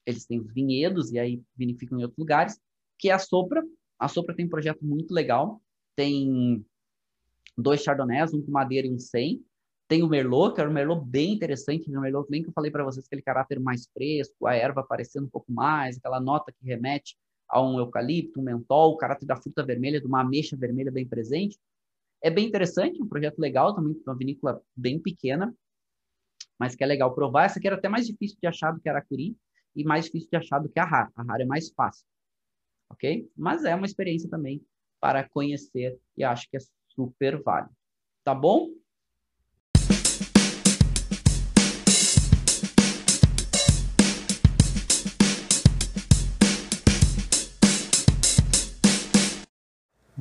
eles 0.05 0.25
têm 0.25 0.39
os 0.39 0.51
vinhedos 0.53 1.11
e 1.11 1.17
aí 1.17 1.41
vinificam 1.55 1.97
em 1.97 2.03
outros 2.03 2.19
lugares, 2.19 2.59
que 2.99 3.09
é 3.09 3.13
a 3.13 3.19
Sopra. 3.19 3.63
A 3.97 4.07
Sopra 4.07 4.35
tem 4.35 4.45
um 4.45 4.49
projeto 4.49 4.85
muito 4.85 5.13
legal, 5.13 5.61
tem 5.95 6.65
dois 7.57 7.81
Chardonnays, 7.81 8.33
um 8.33 8.41
com 8.41 8.51
madeira 8.51 8.87
e 8.87 8.91
um 8.91 8.99
sem, 8.99 9.43
tem 9.87 10.03
o 10.03 10.07
Merlot, 10.07 10.55
que 10.55 10.61
é 10.61 10.67
um 10.67 10.73
Merlot 10.73 11.05
bem 11.05 11.33
interessante, 11.33 11.89
o 11.89 12.01
Merlot 12.01 12.29
bem 12.29 12.41
que 12.41 12.49
eu 12.49 12.53
falei 12.53 12.71
para 12.71 12.83
vocês, 12.83 13.05
aquele 13.05 13.21
caráter 13.21 13.59
mais 13.59 13.87
fresco, 13.93 14.47
a 14.47 14.55
erva 14.55 14.81
aparecendo 14.81 15.25
um 15.25 15.29
pouco 15.29 15.51
mais, 15.51 15.97
aquela 15.97 16.19
nota 16.19 16.51
que 16.51 16.65
remete 16.65 17.15
a 17.47 17.61
um 17.61 17.77
eucalipto, 17.77 18.39
um 18.39 18.43
mentol, 18.43 18.93
o 18.93 18.97
caráter 18.97 19.25
da 19.25 19.35
fruta 19.35 19.63
vermelha, 19.63 20.01
de 20.01 20.07
uma 20.07 20.21
ameixa 20.21 20.57
vermelha 20.57 20.91
bem 20.91 21.07
presente. 21.07 21.57
É 22.23 22.29
bem 22.29 22.47
interessante, 22.47 23.01
um 23.01 23.07
projeto 23.07 23.37
legal 23.37 23.75
também, 23.75 24.01
uma 24.07 24.15
vinícola 24.15 24.61
bem 24.73 24.97
pequena, 24.97 25.53
mas 26.57 26.73
que 26.73 26.83
é 26.83 26.87
legal 26.87 27.13
provar. 27.13 27.43
Essa 27.43 27.59
aqui 27.59 27.67
era 27.67 27.75
até 27.75 27.89
mais 27.89 28.07
difícil 28.07 28.37
de 28.41 28.47
achar 28.47 28.71
do 28.71 28.79
que 28.79 28.87
a 28.87 28.93
Aracuri 28.93 29.35
e 29.75 29.83
mais 29.83 30.05
difícil 30.05 30.29
de 30.29 30.37
achar 30.37 30.59
do 30.59 30.69
que 30.69 30.79
a 30.79 30.85
Rar. 30.85 31.11
A 31.15 31.21
Rar 31.21 31.41
é 31.41 31.45
mais 31.45 31.69
fácil, 31.71 32.05
ok? 32.89 33.29
Mas 33.35 33.65
é 33.65 33.75
uma 33.75 33.85
experiência 33.85 34.29
também 34.29 34.65
para 35.01 35.27
conhecer 35.27 35.99
e 36.15 36.23
acho 36.23 36.49
que 36.49 36.55
é 36.55 36.59
super 36.87 37.43
válido. 37.43 37.75
Tá 38.23 38.33
bom? 38.33 38.69